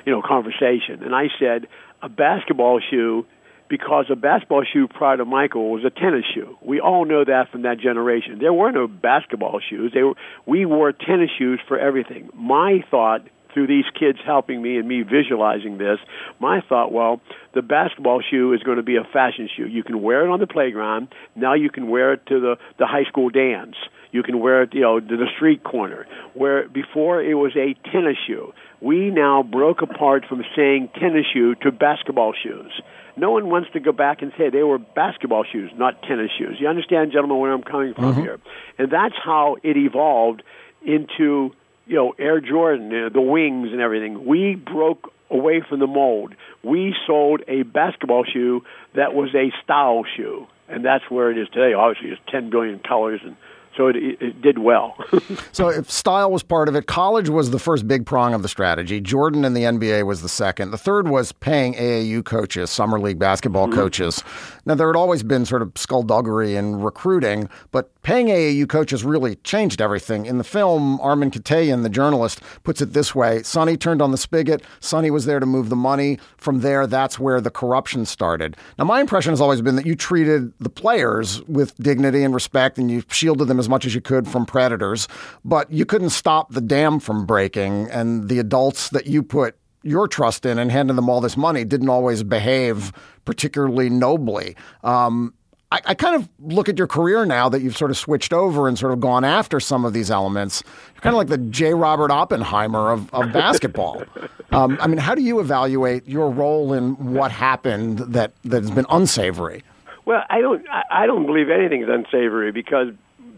you 0.05 0.11
know 0.13 0.21
conversation. 0.21 1.03
And 1.03 1.15
I 1.15 1.27
said, 1.39 1.67
a 2.01 2.09
basketball 2.09 2.79
shoe 2.79 3.25
because 3.69 4.05
a 4.09 4.15
basketball 4.15 4.63
shoe 4.63 4.87
prior 4.87 5.17
to 5.17 5.25
Michael 5.25 5.71
was 5.71 5.85
a 5.85 5.91
tennis 5.91 6.25
shoe. 6.33 6.57
We 6.61 6.79
all 6.79 7.05
know 7.05 7.23
that 7.23 7.51
from 7.51 7.61
that 7.61 7.79
generation. 7.79 8.39
There 8.39 8.51
were 8.51 8.71
no 8.71 8.87
basketball 8.87 9.59
shoes. 9.67 9.91
They 9.93 10.01
were, 10.01 10.15
we 10.45 10.65
wore 10.65 10.91
tennis 10.91 11.29
shoes 11.37 11.59
for 11.67 11.77
everything. 11.77 12.29
My 12.33 12.83
thought 12.89 13.27
through 13.53 13.67
these 13.67 13.85
kids 13.97 14.19
helping 14.25 14.61
me 14.61 14.77
and 14.77 14.87
me 14.87 15.03
visualizing 15.03 15.77
this, 15.77 15.99
my 16.39 16.61
thought, 16.67 16.91
well, 16.91 17.21
the 17.53 17.61
basketball 17.61 18.21
shoe 18.21 18.53
is 18.53 18.61
going 18.63 18.77
to 18.77 18.83
be 18.83 18.95
a 18.95 19.03
fashion 19.03 19.49
shoe. 19.55 19.67
You 19.67 19.83
can 19.83 20.01
wear 20.01 20.25
it 20.25 20.29
on 20.29 20.39
the 20.39 20.47
playground. 20.47 21.09
Now 21.35 21.53
you 21.53 21.69
can 21.69 21.89
wear 21.89 22.13
it 22.13 22.25
to 22.27 22.39
the, 22.39 22.57
the 22.77 22.85
high 22.85 23.05
school 23.05 23.29
dance. 23.29 23.75
You 24.11 24.23
can 24.23 24.39
wear 24.39 24.63
it, 24.63 24.73
you 24.73 24.81
know, 24.81 24.99
to 24.99 25.17
the 25.17 25.27
street 25.35 25.63
corner. 25.63 26.07
Where 26.33 26.67
before 26.67 27.21
it 27.21 27.35
was 27.35 27.55
a 27.55 27.75
tennis 27.91 28.17
shoe. 28.25 28.53
We 28.81 29.09
now 29.09 29.43
broke 29.43 29.81
apart 29.81 30.25
from 30.27 30.43
saying 30.55 30.89
tennis 30.99 31.25
shoe 31.33 31.55
to 31.55 31.71
basketball 31.71 32.33
shoes. 32.33 32.71
No 33.17 33.31
one 33.31 33.49
wants 33.49 33.69
to 33.73 33.79
go 33.81 33.91
back 33.91 34.21
and 34.21 34.31
say 34.37 34.49
they 34.49 34.63
were 34.63 34.77
basketball 34.77 35.43
shoes, 35.43 35.71
not 35.75 36.01
tennis 36.03 36.31
shoes. 36.37 36.57
You 36.59 36.67
understand, 36.67 37.11
gentlemen, 37.11 37.39
where 37.39 37.51
I'm 37.51 37.63
coming 37.63 37.93
from 37.93 38.13
mm-hmm. 38.13 38.21
here? 38.21 38.39
And 38.77 38.89
that's 38.89 39.15
how 39.21 39.57
it 39.61 39.75
evolved 39.75 40.43
into 40.81 41.53
you 41.89 41.95
know, 41.95 42.13
Air 42.19 42.39
Jordan, 42.39 42.91
you 42.91 43.01
know, 43.01 43.09
the 43.09 43.19
wings 43.19 43.69
and 43.71 43.81
everything. 43.81 44.25
We 44.25 44.55
broke 44.55 45.11
away 45.31 45.61
from 45.67 45.79
the 45.79 45.87
mold. 45.87 46.35
We 46.63 46.95
sold 47.07 47.41
a 47.47 47.63
basketball 47.63 48.23
shoe 48.31 48.63
that 48.93 49.13
was 49.15 49.33
a 49.33 49.51
style 49.63 50.03
shoe, 50.15 50.47
and 50.69 50.85
that's 50.85 51.03
where 51.09 51.31
it 51.31 51.37
is 51.37 51.49
today. 51.49 51.73
Obviously, 51.73 52.11
it's 52.11 52.21
10 52.31 52.51
billion 52.51 52.79
colors 52.79 53.21
and 53.23 53.35
so 53.79 53.87
it, 53.87 53.95
it 53.95 54.41
did 54.41 54.59
well. 54.59 54.97
so 55.53 55.69
if 55.69 55.89
style 55.89 56.29
was 56.29 56.43
part 56.43 56.67
of 56.67 56.75
it, 56.75 56.85
college 56.85 57.29
was 57.29 57.51
the 57.51 57.59
first 57.59 57.87
big 57.87 58.05
prong 58.05 58.33
of 58.33 58.41
the 58.41 58.49
strategy. 58.49 58.99
Jordan 58.99 59.45
and 59.45 59.55
the 59.55 59.61
NBA 59.61 60.05
was 60.05 60.21
the 60.21 60.27
second. 60.27 60.71
The 60.71 60.77
third 60.77 61.07
was 61.07 61.31
paying 61.31 61.75
AAU 61.75 62.25
coaches, 62.25 62.69
summer 62.69 62.99
league 62.99 63.19
basketball 63.19 63.67
mm-hmm. 63.67 63.79
coaches. 63.79 64.21
Now 64.65 64.75
there 64.75 64.87
had 64.87 64.97
always 64.97 65.23
been 65.23 65.45
sort 65.45 65.61
of 65.61 65.71
skullduggery 65.77 66.57
in 66.57 66.81
recruiting, 66.81 67.47
but 67.71 67.89
paying 68.03 68.27
AAU 68.27 68.67
coaches 68.67 69.05
really 69.05 69.35
changed 69.37 69.79
everything. 69.81 70.25
In 70.25 70.39
the 70.39 70.43
film, 70.43 70.99
Armen 70.99 71.31
Keteyian, 71.31 71.83
the 71.83 71.89
journalist, 71.89 72.41
puts 72.63 72.81
it 72.81 72.91
this 72.91 73.15
way: 73.15 73.43
Sonny 73.43 73.77
turned 73.77 74.01
on 74.01 74.11
the 74.11 74.17
spigot. 74.17 74.61
Sonny 74.81 75.09
was 75.09 75.25
there 75.25 75.39
to 75.39 75.45
move 75.45 75.69
the 75.69 75.77
money. 75.77 76.19
From 76.35 76.59
there, 76.59 76.85
that's 76.85 77.17
where 77.17 77.39
the 77.39 77.49
corruption 77.49 78.05
started. 78.05 78.57
Now 78.77 78.83
my 78.83 78.99
impression 78.99 79.31
has 79.31 79.39
always 79.39 79.61
been 79.61 79.77
that 79.77 79.85
you 79.85 79.95
treated 79.95 80.51
the 80.59 80.69
players 80.69 81.41
with 81.43 81.77
dignity 81.77 82.23
and 82.23 82.33
respect, 82.33 82.77
and 82.77 82.91
you 82.91 83.03
shielded 83.07 83.47
them 83.47 83.57
as 83.57 83.68
much 83.69 83.85
as 83.85 83.95
you 83.95 84.01
could 84.01 84.27
from 84.27 84.45
predators, 84.45 85.07
but 85.45 85.71
you 85.71 85.85
couldn't 85.85 86.09
stop 86.09 86.51
the 86.51 86.61
dam 86.61 86.99
from 86.99 87.25
breaking, 87.25 87.89
and 87.91 88.27
the 88.27 88.39
adults 88.39 88.89
that 88.89 89.07
you 89.07 89.23
put 89.23 89.55
your 89.83 90.07
trust 90.07 90.45
in 90.45 90.59
and 90.59 90.71
handing 90.71 90.95
them 90.95 91.09
all 91.09 91.21
this 91.21 91.37
money 91.37 91.63
didn't 91.63 91.89
always 91.89 92.23
behave 92.23 92.91
particularly 93.25 93.89
nobly. 93.89 94.55
Um, 94.83 95.33
I, 95.71 95.79
I, 95.85 95.93
kind 95.93 96.15
of 96.15 96.27
look 96.39 96.67
at 96.67 96.77
your 96.77 96.87
career 96.87 97.25
now 97.25 97.47
that 97.49 97.61
you've 97.61 97.77
sort 97.77 97.91
of 97.91 97.97
switched 97.97 98.33
over 98.33 98.67
and 98.67 98.77
sort 98.77 98.91
of 98.91 98.99
gone 98.99 99.23
after 99.23 99.59
some 99.59 99.85
of 99.85 99.93
these 99.93 100.09
elements. 100.09 100.63
You're 100.95 101.01
kind 101.01 101.13
of 101.13 101.17
like 101.17 101.27
the 101.27 101.37
J. 101.37 101.75
Robert 101.75 102.11
Oppenheimer 102.11 102.91
of, 102.91 103.13
of 103.13 103.31
basketball. 103.33 104.03
um, 104.51 104.77
I 104.81 104.87
mean, 104.87 104.97
how 104.97 105.13
do 105.13 105.21
you 105.21 105.39
evaluate 105.39 106.07
your 106.07 106.31
role 106.31 106.73
in 106.73 107.13
what 107.13 107.31
happened 107.31 107.99
that, 107.99 108.33
that 108.45 108.63
has 108.63 108.71
been 108.71 108.87
unsavory? 108.89 109.63
Well, 110.05 110.23
I 110.27 110.41
don't. 110.41 110.65
I 110.89 111.05
don't 111.05 111.27
believe 111.27 111.51
anything 111.51 111.83
is 111.83 111.87
unsavory 111.87 112.51
because 112.51 112.87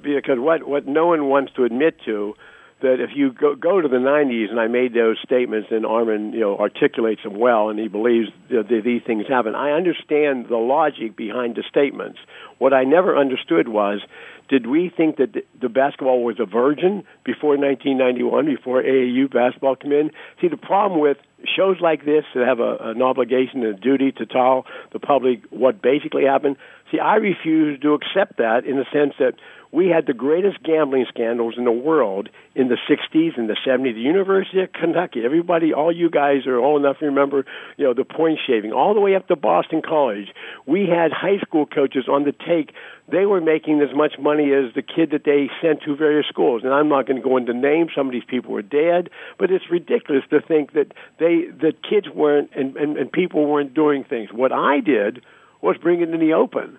because 0.03 0.37
what 0.39 0.67
what 0.67 0.87
no 0.87 1.07
one 1.07 1.25
wants 1.25 1.53
to 1.53 1.63
admit 1.63 1.97
to 2.05 2.35
that 2.81 2.99
if 2.99 3.11
you 3.15 3.31
go, 3.31 3.55
go 3.55 3.79
to 3.79 3.87
the 3.87 3.97
90s, 3.97 4.49
and 4.49 4.59
I 4.59 4.67
made 4.67 4.93
those 4.93 5.17
statements, 5.23 5.69
and 5.71 5.85
Armen, 5.85 6.33
you 6.33 6.41
know, 6.41 6.57
articulates 6.57 7.23
them 7.23 7.39
well, 7.39 7.69
and 7.69 7.79
he 7.79 7.87
believes 7.87 8.29
that 8.49 8.67
these 8.83 9.01
things 9.05 9.25
happen. 9.27 9.55
I 9.55 9.71
understand 9.71 10.47
the 10.49 10.57
logic 10.57 11.15
behind 11.15 11.55
the 11.55 11.63
statements. 11.69 12.19
What 12.57 12.73
I 12.73 12.83
never 12.83 13.17
understood 13.17 13.67
was, 13.67 14.01
did 14.49 14.67
we 14.67 14.91
think 14.95 15.17
that 15.17 15.45
the 15.61 15.69
basketball 15.69 16.23
was 16.23 16.37
a 16.39 16.45
virgin 16.45 17.03
before 17.23 17.51
1991, 17.57 18.45
before 18.45 18.83
AAU 18.83 19.31
basketball 19.31 19.75
came 19.75 19.93
in? 19.93 20.11
See, 20.41 20.49
the 20.49 20.57
problem 20.57 20.99
with 20.99 21.17
shows 21.55 21.77
like 21.79 22.05
this 22.05 22.25
that 22.35 22.45
have 22.45 22.59
a, 22.59 22.77
an 22.81 23.01
obligation 23.01 23.63
and 23.63 23.77
a 23.77 23.79
duty 23.79 24.11
to 24.11 24.25
tell 24.25 24.65
the 24.91 24.99
public 24.99 25.43
what 25.49 25.81
basically 25.81 26.25
happened. 26.25 26.57
See, 26.91 26.99
I 26.99 27.15
refuse 27.15 27.79
to 27.81 27.93
accept 27.93 28.37
that 28.37 28.65
in 28.65 28.75
the 28.75 28.85
sense 28.91 29.13
that 29.19 29.35
we 29.71 29.87
had 29.87 30.05
the 30.05 30.13
greatest 30.13 30.61
gambling 30.63 31.05
scandals 31.09 31.55
in 31.57 31.63
the 31.63 31.71
world 31.71 32.29
in 32.55 32.67
the 32.67 32.77
60s 32.89 33.37
and 33.37 33.49
the 33.49 33.55
70s. 33.65 33.93
The 33.93 34.01
University 34.01 34.61
of 34.61 34.73
Kentucky, 34.73 35.23
everybody, 35.23 35.73
all 35.73 35.91
you 35.91 36.09
guys 36.09 36.45
are 36.45 36.57
old 36.57 36.81
enough 36.81 36.99
to 36.99 37.05
remember, 37.05 37.45
you 37.77 37.85
know, 37.85 37.93
the 37.93 38.03
point 38.03 38.39
shaving, 38.45 38.73
all 38.73 38.93
the 38.93 38.99
way 38.99 39.15
up 39.15 39.27
to 39.29 39.35
Boston 39.37 39.81
College. 39.81 40.27
We 40.65 40.87
had 40.87 41.11
high 41.13 41.39
school 41.39 41.65
coaches 41.65 42.05
on 42.09 42.25
the 42.25 42.33
take. 42.33 42.73
They 43.09 43.25
were 43.25 43.39
making 43.39 43.81
as 43.81 43.95
much 43.95 44.15
money 44.19 44.51
as 44.51 44.73
the 44.75 44.81
kid 44.81 45.11
that 45.11 45.23
they 45.23 45.49
sent 45.61 45.83
to 45.83 45.95
various 45.95 46.27
schools. 46.27 46.63
And 46.65 46.73
I'm 46.73 46.89
not 46.89 47.07
going 47.07 47.21
to 47.21 47.27
go 47.27 47.37
into 47.37 47.53
names. 47.53 47.91
Some 47.95 48.07
of 48.07 48.11
these 48.13 48.25
people 48.27 48.51
were 48.51 48.61
dead, 48.61 49.09
but 49.37 49.51
it's 49.51 49.69
ridiculous 49.71 50.23
to 50.31 50.41
think 50.41 50.73
that 50.73 50.93
they, 51.17 51.45
that 51.61 51.81
kids 51.87 52.07
weren't 52.13 52.49
and, 52.55 52.75
and, 52.75 52.97
and 52.97 53.11
people 53.11 53.45
weren't 53.45 53.73
doing 53.73 54.03
things. 54.03 54.31
What 54.33 54.51
I 54.51 54.81
did 54.81 55.21
was 55.61 55.77
bring 55.77 56.01
it 56.01 56.09
in 56.09 56.19
the 56.19 56.33
open. 56.33 56.77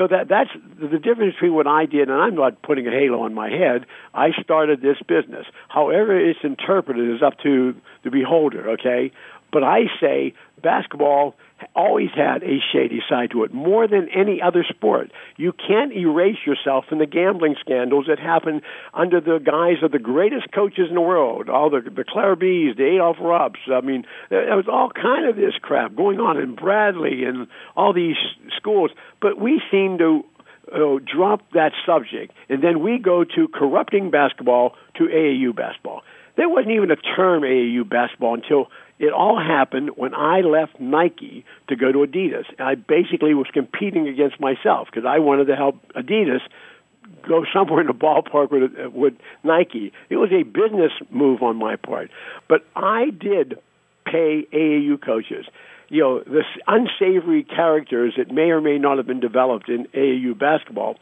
So 0.00 0.06
that 0.06 0.28
that's 0.28 0.48
the 0.80 0.98
difference 0.98 1.34
between 1.34 1.52
what 1.52 1.66
I 1.66 1.84
did, 1.84 2.08
and 2.08 2.12
I'm 2.12 2.34
not 2.34 2.62
putting 2.62 2.86
a 2.86 2.90
halo 2.90 3.20
on 3.20 3.34
my 3.34 3.50
head. 3.50 3.84
I 4.14 4.30
started 4.42 4.80
this 4.80 4.96
business. 5.06 5.44
However, 5.68 6.18
it's 6.18 6.38
interpreted 6.42 7.16
is 7.16 7.22
up 7.22 7.38
to 7.42 7.74
the 8.02 8.10
beholder. 8.10 8.70
Okay, 8.70 9.12
but 9.52 9.62
I 9.62 9.80
say 10.00 10.32
basketball 10.62 11.34
always 11.74 12.10
had 12.14 12.42
a 12.42 12.58
shady 12.72 13.00
side 13.08 13.30
to 13.32 13.44
it, 13.44 13.52
more 13.52 13.86
than 13.86 14.08
any 14.14 14.40
other 14.42 14.64
sport. 14.68 15.10
You 15.36 15.52
can't 15.52 15.92
erase 15.92 16.38
yourself 16.46 16.86
from 16.88 16.98
the 16.98 17.06
gambling 17.06 17.56
scandals 17.60 18.06
that 18.08 18.18
happened 18.18 18.62
under 18.94 19.20
the 19.20 19.38
guise 19.38 19.82
of 19.82 19.92
the 19.92 19.98
greatest 19.98 20.52
coaches 20.52 20.86
in 20.88 20.94
the 20.94 21.00
world, 21.00 21.48
all 21.48 21.70
the 21.70 21.80
the 21.80 22.04
Clair 22.04 22.36
Bees, 22.36 22.76
the 22.76 22.84
Adolph 22.94 23.18
Rupps. 23.18 23.60
I 23.70 23.80
mean, 23.80 24.04
there 24.28 24.56
was 24.56 24.68
all 24.68 24.90
kind 24.90 25.28
of 25.28 25.36
this 25.36 25.54
crap 25.60 25.94
going 25.94 26.20
on 26.20 26.38
in 26.38 26.54
Bradley 26.54 27.24
and 27.24 27.46
all 27.76 27.92
these 27.92 28.16
schools, 28.56 28.90
but 29.20 29.40
we 29.40 29.60
seem 29.70 29.98
to 29.98 30.24
uh, 30.72 30.98
drop 31.04 31.42
that 31.52 31.72
subject, 31.84 32.32
and 32.48 32.62
then 32.62 32.80
we 32.80 32.98
go 32.98 33.24
to 33.24 33.48
corrupting 33.48 34.10
basketball 34.10 34.74
to 34.96 35.04
AAU 35.04 35.54
basketball. 35.54 36.02
There 36.36 36.48
wasn't 36.48 36.72
even 36.72 36.90
a 36.90 36.96
term 36.96 37.42
AAU 37.42 37.88
basketball 37.88 38.34
until 38.34 38.68
it 38.98 39.12
all 39.12 39.38
happened 39.38 39.90
when 39.96 40.14
I 40.14 40.40
left 40.40 40.78
Nike 40.78 41.44
to 41.68 41.76
go 41.76 41.90
to 41.90 41.98
Adidas. 41.98 42.44
I 42.58 42.74
basically 42.74 43.34
was 43.34 43.46
competing 43.52 44.08
against 44.08 44.38
myself 44.40 44.88
because 44.92 45.06
I 45.06 45.18
wanted 45.18 45.46
to 45.46 45.56
help 45.56 45.76
Adidas 45.94 46.40
go 47.26 47.44
somewhere 47.52 47.80
in 47.80 47.86
the 47.86 47.94
ballpark 47.94 48.50
with, 48.50 48.92
with 48.92 49.14
Nike. 49.42 49.92
It 50.08 50.16
was 50.16 50.30
a 50.32 50.42
business 50.42 50.92
move 51.10 51.42
on 51.42 51.56
my 51.56 51.76
part. 51.76 52.10
But 52.48 52.64
I 52.76 53.06
did 53.10 53.58
pay 54.04 54.46
AAU 54.52 55.00
coaches. 55.04 55.46
You 55.88 56.02
know, 56.02 56.20
the 56.20 56.42
unsavory 56.68 57.42
characters 57.42 58.14
that 58.16 58.30
may 58.30 58.50
or 58.50 58.60
may 58.60 58.78
not 58.78 58.98
have 58.98 59.06
been 59.06 59.20
developed 59.20 59.68
in 59.68 59.86
AAU 59.94 60.38
basketball 60.38 60.96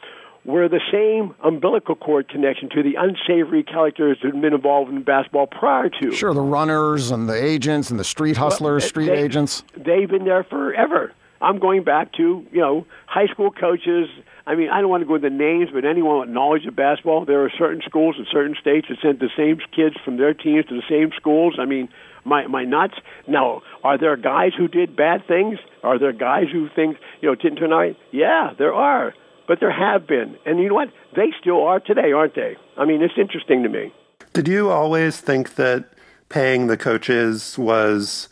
were 0.48 0.66
the 0.66 0.80
same 0.90 1.34
umbilical 1.44 1.94
cord 1.94 2.26
connection 2.26 2.70
to 2.70 2.82
the 2.82 2.94
unsavory 2.94 3.62
characters 3.62 4.16
that 4.22 4.32
had 4.32 4.40
been 4.40 4.54
involved 4.54 4.90
in 4.90 5.02
basketball 5.02 5.46
prior 5.46 5.90
to. 5.90 6.10
Sure, 6.10 6.32
the 6.32 6.40
runners 6.40 7.10
and 7.10 7.28
the 7.28 7.44
agents 7.44 7.90
and 7.90 8.00
the 8.00 8.04
street 8.04 8.38
hustlers, 8.38 8.82
well, 8.82 8.88
street 8.88 9.06
they, 9.08 9.18
agents. 9.18 9.62
They've 9.76 10.08
been 10.08 10.24
there 10.24 10.44
forever. 10.44 11.12
I'm 11.42 11.58
going 11.58 11.84
back 11.84 12.14
to, 12.14 12.46
you 12.50 12.60
know, 12.60 12.86
high 13.06 13.26
school 13.26 13.50
coaches. 13.50 14.08
I 14.46 14.54
mean, 14.54 14.70
I 14.70 14.80
don't 14.80 14.88
want 14.88 15.02
to 15.02 15.06
go 15.06 15.16
into 15.16 15.28
names, 15.28 15.68
but 15.70 15.84
anyone 15.84 16.20
with 16.20 16.30
knowledge 16.30 16.64
of 16.64 16.74
basketball, 16.74 17.26
there 17.26 17.44
are 17.44 17.52
certain 17.58 17.82
schools 17.84 18.16
in 18.18 18.24
certain 18.32 18.56
states 18.58 18.88
that 18.88 18.96
sent 19.02 19.20
the 19.20 19.28
same 19.36 19.58
kids 19.76 19.96
from 20.02 20.16
their 20.16 20.32
teams 20.32 20.64
to 20.66 20.74
the 20.74 20.82
same 20.88 21.10
schools. 21.14 21.56
I 21.60 21.66
mean, 21.66 21.90
my 22.24 22.46
my 22.46 22.64
nuts. 22.64 22.94
Now, 23.26 23.60
are 23.84 23.98
there 23.98 24.16
guys 24.16 24.52
who 24.56 24.66
did 24.66 24.96
bad 24.96 25.26
things? 25.28 25.58
Are 25.82 25.98
there 25.98 26.14
guys 26.14 26.46
who 26.50 26.70
think 26.74 26.96
you 27.20 27.28
know 27.28 27.34
didn't 27.34 27.58
turn 27.58 27.72
out? 27.74 27.96
Yeah, 28.12 28.54
there 28.56 28.72
are 28.72 29.12
but 29.48 29.58
there 29.58 29.72
have 29.72 30.06
been. 30.06 30.36
And 30.46 30.60
you 30.60 30.68
know 30.68 30.74
what? 30.74 30.90
They 31.16 31.32
still 31.40 31.64
are 31.64 31.80
today, 31.80 32.12
aren't 32.12 32.36
they? 32.36 32.56
I 32.76 32.84
mean, 32.84 33.02
it's 33.02 33.14
interesting 33.18 33.64
to 33.64 33.68
me. 33.68 33.92
Did 34.34 34.46
you 34.46 34.70
always 34.70 35.20
think 35.20 35.56
that 35.56 35.94
paying 36.28 36.66
the 36.66 36.76
coaches 36.76 37.58
was 37.58 38.28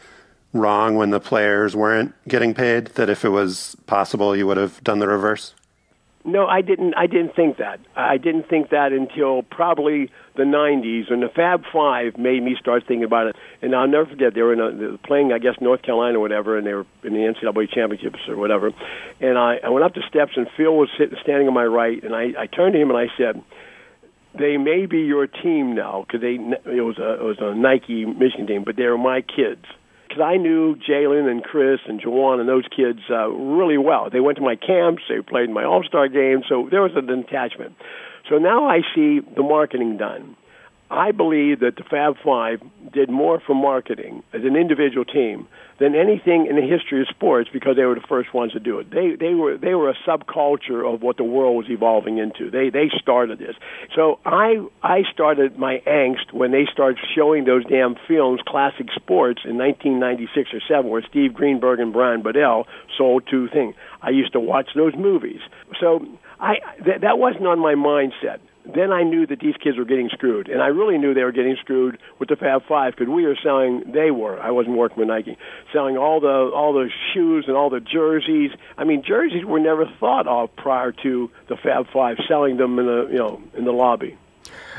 wrong 0.52 0.94
when 0.94 1.10
the 1.10 1.18
players 1.18 1.74
weren't 1.74 2.14
getting 2.28 2.54
paid? 2.54 2.88
That 2.88 3.08
if 3.08 3.24
it 3.24 3.30
was 3.30 3.76
possible, 3.86 4.36
you 4.36 4.46
would 4.46 4.58
have 4.58 4.84
done 4.84 4.98
the 4.98 5.08
reverse? 5.08 5.54
No, 6.26 6.44
I 6.48 6.60
didn't. 6.60 6.94
I 6.96 7.06
didn't 7.06 7.36
think 7.36 7.58
that. 7.58 7.78
I 7.94 8.18
didn't 8.18 8.48
think 8.48 8.70
that 8.70 8.90
until 8.90 9.42
probably 9.42 10.10
the 10.34 10.42
'90s, 10.42 11.08
when 11.08 11.20
the 11.20 11.28
Fab 11.28 11.62
Five 11.72 12.18
made 12.18 12.42
me 12.42 12.56
start 12.58 12.82
thinking 12.88 13.04
about 13.04 13.28
it. 13.28 13.36
And 13.62 13.76
I'll 13.76 13.86
never 13.86 14.06
forget 14.06 14.34
they 14.34 14.42
were, 14.42 14.52
in 14.52 14.60
a, 14.60 14.72
they 14.72 14.86
were 14.86 14.98
playing, 14.98 15.32
I 15.32 15.38
guess, 15.38 15.54
North 15.60 15.82
Carolina 15.82 16.18
or 16.18 16.20
whatever, 16.20 16.58
and 16.58 16.66
they 16.66 16.74
were 16.74 16.84
in 17.04 17.12
the 17.12 17.20
NCAA 17.20 17.70
championships 17.72 18.18
or 18.26 18.36
whatever. 18.36 18.72
And 19.20 19.38
I, 19.38 19.58
I 19.62 19.68
went 19.68 19.84
up 19.84 19.94
the 19.94 20.02
steps, 20.08 20.32
and 20.34 20.48
Phil 20.56 20.74
was 20.74 20.88
sitting, 20.98 21.16
standing 21.22 21.46
on 21.46 21.54
my 21.54 21.64
right, 21.64 22.02
and 22.02 22.12
I, 22.12 22.32
I 22.36 22.46
turned 22.46 22.72
to 22.72 22.80
him 22.80 22.90
and 22.90 22.98
I 22.98 23.06
said, 23.16 23.40
"They 24.36 24.56
may 24.56 24.86
be 24.86 25.02
your 25.02 25.28
team 25.28 25.76
now 25.76 26.04
because 26.04 26.22
they 26.22 26.34
it 26.74 26.82
was 26.82 26.98
a 26.98 27.14
it 27.14 27.22
was 27.22 27.38
a 27.38 27.54
Nike 27.54 28.04
Michigan 28.04 28.48
team, 28.48 28.64
but 28.64 28.74
they 28.74 28.82
are 28.82 28.98
my 28.98 29.20
kids." 29.20 29.64
Because 30.06 30.22
I 30.22 30.36
knew 30.36 30.76
Jalen 30.76 31.30
and 31.30 31.42
Chris 31.42 31.80
and 31.86 32.00
Jawan 32.00 32.40
and 32.40 32.48
those 32.48 32.64
kids 32.74 33.00
uh, 33.10 33.28
really 33.28 33.78
well. 33.78 34.08
They 34.10 34.20
went 34.20 34.36
to 34.36 34.42
my 34.42 34.56
camps, 34.56 35.02
they 35.08 35.20
played 35.20 35.48
in 35.48 35.54
my 35.54 35.64
All 35.64 35.82
Star 35.82 36.08
game, 36.08 36.42
so 36.48 36.68
there 36.70 36.82
was 36.82 36.92
an 36.96 37.08
attachment. 37.10 37.74
So 38.28 38.38
now 38.38 38.68
I 38.68 38.80
see 38.94 39.20
the 39.20 39.42
marketing 39.42 39.96
done. 39.96 40.36
I 40.90 41.10
believe 41.12 41.60
that 41.60 41.76
the 41.76 41.84
Fab 41.84 42.16
Five 42.24 42.60
did 42.92 43.10
more 43.10 43.40
for 43.44 43.54
marketing 43.54 44.22
as 44.32 44.42
an 44.44 44.56
individual 44.56 45.04
team 45.04 45.48
than 45.78 45.94
anything 45.94 46.46
in 46.46 46.56
the 46.56 46.62
history 46.62 47.02
of 47.02 47.08
sports 47.08 47.50
because 47.52 47.76
they 47.76 47.84
were 47.84 47.94
the 47.94 48.06
first 48.08 48.32
ones 48.32 48.52
to 48.52 48.60
do 48.60 48.78
it. 48.78 48.90
They 48.90 49.16
they 49.16 49.34
were 49.34 49.58
they 49.58 49.74
were 49.74 49.90
a 49.90 49.96
subculture 50.06 50.86
of 50.86 51.02
what 51.02 51.16
the 51.16 51.24
world 51.24 51.56
was 51.56 51.66
evolving 51.68 52.18
into. 52.18 52.50
They 52.50 52.70
they 52.70 52.88
started 53.00 53.38
this. 53.38 53.56
So 53.94 54.18
I 54.24 54.64
I 54.82 55.02
started 55.12 55.58
my 55.58 55.82
angst 55.86 56.32
when 56.32 56.52
they 56.52 56.66
started 56.72 56.98
showing 57.14 57.44
those 57.44 57.64
damn 57.66 57.96
films, 58.08 58.40
classic 58.46 58.86
sports 58.94 59.42
in 59.44 59.58
1996 59.58 60.54
or 60.54 60.60
7 60.66 60.90
where 60.90 61.02
Steve 61.02 61.34
Greenberg 61.34 61.80
and 61.80 61.92
Brian 61.92 62.22
Bedol 62.22 62.64
sold 62.96 63.24
two 63.28 63.48
things. 63.48 63.74
I 64.00 64.10
used 64.10 64.32
to 64.32 64.40
watch 64.40 64.70
those 64.74 64.94
movies. 64.94 65.40
So 65.80 66.06
I 66.40 66.56
th- 66.84 67.00
that 67.00 67.18
wasn't 67.18 67.46
on 67.46 67.58
my 67.58 67.74
mindset. 67.74 68.38
Then 68.74 68.92
I 68.92 69.02
knew 69.02 69.26
that 69.26 69.40
these 69.40 69.54
kids 69.62 69.78
were 69.78 69.84
getting 69.84 70.08
screwed, 70.10 70.48
and 70.48 70.62
I 70.62 70.68
really 70.68 70.98
knew 70.98 71.14
they 71.14 71.22
were 71.22 71.32
getting 71.32 71.56
screwed 71.60 71.98
with 72.18 72.28
the 72.28 72.36
Fab 72.36 72.62
Five 72.68 72.94
because 72.96 73.12
we 73.12 73.24
were 73.24 73.36
selling. 73.42 73.92
They 73.92 74.10
were. 74.10 74.40
I 74.40 74.50
wasn't 74.50 74.76
working 74.76 74.98
with 74.98 75.08
Nike, 75.08 75.38
selling 75.72 75.96
all 75.96 76.20
the 76.20 76.50
all 76.54 76.72
the 76.72 76.90
shoes 77.12 77.44
and 77.46 77.56
all 77.56 77.70
the 77.70 77.80
jerseys. 77.80 78.50
I 78.76 78.84
mean, 78.84 79.02
jerseys 79.06 79.44
were 79.44 79.60
never 79.60 79.84
thought 80.00 80.26
of 80.26 80.54
prior 80.56 80.92
to 81.02 81.30
the 81.48 81.56
Fab 81.56 81.86
Five 81.92 82.16
selling 82.28 82.56
them 82.56 82.78
in 82.78 82.86
the 82.86 83.08
you 83.10 83.18
know 83.18 83.42
in 83.56 83.64
the 83.64 83.72
lobby. 83.72 84.18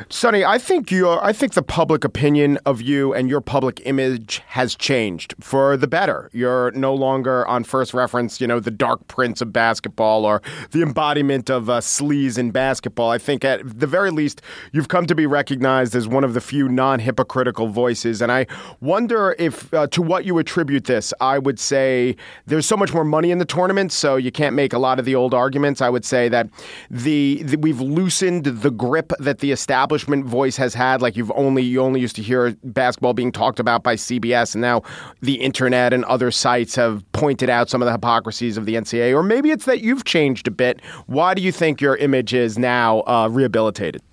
Sonny, 0.10 0.46
I 0.46 0.58
think 0.58 0.92
your 0.92 1.24
I 1.24 1.34
think 1.34 1.54
the 1.54 1.64
public 1.64 2.04
opinion 2.04 2.60
of 2.66 2.82
you 2.82 3.14
and 3.14 3.30
your 3.30 3.42
public 3.42 3.82
image 3.86 4.42
has 4.48 4.76
changed 4.76 5.36
for 5.40 5.76
the 5.76 5.88
better. 5.88 6.30
You're 6.34 6.72
no 6.72 6.94
longer 6.94 7.46
on 7.48 7.64
first 7.64 7.94
reference, 7.94 8.40
you 8.40 8.48
know, 8.48 8.60
the 8.60 8.72
dark 8.72 9.08
prince 9.08 9.42
of 9.42 9.52
basketball 9.52 10.26
or 10.26 10.42
the 10.72 10.82
embodiment 10.82 11.50
of 11.50 11.70
uh, 11.70 11.80
sleaze 11.80 12.38
in 12.38 12.52
basketball. 12.52 13.10
I 13.10 13.18
think 13.18 13.44
at 13.44 13.80
the 13.80 13.88
very 13.88 14.12
least 14.12 14.42
you've 14.72 14.88
come 14.88 15.06
to 15.08 15.16
be 15.16 15.26
recognized 15.26 15.96
as 15.96 16.08
one 16.08 16.24
of 16.24 16.34
the 16.34 16.42
few 16.42 16.70
non-hypocritical 16.70 17.68
voices, 17.68 18.22
and 18.22 18.32
I 18.32 18.46
wonder 18.82 19.36
if 19.40 19.74
uh, 19.74 19.88
to 19.88 20.02
what 20.02 20.26
you 20.26 20.38
attribute 20.38 20.86
this. 20.86 21.14
I 21.20 21.40
would 21.40 21.60
say 21.60 22.16
there's 22.46 22.66
so 22.66 22.78
much 22.78 22.94
more 22.94 23.04
money 23.04 23.32
in 23.32 23.40
the 23.40 23.46
tournament, 23.46 23.92
so 23.92 24.16
you 24.16 24.32
can't 24.32 24.56
make 24.56 24.74
a 24.74 24.80
lot 24.80 25.00
of 25.00 25.06
the 25.06 25.16
old 25.16 25.34
arguments. 25.34 25.82
I 25.82 25.90
would 25.90 26.06
say 26.06 26.30
that 26.30 26.50
the, 26.90 27.42
the 27.44 27.58
we've 27.58 27.82
loosened 27.82 28.46
the 28.46 28.72
grip 28.72 29.12
that 29.20 29.40
the 29.40 29.52
establishment 29.58 30.24
voice 30.24 30.56
has 30.58 30.76
had. 30.76 31.02
Like 31.02 31.18
you've 31.18 31.32
only 31.32 31.64
you 31.64 31.82
only 31.82 32.00
used 32.00 32.16
to 32.18 32.22
hear 32.22 32.56
basketball 32.64 33.14
being 33.14 33.32
talked 33.32 33.60
about 33.60 33.82
by 33.82 33.96
CBS, 33.96 34.54
and 34.54 34.62
now 34.62 34.84
the 35.22 35.36
internet 35.36 35.94
and 35.94 36.06
other 36.06 36.30
sites 36.30 36.76
have 36.76 37.04
pointed 37.12 37.50
out 37.50 37.70
some 37.70 37.82
of 37.82 37.88
the 37.88 37.92
hypocrisies 37.92 38.58
of 38.58 38.66
the 38.68 38.76
NCAA. 38.76 39.16
Or 39.16 39.24
maybe 39.24 39.50
it's 39.50 39.66
that 39.66 39.82
you've 39.82 40.06
changed 40.06 40.48
a 40.48 40.52
bit. 40.52 40.80
Why 41.08 41.34
do 41.34 41.42
you 41.42 41.52
think 41.52 41.82
your 41.82 41.96
image 41.96 42.34
is 42.34 42.60
now 42.60 43.02
uh, 43.02 43.28
rehabilitated? 43.32 44.04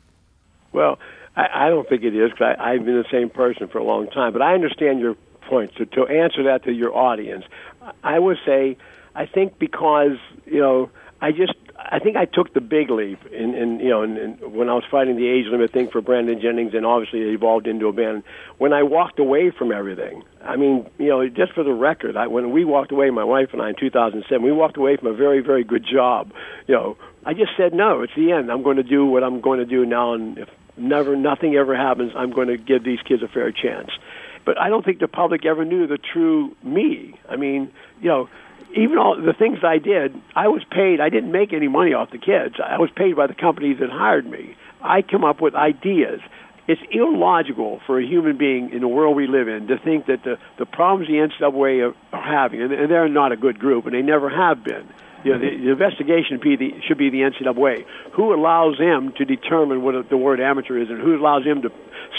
Well, 0.72 0.98
I, 1.36 1.66
I 1.66 1.68
don't 1.68 1.86
think 1.88 2.02
it 2.02 2.16
is 2.16 2.30
because 2.30 2.56
I've 2.58 2.84
been 2.86 2.96
the 2.96 3.10
same 3.12 3.28
person 3.28 3.68
for 3.68 3.78
a 3.78 3.84
long 3.84 4.08
time. 4.08 4.32
But 4.32 4.40
I 4.40 4.54
understand 4.54 5.00
your 5.00 5.14
point. 5.42 5.72
So 5.76 5.84
to 5.84 6.06
answer 6.06 6.42
that 6.44 6.64
to 6.64 6.72
your 6.72 6.96
audience, 6.96 7.44
I 8.02 8.18
would 8.18 8.38
say 8.46 8.78
I 9.14 9.26
think 9.26 9.58
because 9.58 10.16
you 10.46 10.60
know 10.60 10.90
I 11.20 11.32
just 11.32 11.54
I 11.90 11.98
think 11.98 12.16
I 12.16 12.24
took 12.24 12.54
the 12.54 12.60
big 12.60 12.90
leap 12.90 13.18
in, 13.26 13.54
in 13.54 13.80
you 13.80 13.90
know 13.90 14.02
in, 14.02 14.16
in, 14.16 14.32
when 14.52 14.68
I 14.68 14.74
was 14.74 14.84
fighting 14.90 15.16
the 15.16 15.26
age 15.26 15.46
limit 15.46 15.72
thing 15.72 15.88
for 15.90 16.00
Brandon 16.00 16.40
Jennings, 16.40 16.72
and 16.74 16.86
obviously 16.86 17.20
it 17.20 17.34
evolved 17.34 17.66
into 17.66 17.88
a 17.88 17.92
band. 17.92 18.22
When 18.58 18.72
I 18.72 18.82
walked 18.82 19.18
away 19.18 19.50
from 19.50 19.70
everything, 19.70 20.22
I 20.42 20.56
mean, 20.56 20.88
you 20.98 21.08
know, 21.08 21.28
just 21.28 21.52
for 21.52 21.62
the 21.62 21.72
record, 21.72 22.16
I, 22.16 22.26
when 22.26 22.52
we 22.52 22.64
walked 22.64 22.90
away, 22.90 23.10
my 23.10 23.24
wife 23.24 23.50
and 23.52 23.60
I 23.60 23.70
in 23.70 23.76
2007, 23.78 24.42
we 24.42 24.52
walked 24.52 24.76
away 24.76 24.96
from 24.96 25.08
a 25.08 25.14
very 25.14 25.40
very 25.40 25.64
good 25.64 25.84
job. 25.84 26.32
You 26.66 26.74
know, 26.74 26.96
I 27.24 27.34
just 27.34 27.52
said 27.56 27.74
no. 27.74 28.02
It's 28.02 28.14
the 28.16 28.32
end. 28.32 28.50
I'm 28.50 28.62
going 28.62 28.76
to 28.76 28.82
do 28.82 29.04
what 29.04 29.22
I'm 29.22 29.40
going 29.40 29.58
to 29.58 29.66
do 29.66 29.84
now, 29.84 30.14
and 30.14 30.38
if 30.38 30.48
never 30.76 31.16
nothing 31.16 31.54
ever 31.54 31.76
happens, 31.76 32.12
I'm 32.16 32.30
going 32.30 32.48
to 32.48 32.56
give 32.56 32.84
these 32.84 33.00
kids 33.00 33.22
a 33.22 33.28
fair 33.28 33.52
chance. 33.52 33.90
But 34.44 34.60
I 34.60 34.68
don't 34.68 34.84
think 34.84 34.98
the 34.98 35.08
public 35.08 35.44
ever 35.46 35.64
knew 35.64 35.86
the 35.86 35.98
true 35.98 36.54
me. 36.62 37.18
I 37.28 37.36
mean, 37.36 37.72
you 38.00 38.08
know 38.08 38.28
even 38.76 38.98
all 38.98 39.16
the 39.20 39.32
things 39.32 39.58
I 39.62 39.78
did, 39.78 40.20
I 40.34 40.48
was 40.48 40.62
paid. 40.70 41.00
I 41.00 41.08
didn't 41.08 41.32
make 41.32 41.52
any 41.52 41.68
money 41.68 41.92
off 41.92 42.10
the 42.10 42.18
kids. 42.18 42.56
I 42.64 42.78
was 42.78 42.90
paid 42.94 43.16
by 43.16 43.26
the 43.26 43.34
companies 43.34 43.78
that 43.80 43.90
hired 43.90 44.26
me. 44.26 44.56
I 44.82 45.02
come 45.02 45.24
up 45.24 45.40
with 45.40 45.54
ideas. 45.54 46.20
It's 46.66 46.80
illogical 46.90 47.80
for 47.86 48.00
a 48.00 48.06
human 48.06 48.36
being 48.36 48.70
in 48.70 48.80
the 48.80 48.88
world 48.88 49.16
we 49.16 49.26
live 49.26 49.48
in 49.48 49.66
to 49.68 49.78
think 49.78 50.06
that 50.06 50.24
the, 50.24 50.38
the 50.58 50.66
problems 50.66 51.08
the 51.08 51.14
NCAA 51.14 51.92
are, 52.12 52.20
having, 52.20 52.62
and 52.62 52.72
they're 52.90 53.08
not 53.08 53.32
a 53.32 53.36
good 53.36 53.58
group, 53.58 53.84
and 53.86 53.94
they 53.94 54.02
never 54.02 54.30
have 54.30 54.64
been. 54.64 54.88
You 55.24 55.32
know, 55.32 55.38
the, 55.38 55.56
the 55.56 55.70
investigation 55.72 56.38
be 56.42 56.56
the, 56.56 56.70
should 56.86 56.98
be 56.98 57.10
the 57.10 57.20
NCAA. 57.20 57.84
Who 58.14 58.34
allows 58.34 58.78
them 58.78 59.12
to 59.16 59.24
determine 59.24 59.82
what 59.82 60.08
the 60.10 60.16
word 60.16 60.40
amateur 60.40 60.78
is, 60.78 60.90
and 60.90 61.00
who 61.00 61.16
allows 61.16 61.44
them 61.44 61.62
to 61.62 61.70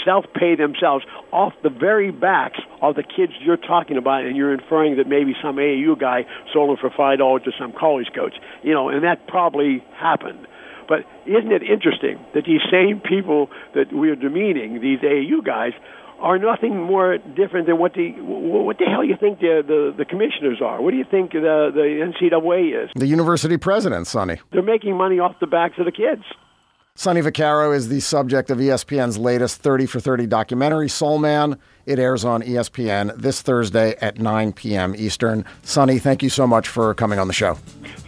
self-pay 0.04 0.56
themselves 0.56 1.04
off 1.32 1.52
the 1.62 1.70
very 1.70 2.10
backs 2.10 2.58
of 2.82 2.96
the 2.96 3.02
kids 3.02 3.32
you're 3.40 3.56
talking 3.56 3.96
about, 3.96 4.24
and 4.24 4.36
you're 4.36 4.52
inferring 4.52 4.96
that 4.96 5.06
maybe 5.06 5.34
some 5.42 5.56
AAU 5.56 5.98
guy 5.98 6.26
sold 6.52 6.70
them 6.70 6.76
for 6.80 6.90
five 6.96 7.18
dollars 7.18 7.42
to 7.44 7.52
some 7.58 7.72
college 7.72 8.08
coach. 8.14 8.34
You 8.62 8.74
know, 8.74 8.88
and 8.88 9.04
that 9.04 9.26
probably 9.28 9.84
happened. 9.94 10.46
But 10.88 11.00
isn't 11.26 11.50
it 11.50 11.62
interesting 11.62 12.18
that 12.34 12.44
these 12.44 12.60
same 12.70 13.00
people 13.00 13.50
that 13.74 13.92
we're 13.92 14.16
demeaning, 14.16 14.80
these 14.80 15.00
AAU 15.00 15.44
guys, 15.44 15.72
are 16.20 16.38
nothing 16.38 16.80
more 16.80 17.18
different 17.18 17.66
than 17.66 17.78
what 17.78 17.94
the 17.94 18.12
what 18.20 18.78
the 18.78 18.84
hell 18.84 19.04
you 19.04 19.16
think 19.18 19.40
the 19.40 19.62
the, 19.66 19.94
the 19.96 20.04
commissioners 20.04 20.60
are? 20.62 20.80
What 20.80 20.90
do 20.90 20.96
you 20.96 21.04
think 21.10 21.32
the 21.32 21.70
the 21.74 22.12
NCAA 22.12 22.84
is? 22.84 22.90
The 22.96 23.06
university 23.06 23.56
president, 23.56 24.06
Sonny. 24.06 24.38
They're 24.52 24.62
making 24.62 24.96
money 24.96 25.18
off 25.18 25.36
the 25.40 25.46
backs 25.46 25.78
of 25.78 25.84
the 25.84 25.92
kids. 25.92 26.22
Sonny 26.98 27.20
Vaccaro 27.20 27.76
is 27.76 27.90
the 27.90 28.00
subject 28.00 28.48
of 28.48 28.56
ESPN's 28.56 29.18
latest 29.18 29.60
30 29.60 29.84
for 29.84 30.00
30 30.00 30.26
documentary, 30.26 30.88
Sole 30.88 31.18
Man. 31.18 31.58
It 31.84 31.98
airs 31.98 32.24
on 32.24 32.42
ESPN 32.42 33.14
this 33.20 33.42
Thursday 33.42 33.94
at 34.00 34.18
9 34.18 34.54
p.m. 34.54 34.94
Eastern. 34.96 35.44
Sonny, 35.62 35.98
thank 35.98 36.22
you 36.22 36.30
so 36.30 36.46
much 36.46 36.68
for 36.68 36.94
coming 36.94 37.18
on 37.18 37.26
the 37.28 37.34
show. 37.34 37.58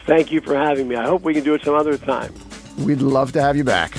Thank 0.07 0.33
you 0.33 0.41
for 0.41 0.55
having 0.57 0.89
me. 0.89 0.97
I 0.97 1.05
hope 1.05 1.21
we 1.21 1.35
can 1.35 1.45
do 1.45 1.53
it 1.53 1.63
some 1.63 1.75
other 1.75 1.99
time. 1.99 2.33
We'd 2.79 3.03
love 3.03 3.33
to 3.33 3.43
have 3.43 3.59
you 3.59 3.65
back. 3.65 3.93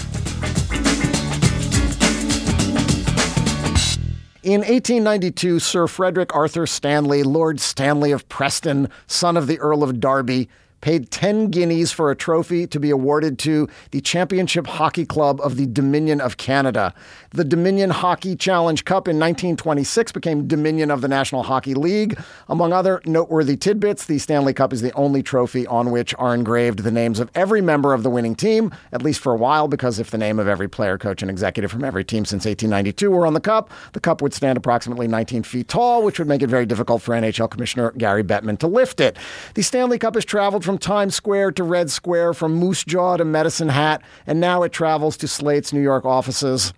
In 4.41 4.61
1892, 4.61 5.59
Sir 5.59 5.85
Frederick 5.85 6.33
Arthur 6.33 6.65
Stanley, 6.65 7.23
Lord 7.23 7.59
Stanley 7.59 8.13
of 8.13 8.29
Preston, 8.29 8.87
son 9.05 9.35
of 9.35 9.47
the 9.47 9.59
Earl 9.59 9.83
of 9.83 9.99
Derby, 9.99 10.47
paid 10.81 11.11
10 11.11 11.47
guineas 11.47 11.91
for 11.91 12.11
a 12.11 12.15
trophy 12.15 12.67
to 12.67 12.79
be 12.79 12.89
awarded 12.89 13.39
to 13.39 13.67
the 13.91 14.01
Championship 14.01 14.67
Hockey 14.67 15.05
Club 15.05 15.39
of 15.41 15.55
the 15.55 15.65
Dominion 15.65 16.21
of 16.21 16.37
Canada. 16.37 16.93
The 17.31 17.43
Dominion 17.43 17.89
Hockey 17.89 18.35
Challenge 18.35 18.83
Cup 18.85 19.07
in 19.07 19.17
1926 19.17 20.11
became 20.11 20.47
Dominion 20.47 20.91
of 20.91 21.01
the 21.01 21.07
National 21.07 21.43
Hockey 21.43 21.73
League. 21.73 22.19
Among 22.47 22.73
other 22.73 23.01
noteworthy 23.05 23.55
tidbits, 23.55 24.05
the 24.05 24.19
Stanley 24.19 24.53
Cup 24.53 24.73
is 24.73 24.81
the 24.81 24.93
only 24.93 25.21
trophy 25.21 25.67
on 25.67 25.91
which 25.91 26.15
are 26.17 26.33
engraved 26.33 26.79
the 26.79 26.91
names 26.91 27.19
of 27.19 27.29
every 27.35 27.61
member 27.61 27.93
of 27.93 28.03
the 28.03 28.09
winning 28.09 28.35
team, 28.35 28.71
at 28.91 29.01
least 29.01 29.19
for 29.19 29.33
a 29.33 29.37
while, 29.37 29.67
because 29.67 29.99
if 29.99 30.11
the 30.11 30.17
name 30.17 30.39
of 30.39 30.47
every 30.47 30.67
player, 30.67 30.97
coach, 30.97 31.21
and 31.21 31.29
executive 31.29 31.71
from 31.71 31.83
every 31.83 32.03
team 32.03 32.25
since 32.25 32.45
1892 32.45 33.11
were 33.11 33.25
on 33.25 33.33
the 33.33 33.39
cup, 33.39 33.69
the 33.93 33.99
cup 33.99 34.21
would 34.21 34.33
stand 34.33 34.57
approximately 34.57 35.07
19 35.07 35.43
feet 35.43 35.67
tall, 35.67 36.03
which 36.03 36.19
would 36.19 36.27
make 36.27 36.41
it 36.41 36.47
very 36.47 36.65
difficult 36.65 37.01
for 37.01 37.13
NHL 37.13 37.49
Commissioner 37.49 37.91
Gary 37.97 38.23
Bettman 38.23 38.57
to 38.59 38.67
lift 38.67 38.99
it. 38.99 39.17
The 39.55 39.61
Stanley 39.61 39.99
Cup 39.99 40.15
has 40.15 40.25
traveled 40.25 40.63
from 40.69 40.77
Times 40.77 41.15
Square 41.15 41.53
to 41.53 41.63
Red 41.63 41.89
Square, 41.89 42.35
from 42.35 42.53
Moose 42.53 42.83
Jaw 42.83 43.17
to 43.17 43.25
Medicine 43.25 43.69
Hat, 43.69 44.03
and 44.27 44.39
now 44.39 44.61
it 44.61 44.71
travels 44.71 45.17
to 45.17 45.27
Slate's 45.27 45.73
New 45.73 45.81
York 45.81 46.05
offices. 46.05 46.75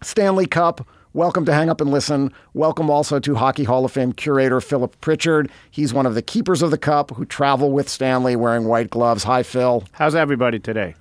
Stanley 0.00 0.46
Cup. 0.46 0.86
Welcome 1.12 1.44
to 1.46 1.52
Hang 1.52 1.68
Up 1.68 1.80
and 1.80 1.90
Listen. 1.90 2.32
Welcome 2.54 2.88
also 2.88 3.18
to 3.18 3.34
Hockey 3.34 3.64
Hall 3.64 3.84
of 3.84 3.90
Fame 3.90 4.12
curator 4.12 4.60
Philip 4.60 5.00
Pritchard. 5.00 5.50
He's 5.72 5.92
one 5.92 6.06
of 6.06 6.14
the 6.14 6.22
keepers 6.22 6.62
of 6.62 6.70
the 6.70 6.78
cup 6.78 7.10
who 7.10 7.24
travel 7.24 7.72
with 7.72 7.88
Stanley 7.88 8.36
wearing 8.36 8.66
white 8.66 8.90
gloves. 8.90 9.24
Hi, 9.24 9.42
Phil. 9.42 9.82
How's 9.90 10.14
everybody 10.14 10.60
today? 10.60 10.94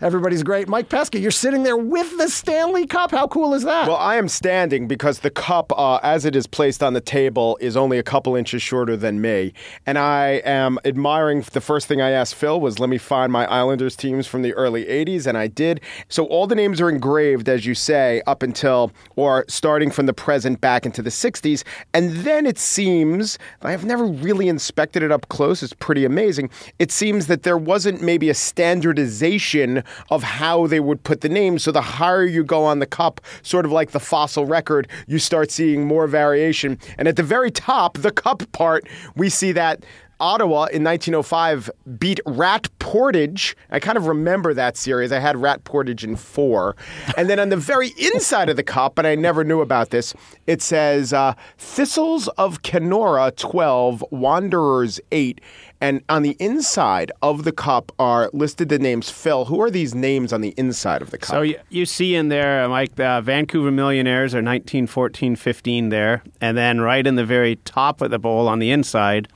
Everybody's 0.00 0.44
great. 0.44 0.68
Mike 0.68 0.88
Pesca, 0.88 1.18
you're 1.18 1.32
sitting 1.32 1.64
there 1.64 1.76
with 1.76 2.18
the 2.18 2.28
Stanley 2.28 2.86
Cup. 2.86 3.10
How 3.10 3.26
cool 3.26 3.52
is 3.52 3.64
that? 3.64 3.88
Well, 3.88 3.96
I 3.96 4.14
am 4.14 4.28
standing 4.28 4.86
because 4.86 5.20
the 5.20 5.30
cup, 5.30 5.72
uh, 5.76 5.98
as 6.04 6.24
it 6.24 6.36
is 6.36 6.46
placed 6.46 6.84
on 6.84 6.92
the 6.92 7.00
table, 7.00 7.58
is 7.60 7.76
only 7.76 7.98
a 7.98 8.04
couple 8.04 8.36
inches 8.36 8.62
shorter 8.62 8.96
than 8.96 9.20
me. 9.20 9.52
And 9.86 9.98
I 9.98 10.40
am 10.44 10.78
admiring 10.84 11.44
the 11.52 11.60
first 11.60 11.88
thing 11.88 12.00
I 12.00 12.10
asked 12.10 12.36
Phil 12.36 12.60
was, 12.60 12.78
let 12.78 12.88
me 12.88 12.96
find 12.96 13.32
my 13.32 13.44
Islanders 13.46 13.96
teams 13.96 14.28
from 14.28 14.42
the 14.42 14.54
early 14.54 14.84
80s. 14.84 15.26
And 15.26 15.36
I 15.36 15.48
did. 15.48 15.80
So 16.08 16.26
all 16.26 16.46
the 16.46 16.54
names 16.54 16.80
are 16.80 16.88
engraved, 16.88 17.48
as 17.48 17.66
you 17.66 17.74
say, 17.74 18.22
up 18.24 18.44
until 18.44 18.92
or 19.16 19.44
starting 19.48 19.90
from 19.90 20.06
the 20.06 20.14
present 20.14 20.60
back 20.60 20.86
into 20.86 21.02
the 21.02 21.10
60s. 21.10 21.64
And 21.92 22.12
then 22.18 22.46
it 22.46 22.58
seems, 22.58 23.36
I've 23.62 23.84
never 23.84 24.04
really 24.04 24.46
inspected 24.48 25.02
it 25.02 25.10
up 25.10 25.28
close. 25.28 25.60
It's 25.60 25.72
pretty 25.72 26.04
amazing. 26.04 26.50
It 26.78 26.92
seems 26.92 27.26
that 27.26 27.42
there 27.42 27.58
wasn't 27.58 28.00
maybe 28.00 28.30
a 28.30 28.34
standardization 28.34 29.82
of 30.10 30.22
how 30.22 30.66
they 30.66 30.80
would 30.80 31.02
put 31.02 31.20
the 31.20 31.28
names. 31.28 31.64
So 31.64 31.72
the 31.72 31.80
higher 31.80 32.24
you 32.24 32.44
go 32.44 32.64
on 32.64 32.78
the 32.78 32.86
cup, 32.86 33.20
sort 33.42 33.64
of 33.64 33.72
like 33.72 33.90
the 33.90 34.00
fossil 34.00 34.46
record, 34.46 34.88
you 35.06 35.18
start 35.18 35.50
seeing 35.50 35.86
more 35.86 36.06
variation. 36.06 36.78
And 36.96 37.08
at 37.08 37.16
the 37.16 37.22
very 37.22 37.50
top, 37.50 37.98
the 37.98 38.10
cup 38.12 38.50
part, 38.52 38.88
we 39.16 39.28
see 39.28 39.52
that 39.52 39.84
Ottawa 40.20 40.64
in 40.72 40.82
1905 40.82 41.70
beat 41.98 42.20
Rat 42.26 42.68
Portage. 42.78 43.56
I 43.70 43.78
kind 43.78 43.96
of 43.96 44.06
remember 44.06 44.52
that 44.54 44.76
series. 44.76 45.12
I 45.12 45.20
had 45.20 45.36
Rat 45.36 45.62
Portage 45.64 46.02
in 46.02 46.16
four. 46.16 46.76
And 47.16 47.30
then 47.30 47.38
on 47.38 47.50
the 47.50 47.56
very 47.56 47.90
inside 47.98 48.48
of 48.48 48.56
the 48.56 48.62
cup, 48.64 48.98
and 48.98 49.06
I 49.06 49.14
never 49.14 49.44
knew 49.44 49.60
about 49.60 49.90
this, 49.90 50.14
it 50.46 50.60
says 50.60 51.12
uh, 51.12 51.34
Thistles 51.56 52.26
of 52.36 52.62
Kenora 52.62 53.32
12, 53.36 54.04
Wanderers 54.10 55.00
8. 55.12 55.40
And 55.80 56.02
on 56.08 56.22
the 56.22 56.36
inside 56.40 57.12
of 57.22 57.44
the 57.44 57.52
cup 57.52 57.92
are 57.98 58.30
listed 58.32 58.68
the 58.68 58.78
names. 58.78 59.10
Phil, 59.10 59.44
who 59.44 59.60
are 59.60 59.70
these 59.70 59.94
names 59.94 60.32
on 60.32 60.40
the 60.40 60.54
inside 60.56 61.02
of 61.02 61.10
the 61.10 61.18
cup? 61.18 61.30
So 61.30 61.42
you, 61.42 61.58
you 61.68 61.86
see 61.86 62.14
in 62.14 62.28
there, 62.28 62.68
Mike, 62.68 62.96
the 62.96 63.20
Vancouver 63.22 63.70
Millionaires 63.70 64.34
are 64.34 64.38
1914 64.38 65.36
15 65.36 65.88
there. 65.90 66.22
And 66.40 66.56
then 66.56 66.80
right 66.80 67.06
in 67.06 67.14
the 67.14 67.24
very 67.24 67.56
top 67.56 68.00
of 68.00 68.10
the 68.10 68.18
bowl 68.18 68.48
on 68.48 68.58
the 68.58 68.70
inside, 68.70 69.28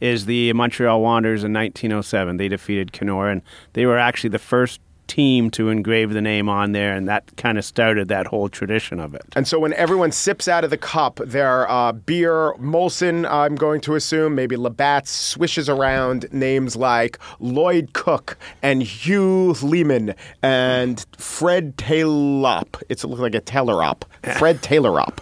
is 0.00 0.26
the 0.26 0.52
Montreal 0.52 1.00
Wanderers 1.00 1.44
in 1.44 1.52
1907. 1.52 2.36
They 2.36 2.48
defeated 2.48 2.92
Kenora, 2.92 3.32
and 3.32 3.42
they 3.72 3.86
were 3.86 3.98
actually 3.98 4.30
the 4.30 4.38
first 4.38 4.80
team 5.08 5.50
to 5.52 5.68
engrave 5.68 6.12
the 6.12 6.20
name 6.20 6.48
on 6.48 6.72
there, 6.72 6.94
and 6.94 7.08
that 7.08 7.36
kind 7.36 7.58
of 7.58 7.64
started 7.64 8.08
that 8.08 8.26
whole 8.26 8.48
tradition 8.48 9.00
of 9.00 9.14
it. 9.14 9.24
And 9.34 9.48
so 9.48 9.58
when 9.58 9.72
everyone 9.74 10.12
sips 10.12 10.46
out 10.46 10.62
of 10.62 10.70
the 10.70 10.78
cup, 10.78 11.16
their 11.24 11.68
uh, 11.70 11.92
beer, 11.92 12.52
Molson, 12.54 13.28
I'm 13.28 13.56
going 13.56 13.80
to 13.82 13.94
assume, 13.96 14.34
maybe 14.34 14.56
Labatt's, 14.56 15.10
swishes 15.10 15.68
around 15.68 16.32
names 16.32 16.76
like 16.76 17.18
Lloyd 17.40 17.92
Cook 17.94 18.38
and 18.62 18.82
Hugh 18.82 19.54
Lehman 19.62 20.14
and 20.42 21.04
Fred 21.16 21.76
Taylor. 21.76 22.62
It's 22.88 23.04
looks 23.04 23.20
like 23.20 23.34
a 23.34 23.40
Taylor 23.40 23.82
up. 23.82 24.04
Fred 24.38 24.62
Taylor 24.62 25.00
up. 25.00 25.20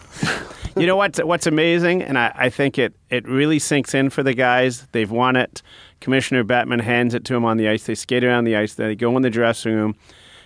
you 0.76 0.86
know 0.86 0.96
what's 0.96 1.22
what's 1.22 1.46
amazing, 1.46 2.02
and 2.02 2.18
I, 2.18 2.32
I 2.34 2.50
think 2.50 2.78
it 2.78 2.94
it 3.10 3.26
really 3.28 3.58
sinks 3.58 3.94
in 3.94 4.10
for 4.10 4.22
the 4.22 4.34
guys. 4.34 4.86
They've 4.92 5.10
won 5.10 5.36
it. 5.36 5.62
Commissioner 6.06 6.44
Bettman 6.44 6.82
hands 6.82 7.14
it 7.14 7.24
to 7.24 7.34
him 7.34 7.44
on 7.44 7.56
the 7.56 7.68
ice. 7.68 7.82
They 7.82 7.96
skate 7.96 8.22
around 8.22 8.44
the 8.44 8.54
ice. 8.54 8.74
They 8.74 8.94
go 8.94 9.16
in 9.16 9.24
the 9.24 9.28
dressing 9.28 9.74
room, 9.74 9.96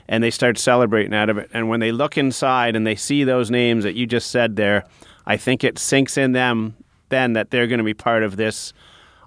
and 0.09 0.25
they 0.25 0.31
start 0.31 0.57
celebrating 0.57 1.13
out 1.13 1.29
of 1.29 1.37
it. 1.37 1.51
And 1.53 1.69
when 1.69 1.81
they 1.81 1.93
look 1.93 2.17
inside 2.17 2.75
and 2.75 2.87
they 2.87 2.95
see 2.95 3.25
those 3.25 3.51
names 3.51 3.85
that 3.85 3.95
you 3.95 4.07
just 4.07 4.31
said 4.31 4.57
there, 4.57 4.85
I 5.27 5.37
think 5.37 5.63
it 5.63 5.79
sinks 5.79 6.17
in 6.17 6.33
them 6.33 6.77
then 7.11 7.35
that 7.35 7.51
they're 7.51 7.67
going 7.67 7.77
to 7.77 7.85
be 7.85 7.93
part 7.93 8.23
of 8.23 8.37
this 8.37 8.73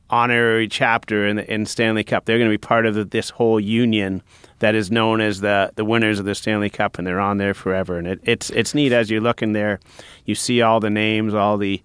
honorary 0.09 0.67
chapter 0.67 1.27
in, 1.27 1.38
in 1.38 1.67
Stanley 1.67 2.03
Cup. 2.03 2.25
They're 2.25 2.39
going 2.39 2.49
to 2.49 2.57
be 2.57 2.57
part 2.57 2.88
of 2.88 2.95
the, 2.95 3.05
this 3.05 3.29
whole 3.29 3.59
union 3.59 4.23
that 4.57 4.73
is 4.73 4.89
known 4.89 5.21
as 5.21 5.41
the 5.41 5.71
the 5.75 5.86
winners 5.86 6.17
of 6.17 6.25
the 6.25 6.34
Stanley 6.34 6.71
Cup, 6.71 6.97
and 6.97 7.05
they're 7.05 7.19
on 7.19 7.38
there 7.38 7.53
forever. 7.53 7.99
And 7.99 8.07
it, 8.07 8.19
it's 8.23 8.49
it's 8.49 8.73
neat 8.73 8.91
as 8.91 9.11
you 9.11 9.21
look 9.21 9.43
in 9.43 9.53
there, 9.53 9.79
you 10.25 10.34
see 10.34 10.63
all 10.63 10.79
the 10.79 10.89
names, 10.89 11.36
all 11.36 11.59
the 11.59 11.84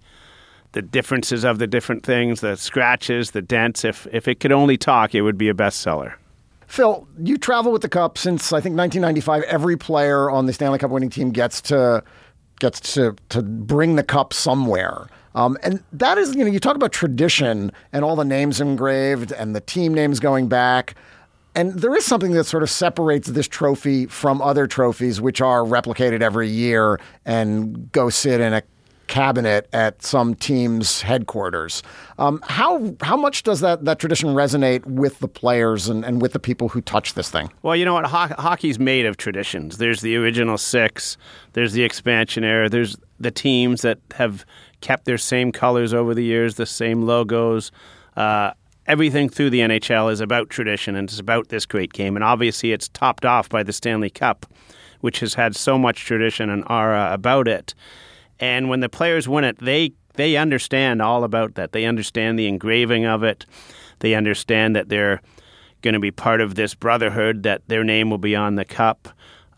the 0.72 0.82
differences 0.82 1.44
of 1.44 1.58
the 1.58 1.66
different 1.66 2.04
things, 2.04 2.40
the 2.40 2.56
scratches, 2.56 3.32
the 3.32 3.42
dents. 3.42 3.84
If 3.84 4.06
if 4.12 4.28
it 4.28 4.40
could 4.40 4.52
only 4.52 4.76
talk, 4.76 5.14
it 5.14 5.22
would 5.22 5.38
be 5.38 5.48
a 5.48 5.54
bestseller. 5.54 6.14
Phil, 6.66 7.08
you 7.18 7.38
travel 7.38 7.72
with 7.72 7.82
the 7.82 7.88
cup 7.88 8.18
since 8.18 8.52
I 8.52 8.60
think 8.60 8.76
1995. 8.76 9.42
Every 9.44 9.76
player 9.76 10.30
on 10.30 10.46
the 10.46 10.52
Stanley 10.52 10.78
Cup 10.78 10.90
winning 10.90 11.10
team 11.10 11.30
gets 11.30 11.60
to 11.62 12.02
gets 12.60 12.80
to 12.94 13.16
to 13.30 13.42
bring 13.42 13.96
the 13.96 14.02
cup 14.02 14.32
somewhere. 14.32 15.06
Um, 15.34 15.56
and 15.62 15.82
that 15.92 16.18
is, 16.18 16.34
you 16.34 16.44
know, 16.44 16.50
you 16.50 16.58
talk 16.58 16.74
about 16.74 16.92
tradition 16.92 17.70
and 17.92 18.04
all 18.04 18.16
the 18.16 18.24
names 18.24 18.60
engraved 18.60 19.30
and 19.32 19.54
the 19.54 19.60
team 19.60 19.94
names 19.94 20.20
going 20.20 20.48
back. 20.48 20.94
And 21.54 21.74
there 21.74 21.94
is 21.94 22.04
something 22.04 22.32
that 22.32 22.44
sort 22.44 22.62
of 22.62 22.70
separates 22.70 23.28
this 23.28 23.48
trophy 23.48 24.06
from 24.06 24.42
other 24.42 24.66
trophies, 24.66 25.20
which 25.20 25.40
are 25.40 25.60
replicated 25.60 26.22
every 26.22 26.48
year 26.48 27.00
and 27.24 27.90
go 27.92 28.10
sit 28.10 28.40
in 28.40 28.52
a 28.52 28.62
cabinet 29.08 29.68
at 29.72 30.02
some 30.02 30.34
team's 30.34 31.02
headquarters. 31.02 31.82
Um, 32.18 32.40
how 32.46 32.94
how 33.00 33.16
much 33.16 33.42
does 33.42 33.60
that, 33.60 33.84
that 33.84 33.98
tradition 33.98 34.30
resonate 34.30 34.84
with 34.86 35.18
the 35.18 35.28
players 35.28 35.88
and, 35.88 36.04
and 36.04 36.22
with 36.22 36.32
the 36.32 36.38
people 36.38 36.68
who 36.68 36.80
touch 36.80 37.14
this 37.14 37.30
thing? 37.30 37.50
Well, 37.62 37.74
you 37.74 37.84
know 37.84 37.94
what? 37.94 38.06
Ho- 38.06 38.34
hockey's 38.38 38.78
made 38.78 39.06
of 39.06 39.16
traditions. 39.16 39.78
There's 39.78 40.00
the 40.00 40.16
original 40.16 40.58
six, 40.58 41.16
there's 41.54 41.72
the 41.72 41.82
expansion 41.82 42.44
era, 42.44 42.68
there's 42.68 42.96
the 43.18 43.30
teams 43.30 43.82
that 43.82 43.98
have 44.14 44.44
kept 44.80 45.04
their 45.04 45.18
same 45.18 45.50
colors 45.50 45.92
over 45.92 46.14
the 46.14 46.24
years, 46.24 46.54
the 46.54 46.66
same 46.66 47.02
logos. 47.02 47.72
Uh, 48.16 48.52
everything 48.86 49.28
through 49.28 49.50
the 49.50 49.60
NHL 49.60 50.10
is 50.10 50.20
about 50.20 50.50
tradition 50.50 50.96
and 50.96 51.08
it's 51.08 51.20
about 51.20 51.48
this 51.48 51.66
great 51.66 51.92
game. 51.92 52.16
And 52.16 52.24
obviously, 52.24 52.72
it's 52.72 52.88
topped 52.88 53.24
off 53.24 53.48
by 53.48 53.62
the 53.62 53.72
Stanley 53.72 54.10
Cup, 54.10 54.46
which 55.00 55.20
has 55.20 55.34
had 55.34 55.54
so 55.54 55.78
much 55.78 56.04
tradition 56.04 56.50
and 56.50 56.64
aura 56.68 57.12
about 57.12 57.48
it. 57.48 57.74
And 58.40 58.68
when 58.68 58.80
the 58.80 58.88
players 58.88 59.28
win 59.28 59.44
it, 59.44 59.58
they 59.58 59.92
they 60.14 60.36
understand 60.36 61.00
all 61.00 61.22
about 61.22 61.54
that. 61.54 61.72
They 61.72 61.84
understand 61.84 62.38
the 62.38 62.48
engraving 62.48 63.04
of 63.04 63.22
it. 63.22 63.46
They 64.00 64.14
understand 64.14 64.74
that 64.74 64.88
they're 64.88 65.20
going 65.82 65.94
to 65.94 66.00
be 66.00 66.10
part 66.10 66.40
of 66.40 66.56
this 66.56 66.74
brotherhood. 66.74 67.44
That 67.44 67.62
their 67.68 67.84
name 67.84 68.10
will 68.10 68.18
be 68.18 68.34
on 68.34 68.56
the 68.56 68.64
cup. 68.64 69.08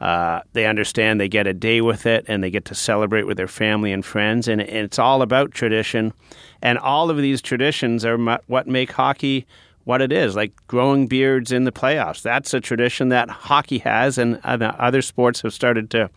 Uh, 0.00 0.40
they 0.54 0.64
understand 0.64 1.20
they 1.20 1.28
get 1.28 1.46
a 1.46 1.52
day 1.52 1.82
with 1.82 2.06
it 2.06 2.24
and 2.26 2.42
they 2.42 2.50
get 2.50 2.64
to 2.64 2.74
celebrate 2.74 3.24
with 3.24 3.36
their 3.36 3.48
family 3.48 3.92
and 3.92 4.04
friends. 4.04 4.48
And, 4.48 4.60
and 4.60 4.78
it's 4.78 4.98
all 4.98 5.20
about 5.20 5.50
tradition. 5.50 6.14
And 6.62 6.78
all 6.78 7.10
of 7.10 7.18
these 7.18 7.42
traditions 7.42 8.04
are 8.04 8.16
what 8.46 8.66
make 8.66 8.92
hockey 8.92 9.46
what 9.84 10.02
it 10.02 10.12
is 10.12 10.36
like 10.36 10.52
growing 10.66 11.06
beards 11.06 11.52
in 11.52 11.64
the 11.64 11.72
playoffs. 11.72 12.22
That's 12.22 12.54
a 12.54 12.60
tradition 12.60 13.08
that 13.10 13.28
hockey 13.28 13.78
has 13.78 14.18
and 14.18 14.38
other 14.44 15.02
sports 15.02 15.42
have 15.42 15.52
started 15.52 15.90
to 15.90 16.10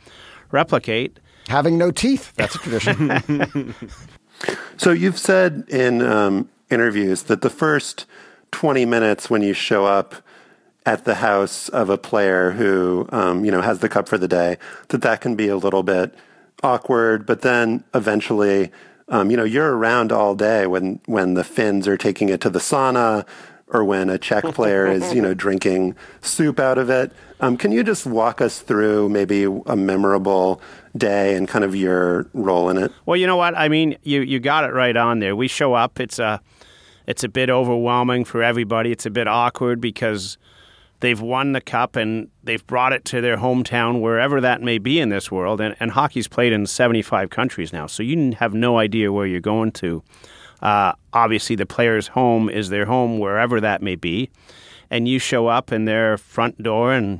replicate. 0.51 1.19
Having 1.47 1.77
no 1.77 1.91
teeth, 1.91 2.33
that's 2.35 2.55
a 2.55 2.59
tradition. 2.59 3.75
so 4.77 4.91
you've 4.91 5.17
said 5.17 5.65
in 5.67 6.01
um, 6.01 6.49
interviews 6.69 7.23
that 7.23 7.41
the 7.41 7.49
first 7.49 8.05
20 8.51 8.85
minutes 8.85 9.29
when 9.29 9.41
you 9.41 9.53
show 9.53 9.85
up 9.85 10.15
at 10.85 11.05
the 11.05 11.15
house 11.15 11.69
of 11.69 11.89
a 11.89 11.97
player 11.97 12.51
who 12.51 13.07
um, 13.11 13.45
you 13.45 13.51
know 13.51 13.61
has 13.61 13.79
the 13.79 13.89
cup 13.89 14.07
for 14.07 14.17
the 14.17 14.27
day 14.27 14.57
that 14.89 15.01
that 15.01 15.21
can 15.21 15.35
be 15.35 15.47
a 15.47 15.55
little 15.55 15.83
bit 15.83 16.13
awkward 16.61 17.25
but 17.25 17.41
then 17.41 17.83
eventually 17.93 18.71
um, 19.09 19.31
you 19.31 19.37
know 19.37 19.43
you're 19.43 19.75
around 19.75 20.11
all 20.11 20.35
day 20.35 20.67
when 20.67 20.99
when 21.05 21.35
the 21.35 21.43
finns 21.43 21.87
are 21.87 21.97
taking 21.97 22.29
it 22.29 22.41
to 22.41 22.49
the 22.49 22.59
sauna 22.59 23.25
or 23.73 23.83
when 23.83 24.09
a 24.09 24.17
czech 24.17 24.43
player 24.53 24.87
is 24.87 25.13
you 25.13 25.21
know 25.21 25.33
drinking 25.33 25.95
soup 26.21 26.59
out 26.59 26.77
of 26.77 26.89
it. 26.89 27.11
Um, 27.39 27.57
can 27.57 27.71
you 27.71 27.83
just 27.83 28.05
walk 28.05 28.39
us 28.39 28.59
through 28.59 29.09
maybe 29.09 29.43
a 29.43 29.75
memorable 29.75 30.61
day 30.95 31.35
and 31.35 31.47
kind 31.47 31.65
of 31.65 31.75
your 31.75 32.27
role 32.33 32.69
in 32.69 32.77
it? 32.77 32.91
Well 33.05 33.17
you 33.17 33.27
know 33.27 33.37
what? 33.37 33.57
I 33.57 33.67
mean 33.67 33.97
you 34.03 34.21
you 34.21 34.39
got 34.39 34.63
it 34.63 34.73
right 34.73 34.95
on 34.95 35.19
there. 35.19 35.35
We 35.35 35.47
show 35.47 35.73
up. 35.73 35.99
It's 35.99 36.19
a 36.19 36.39
it's 37.05 37.23
a 37.23 37.29
bit 37.29 37.49
overwhelming 37.49 38.23
for 38.23 38.41
everybody. 38.41 38.91
It's 38.91 39.05
a 39.05 39.09
bit 39.11 39.27
awkward 39.27 39.81
because 39.81 40.37
they've 41.01 41.19
won 41.19 41.51
the 41.51 41.59
cup 41.59 41.97
and 41.97 42.29
they've 42.45 42.65
brought 42.65 42.93
it 42.93 43.03
to 43.03 43.19
their 43.19 43.35
hometown, 43.35 43.99
wherever 43.99 44.39
that 44.39 44.61
may 44.61 44.77
be 44.77 45.01
in 45.01 45.09
this 45.09 45.29
world. 45.29 45.59
And, 45.59 45.75
and 45.81 45.91
hockey's 45.91 46.29
played 46.29 46.53
in 46.53 46.65
75 46.65 47.29
countries 47.29 47.73
now, 47.73 47.87
so 47.87 48.03
you 48.03 48.31
have 48.39 48.53
no 48.53 48.79
idea 48.79 49.11
where 49.11 49.27
you're 49.27 49.41
going 49.41 49.73
to. 49.73 50.01
Uh, 50.63 50.93
obviously, 51.13 51.55
the 51.55 51.67
player's 51.67 52.07
home 52.07 52.49
is 52.49 52.69
their 52.69 52.85
home, 52.85 53.19
wherever 53.19 53.61
that 53.61 53.83
may 53.83 53.95
be. 53.95 54.31
And 54.89 55.07
you 55.07 55.19
show 55.19 55.47
up 55.47 55.71
in 55.71 55.85
their 55.85 56.17
front 56.17 56.61
door 56.63 56.93
and 56.93 57.19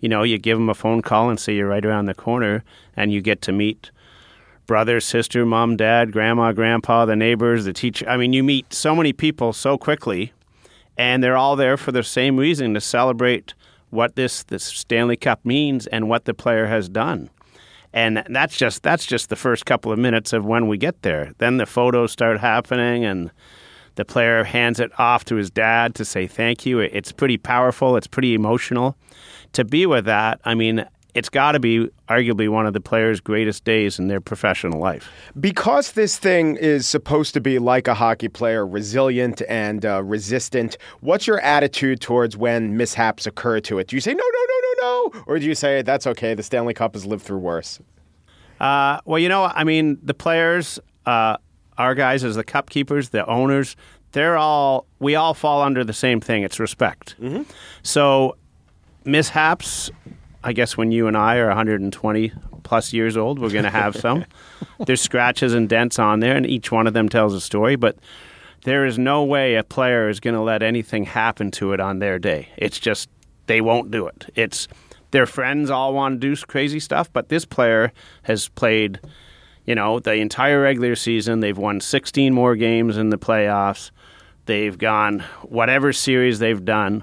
you 0.00 0.08
know, 0.08 0.22
you 0.22 0.38
give 0.38 0.58
them 0.58 0.68
a 0.68 0.74
phone 0.74 1.02
call 1.02 1.28
and 1.28 1.40
say 1.40 1.54
you're 1.54 1.68
right 1.68 1.84
around 1.84 2.06
the 2.06 2.14
corner, 2.14 2.62
and 2.96 3.12
you 3.12 3.20
get 3.20 3.42
to 3.42 3.52
meet 3.52 3.90
brother, 4.66 5.00
sister, 5.00 5.44
mom, 5.46 5.76
dad, 5.76 6.12
grandma, 6.12 6.52
grandpa, 6.52 7.04
the 7.04 7.16
neighbors, 7.16 7.64
the 7.64 7.72
teacher. 7.72 8.08
I 8.08 8.16
mean, 8.16 8.32
you 8.32 8.44
meet 8.44 8.72
so 8.72 8.94
many 8.94 9.12
people 9.12 9.52
so 9.52 9.78
quickly 9.78 10.32
and 10.98 11.22
they're 11.22 11.36
all 11.36 11.56
there 11.56 11.76
for 11.76 11.92
the 11.92 12.02
same 12.02 12.36
reason 12.36 12.74
to 12.74 12.80
celebrate 12.80 13.54
what 13.90 14.16
this 14.16 14.42
this 14.42 14.64
Stanley 14.64 15.16
Cup 15.16 15.42
means 15.44 15.86
and 15.86 16.08
what 16.08 16.26
the 16.26 16.34
player 16.34 16.66
has 16.66 16.88
done. 16.88 17.30
And 17.92 18.22
that's 18.28 18.56
just 18.56 18.82
that's 18.82 19.06
just 19.06 19.30
the 19.30 19.36
first 19.36 19.66
couple 19.66 19.92
of 19.92 19.98
minutes 19.98 20.32
of 20.32 20.44
when 20.44 20.68
we 20.68 20.76
get 20.76 21.02
there. 21.02 21.32
Then 21.38 21.56
the 21.56 21.66
photos 21.66 22.12
start 22.12 22.38
happening 22.40 23.04
and 23.04 23.30
the 23.94 24.04
player 24.04 24.44
hands 24.44 24.78
it 24.78 24.92
off 24.98 25.24
to 25.24 25.34
his 25.34 25.50
dad 25.50 25.94
to 25.96 26.04
say 26.04 26.26
thank 26.26 26.64
you. 26.64 26.78
It's 26.78 27.10
pretty 27.12 27.36
powerful, 27.36 27.96
it's 27.96 28.06
pretty 28.06 28.34
emotional. 28.34 28.96
To 29.54 29.64
be 29.64 29.86
with 29.86 30.04
that, 30.04 30.40
I 30.44 30.54
mean, 30.54 30.86
it's 31.14 31.28
got 31.28 31.52
to 31.52 31.60
be 31.60 31.88
arguably 32.08 32.48
one 32.48 32.66
of 32.66 32.74
the 32.74 32.80
players' 32.80 33.20
greatest 33.20 33.64
days 33.64 33.98
in 33.98 34.06
their 34.06 34.20
professional 34.20 34.78
life. 34.78 35.10
Because 35.40 35.92
this 35.92 36.16
thing 36.16 36.56
is 36.56 36.86
supposed 36.86 37.34
to 37.34 37.40
be 37.40 37.58
like 37.58 37.88
a 37.88 37.94
hockey 37.94 38.28
player, 38.28 38.64
resilient 38.64 39.42
and 39.48 39.84
uh, 39.84 40.02
resistant, 40.04 40.78
what's 41.00 41.26
your 41.26 41.40
attitude 41.40 42.00
towards 42.00 42.36
when 42.36 42.76
mishaps 42.76 43.26
occur 43.26 43.58
to 43.60 43.78
it? 43.78 43.88
Do 43.88 43.96
you 43.96 44.00
say, 44.00 44.12
no, 44.12 44.16
no, 44.16 44.22
no, 44.22 44.57
no, 44.80 45.10
no? 45.14 45.22
Or 45.26 45.38
do 45.38 45.46
you 45.46 45.54
say, 45.54 45.82
that's 45.82 46.06
okay, 46.06 46.34
the 46.34 46.42
Stanley 46.42 46.74
Cup 46.74 46.94
has 46.94 47.06
lived 47.06 47.22
through 47.22 47.38
worse? 47.38 47.80
Uh, 48.60 49.00
well, 49.04 49.18
you 49.18 49.28
know, 49.28 49.44
I 49.44 49.64
mean, 49.64 49.98
the 50.02 50.14
players, 50.14 50.78
uh, 51.06 51.36
our 51.76 51.94
guys 51.94 52.24
as 52.24 52.36
the 52.36 52.44
cup 52.44 52.70
keepers, 52.70 53.10
the 53.10 53.24
owners, 53.26 53.76
they're 54.12 54.36
all, 54.36 54.86
we 54.98 55.14
all 55.14 55.34
fall 55.34 55.62
under 55.62 55.84
the 55.84 55.92
same 55.92 56.20
thing. 56.20 56.42
It's 56.42 56.58
respect. 56.58 57.14
Mm-hmm. 57.20 57.42
So 57.82 58.36
mishaps 59.04 59.90
I 60.42 60.52
guess 60.52 60.76
when 60.76 60.92
you 60.92 61.06
and 61.08 61.16
I 61.16 61.36
are 61.36 61.48
120 61.48 62.32
plus 62.62 62.92
years 62.92 63.16
old, 63.16 63.38
we're 63.38 63.50
going 63.50 63.64
to 63.64 63.70
have 63.70 63.96
some. 64.00 64.24
There's 64.86 65.00
scratches 65.00 65.54
and 65.54 65.68
dents 65.68 65.98
on 65.98 66.20
there, 66.20 66.36
and 66.36 66.46
each 66.46 66.70
one 66.70 66.86
of 66.86 66.94
them 66.94 67.08
tells 67.08 67.34
a 67.34 67.40
story. 67.40 67.76
But 67.76 67.96
there 68.64 68.86
is 68.86 68.98
no 68.98 69.24
way 69.24 69.56
a 69.56 69.64
player 69.64 70.08
is 70.08 70.20
going 70.20 70.34
to 70.34 70.40
let 70.40 70.62
anything 70.62 71.04
happen 71.04 71.50
to 71.52 71.72
it 71.72 71.80
on 71.80 71.98
their 71.98 72.18
day. 72.18 72.48
It's 72.56 72.78
just 72.78 73.08
they 73.48 73.60
won't 73.60 73.90
do 73.90 74.06
it. 74.06 74.30
It's 74.36 74.68
their 75.10 75.26
friends 75.26 75.70
all 75.70 75.94
want 75.94 76.20
to 76.20 76.34
do 76.34 76.40
crazy 76.46 76.80
stuff, 76.80 77.12
but 77.12 77.28
this 77.28 77.44
player 77.44 77.92
has 78.22 78.48
played, 78.48 79.00
you 79.64 79.74
know, 79.74 79.98
the 79.98 80.14
entire 80.14 80.62
regular 80.62 80.94
season. 80.94 81.40
They've 81.40 81.58
won 81.58 81.80
16 81.80 82.32
more 82.32 82.54
games 82.54 82.96
in 82.96 83.10
the 83.10 83.18
playoffs. 83.18 83.90
They've 84.46 84.76
gone 84.76 85.20
whatever 85.42 85.92
series 85.92 86.38
they've 86.38 86.64
done. 86.64 87.02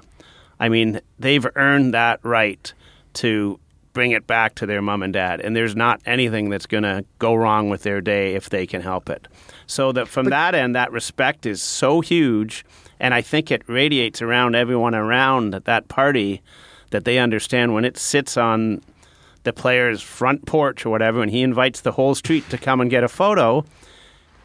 I 0.58 0.68
mean, 0.68 1.00
they've 1.18 1.46
earned 1.54 1.94
that 1.94 2.20
right 2.22 2.72
to 3.14 3.60
bring 3.92 4.10
it 4.10 4.26
back 4.26 4.54
to 4.56 4.66
their 4.66 4.82
mom 4.82 5.02
and 5.02 5.14
dad 5.14 5.40
and 5.40 5.56
there's 5.56 5.74
not 5.74 6.02
anything 6.04 6.50
that's 6.50 6.66
going 6.66 6.82
to 6.82 7.02
go 7.18 7.34
wrong 7.34 7.70
with 7.70 7.82
their 7.82 8.02
day 8.02 8.34
if 8.34 8.50
they 8.50 8.66
can 8.66 8.82
help 8.82 9.08
it 9.08 9.26
so 9.66 9.90
that 9.90 10.06
from 10.06 10.26
but, 10.26 10.30
that 10.30 10.54
end 10.54 10.76
that 10.76 10.92
respect 10.92 11.46
is 11.46 11.62
so 11.62 12.02
huge 12.02 12.62
and 13.00 13.14
i 13.14 13.20
think 13.20 13.50
it 13.50 13.62
radiates 13.66 14.20
around 14.22 14.54
everyone 14.54 14.94
around 14.94 15.52
that 15.52 15.88
party 15.88 16.42
that 16.90 17.04
they 17.04 17.18
understand 17.18 17.74
when 17.74 17.84
it 17.84 17.96
sits 17.96 18.36
on 18.36 18.80
the 19.46 19.52
player's 19.52 20.02
front 20.02 20.44
porch 20.44 20.84
or 20.84 20.90
whatever, 20.90 21.22
and 21.22 21.30
he 21.30 21.40
invites 21.40 21.80
the 21.80 21.92
whole 21.92 22.14
street 22.14 22.48
to 22.50 22.58
come 22.58 22.80
and 22.80 22.90
get 22.90 23.04
a 23.04 23.08
photo. 23.08 23.64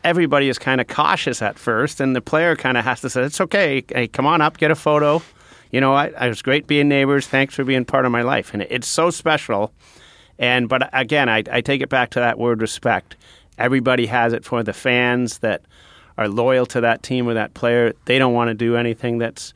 Everybody 0.04 0.48
is 0.48 0.60
kind 0.60 0.80
of 0.80 0.88
cautious 0.88 1.42
at 1.42 1.58
first, 1.58 2.00
and 2.00 2.16
the 2.16 2.22
player 2.22 2.56
kind 2.56 2.78
of 2.78 2.86
has 2.86 3.02
to 3.02 3.10
say, 3.10 3.24
"It's 3.24 3.42
okay. 3.42 3.84
Hey, 3.90 4.08
come 4.08 4.28
on 4.28 4.42
up, 4.42 4.58
get 4.58 4.72
a 4.72 4.76
photo." 4.76 5.22
You 5.72 5.82
know, 5.82 5.94
I, 5.94 6.12
I 6.18 6.28
was 6.28 6.42
great 6.42 6.68
being 6.68 6.88
neighbors. 6.88 7.28
Thanks 7.28 7.56
for 7.56 7.64
being 7.64 7.84
part 7.84 8.06
of 8.06 8.12
my 8.12 8.22
life, 8.22 8.54
and 8.54 8.62
it's 8.64 8.88
so 8.88 9.10
special. 9.10 9.74
And 10.38 10.70
but 10.70 10.90
again, 10.94 11.30
I, 11.30 11.44
I 11.52 11.62
take 11.62 11.82
it 11.82 11.90
back 11.90 12.12
to 12.12 12.20
that 12.20 12.38
word 12.38 12.62
respect. 12.62 13.16
Everybody 13.58 14.06
has 14.06 14.34
it 14.34 14.46
for 14.46 14.62
the 14.62 14.74
fans 14.74 15.40
that 15.40 15.64
are 16.18 16.28
loyal 16.28 16.66
to 16.68 16.82
that 16.82 17.04
team 17.04 17.28
or 17.28 17.34
that 17.34 17.54
player. 17.54 17.94
They 18.06 18.20
don't 18.20 18.34
want 18.34 18.50
to 18.50 18.54
do 18.54 18.76
anything 18.76 19.18
that's 19.18 19.54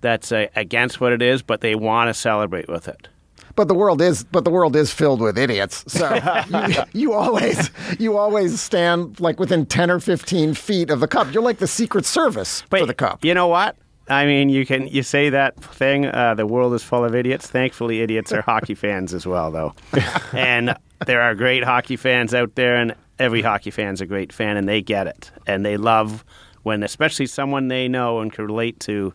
that's 0.00 0.32
uh, 0.32 0.46
against 0.56 1.00
what 1.00 1.12
it 1.12 1.22
is, 1.22 1.42
but 1.42 1.60
they 1.60 1.74
want 1.74 2.08
to 2.08 2.14
celebrate 2.14 2.68
with 2.68 2.88
it. 2.88 3.08
But 3.56 3.68
the 3.68 3.74
world 3.74 4.00
is, 4.00 4.24
but 4.24 4.44
the 4.44 4.50
world 4.50 4.76
is 4.76 4.92
filled 4.92 5.20
with 5.20 5.36
idiots. 5.36 5.84
So 5.88 6.14
you, 6.68 6.82
you 6.92 7.12
always, 7.12 7.70
you 7.98 8.16
always 8.16 8.60
stand 8.60 9.20
like 9.20 9.38
within 9.38 9.66
ten 9.66 9.90
or 9.90 10.00
fifteen 10.00 10.54
feet 10.54 10.90
of 10.90 11.00
the 11.00 11.08
cup. 11.08 11.32
You're 11.32 11.42
like 11.42 11.58
the 11.58 11.66
Secret 11.66 12.06
Service 12.06 12.62
for 12.62 12.86
the 12.86 12.94
cup. 12.94 13.24
You 13.24 13.34
know 13.34 13.48
what? 13.48 13.76
I 14.08 14.26
mean, 14.26 14.48
you 14.48 14.66
can 14.66 14.88
you 14.88 15.02
say 15.02 15.30
that 15.30 15.56
thing. 15.62 16.06
Uh, 16.06 16.34
the 16.34 16.46
world 16.46 16.74
is 16.74 16.82
full 16.82 17.04
of 17.04 17.14
idiots. 17.14 17.46
Thankfully, 17.46 18.00
idiots 18.00 18.32
are 18.32 18.42
hockey 18.42 18.74
fans 18.74 19.14
as 19.14 19.26
well, 19.26 19.50
though. 19.50 19.74
and 20.32 20.74
there 21.06 21.20
are 21.20 21.34
great 21.34 21.62
hockey 21.62 21.96
fans 21.96 22.34
out 22.34 22.54
there, 22.56 22.76
and 22.76 22.94
every 23.20 23.42
hockey 23.42 23.70
fan's 23.70 24.00
a 24.00 24.06
great 24.06 24.32
fan, 24.32 24.56
and 24.56 24.68
they 24.68 24.80
get 24.82 25.06
it, 25.06 25.30
and 25.46 25.64
they 25.64 25.76
love 25.76 26.24
when, 26.62 26.82
especially 26.82 27.26
someone 27.26 27.68
they 27.68 27.86
know 27.88 28.20
and 28.20 28.32
can 28.32 28.46
relate 28.46 28.80
to, 28.80 29.12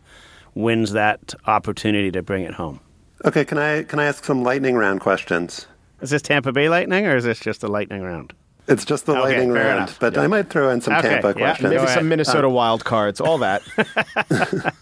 wins 0.54 0.92
that 0.92 1.34
opportunity 1.46 2.10
to 2.12 2.22
bring 2.22 2.44
it 2.44 2.54
home. 2.54 2.80
Okay, 3.24 3.44
can 3.44 3.58
I 3.58 3.82
can 3.82 3.98
I 3.98 4.04
ask 4.04 4.24
some 4.24 4.42
lightning 4.42 4.76
round 4.76 5.00
questions? 5.00 5.66
Is 6.00 6.10
this 6.10 6.22
Tampa 6.22 6.52
Bay 6.52 6.68
Lightning, 6.68 7.06
or 7.06 7.16
is 7.16 7.24
this 7.24 7.40
just 7.40 7.62
a 7.62 7.68
lightning 7.68 8.02
round? 8.02 8.32
It's 8.68 8.84
just 8.84 9.06
the 9.06 9.12
Okay, 9.12 9.20
lightning 9.20 9.52
round, 9.52 9.76
enough. 9.78 10.00
but 10.00 10.18
I 10.18 10.26
might 10.26 10.50
throw 10.50 10.70
in 10.70 10.80
some 10.80 10.94
Okay, 10.94 11.08
Tampa 11.20 11.28
yeah, 11.28 11.32
questions. 11.34 11.72
go 11.72 11.76
Maybe 11.82 11.86
some 11.92 12.08
Minnesota 12.08 12.48
Uh, 12.48 12.50
wild 12.50 12.84
cards, 12.84 13.20
all 13.20 13.38
that. 13.38 13.62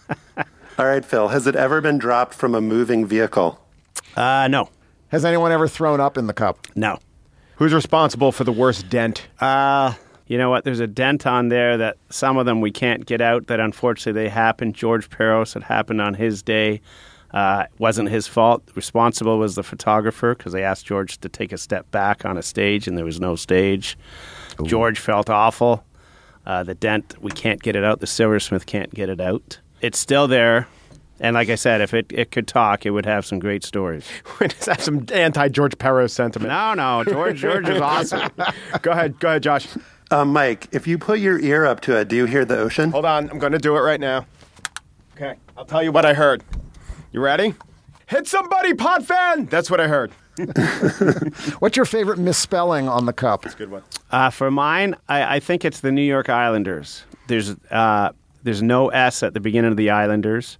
all 0.79 0.87
right, 0.87 1.05
Phil. 1.05 1.29
Has 1.29 1.47
it 1.47 1.55
ever 1.55 1.81
been 1.81 1.99
dropped 1.99 2.35
from 2.35 2.55
a 2.55 2.61
moving 2.61 3.07
vehicle? 3.07 3.61
Uh, 4.17 4.49
no. 4.49 4.71
Has 5.09 5.25
anyone 5.25 5.53
ever 5.53 5.69
thrown 5.69 6.01
up 6.01 6.17
in 6.19 6.27
the 6.27 6.33
cup? 6.33 6.67
No. 6.75 6.99
Who's 7.57 7.73
responsible 7.73 8.33
for 8.33 8.45
the 8.45 8.53
worst 8.53 8.89
dent? 8.89 9.29
Uh, 9.41 9.95
you 10.27 10.39
know 10.39 10.51
what? 10.51 10.65
There's 10.65 10.81
a 10.81 10.87
dent 10.87 11.27
on 11.27 11.49
there 11.49 11.77
that 11.77 11.99
some 12.11 12.37
of 12.37 12.47
them 12.47 12.61
we 12.61 12.71
can't 12.71 13.07
get 13.07 13.21
out. 13.21 13.47
That 13.47 13.61
unfortunately 13.61 14.23
they 14.25 14.29
happened. 14.29 14.75
George 14.75 15.09
Parros, 15.09 15.55
it 15.55 15.63
happened 15.63 16.01
on 16.01 16.15
his 16.15 16.43
day. 16.43 16.81
Uh, 17.33 17.67
wasn't 17.79 18.09
his 18.09 18.27
fault. 18.27 18.63
Responsible 18.75 19.39
was 19.39 19.55
the 19.55 19.63
photographer 19.63 20.35
because 20.35 20.53
they 20.53 20.63
asked 20.63 20.87
George 20.87 21.19
to 21.19 21.29
take 21.29 21.53
a 21.53 21.59
step 21.59 21.91
back 21.91 22.25
on 22.25 22.39
a 22.39 22.43
stage, 22.43 22.87
and 22.89 22.97
there 22.97 23.05
was 23.05 23.21
no 23.21 23.37
stage. 23.37 23.99
George 24.65 24.99
felt 24.99 25.29
awful. 25.29 25.85
Uh, 26.47 26.63
the 26.63 26.75
dent, 26.75 27.15
we 27.21 27.31
can't 27.31 27.63
get 27.63 27.75
it 27.75 27.85
out. 27.85 28.01
The 28.01 28.07
silversmith 28.07 28.67
can't 28.67 28.93
get 28.95 29.09
it 29.09 29.21
out. 29.21 29.59
It's 29.81 29.99
still 29.99 30.29
there. 30.29 30.69
And 31.21 31.35
like 31.35 31.49
I 31.49 31.55
said, 31.55 31.81
if 31.81 31.95
it, 31.95 32.07
it 32.13 32.31
could 32.31 32.49
talk, 32.49 32.85
it 32.85 32.91
would 32.91 33.07
have 33.07 33.25
some 33.25 33.39
great 33.39 33.65
stories. 33.65 34.07
Let's 34.41 34.67
have 34.67 34.81
some 34.81 35.07
anti 35.13 35.49
George 35.49 35.77
Parros 35.79 36.11
sentiment. 36.11 36.51
No, 36.51 36.75
no, 36.75 37.05
George 37.05 37.41
George 37.41 37.69
is 37.69 37.81
awesome. 37.81 38.31
go 38.83 38.91
ahead, 38.91 39.19
go 39.21 39.29
ahead, 39.29 39.43
Josh. 39.43 39.69
Um, 40.11 40.33
Mike, 40.33 40.69
if 40.73 40.87
you 40.87 40.99
put 40.99 41.21
your 41.21 41.39
ear 41.39 41.65
up 41.65 41.81
to 41.83 41.97
it, 41.97 42.09
do 42.09 42.17
you 42.17 42.27
hear 42.27 42.45
the 42.45 42.59
ocean? 42.59 42.91
Hold 42.91 43.05
on, 43.05 43.31
I'm 43.31 43.39
going 43.39 43.53
to 43.53 43.59
do 43.59 43.77
it 43.77 43.81
right 43.81 44.01
now. 44.01 44.27
Okay, 45.17 45.35
I'll 45.57 45.65
tell 45.65 45.83
you 45.83 45.93
what 45.93 46.05
I 46.05 46.15
heard. 46.15 46.43
You 47.13 47.21
ready? 47.21 47.55
Hit 48.07 48.27
somebody, 48.27 48.75
pot 48.75 49.05
fan. 49.05 49.47
That's 49.47 49.71
what 49.71 49.81
I 49.81 49.89
heard. 49.89 50.13
What's 51.61 51.77
your 51.77 51.87
favorite 51.87 52.19
misspelling 52.19 52.89
on 52.89 53.07
the 53.07 53.13
cup? 53.13 53.43
That's 53.43 53.55
a 53.55 53.59
good 53.59 53.71
one. 53.71 53.83
Uh, 54.11 54.31
for 54.31 54.51
mine, 54.51 54.97
I, 55.09 55.37
I 55.37 55.41
think 55.41 55.65
it's 55.65 55.81
the 55.81 55.93
New 55.93 56.03
York 56.03 56.29
Islanders. 56.29 57.05
There's 57.29 57.55
uh, 57.71 58.11
there's 58.43 58.63
no 58.63 58.89
S 58.89 59.23
at 59.23 59.33
the 59.33 59.41
beginning 59.41 59.71
of 59.71 59.77
the 59.77 59.91
Islanders, 59.91 60.59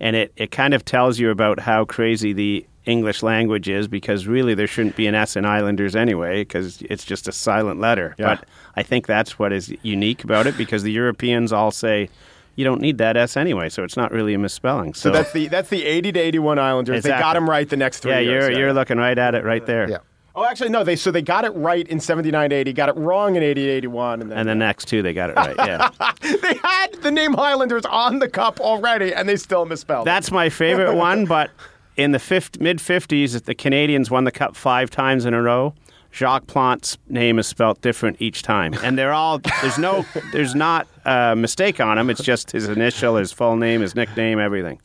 and 0.00 0.16
it, 0.16 0.32
it 0.36 0.50
kind 0.50 0.74
of 0.74 0.84
tells 0.84 1.18
you 1.18 1.30
about 1.30 1.60
how 1.60 1.84
crazy 1.84 2.32
the 2.32 2.66
English 2.86 3.22
language 3.22 3.68
is 3.68 3.86
because 3.86 4.26
really 4.26 4.54
there 4.54 4.66
shouldn't 4.66 4.96
be 4.96 5.06
an 5.06 5.14
S 5.14 5.36
in 5.36 5.44
Islanders 5.44 5.94
anyway 5.94 6.40
because 6.40 6.80
it's 6.82 7.04
just 7.04 7.28
a 7.28 7.32
silent 7.32 7.78
letter. 7.78 8.14
Yeah. 8.18 8.36
But 8.36 8.48
I 8.76 8.82
think 8.82 9.06
that's 9.06 9.38
what 9.38 9.52
is 9.52 9.72
unique 9.82 10.24
about 10.24 10.46
it 10.46 10.56
because 10.56 10.82
the 10.82 10.92
Europeans 10.92 11.52
all 11.52 11.70
say 11.70 12.08
you 12.56 12.64
don't 12.64 12.80
need 12.80 12.98
that 12.98 13.16
S 13.16 13.36
anyway, 13.36 13.68
so 13.68 13.84
it's 13.84 13.96
not 13.96 14.10
really 14.10 14.34
a 14.34 14.38
misspelling. 14.38 14.94
So, 14.94 15.10
that's 15.10 15.32
the 15.32 15.48
that's 15.48 15.70
the 15.70 15.84
80 15.84 16.12
to 16.12 16.20
81 16.20 16.58
Islanders. 16.58 17.02
They 17.04 17.10
got 17.10 17.34
them 17.34 17.48
right 17.48 17.68
the 17.68 17.76
next 17.76 18.00
three 18.00 18.12
yeah, 18.12 18.18
years. 18.18 18.50
you're 18.50 18.58
you're 18.58 18.72
looking 18.72 18.98
right 18.98 19.16
at 19.16 19.34
it 19.34 19.44
right 19.44 19.64
there. 19.64 19.88
Yeah. 19.88 19.98
Oh, 20.34 20.44
actually, 20.44 20.68
no. 20.70 20.84
They 20.84 20.96
so 20.96 21.10
they 21.10 21.22
got 21.22 21.44
it 21.44 21.50
right 21.50 21.86
in 21.88 21.98
79 22.00 22.52
80, 22.52 22.72
got 22.72 22.88
it 22.88 22.96
wrong 22.96 23.36
in 23.36 23.42
80 23.42 23.68
81, 23.68 24.22
and 24.22 24.30
then 24.30 24.38
And 24.38 24.48
the 24.48 24.54
next 24.54 24.86
two, 24.86 25.02
they 25.02 25.12
got 25.12 25.30
it 25.30 25.36
right. 25.36 25.56
Yeah. 25.58 25.90
they 26.20 26.54
had 26.62 26.94
the 27.02 27.10
name 27.10 27.34
Highlanders 27.34 27.84
on 27.86 28.20
the 28.20 28.28
cup 28.28 28.60
already, 28.60 29.12
and 29.12 29.28
they 29.28 29.36
still 29.36 29.66
misspelled. 29.66 30.06
it. 30.06 30.10
That's 30.10 30.30
my 30.30 30.48
favorite 30.48 30.94
one, 30.94 31.24
but 31.24 31.50
in 31.96 32.12
the 32.12 32.18
mid 32.60 32.78
50s, 32.78 33.44
the 33.44 33.54
Canadiens 33.54 34.10
won 34.10 34.24
the 34.24 34.30
cup 34.32 34.56
five 34.56 34.88
times 34.90 35.24
in 35.24 35.34
a 35.34 35.42
row. 35.42 35.74
Jacques 36.12 36.46
Plante's 36.48 36.98
name 37.08 37.38
is 37.38 37.46
spelt 37.46 37.80
different 37.82 38.16
each 38.20 38.42
time, 38.42 38.74
and 38.82 38.98
they're 38.98 39.12
all 39.12 39.38
there's 39.62 39.78
no 39.78 40.04
there's 40.32 40.56
not 40.56 40.88
a 41.04 41.36
mistake 41.36 41.80
on 41.80 41.98
him. 41.98 42.10
It's 42.10 42.22
just 42.22 42.50
his 42.50 42.68
initial, 42.68 43.14
his 43.16 43.30
full 43.32 43.56
name, 43.56 43.80
his 43.80 43.94
nickname, 43.94 44.40
everything. 44.40 44.80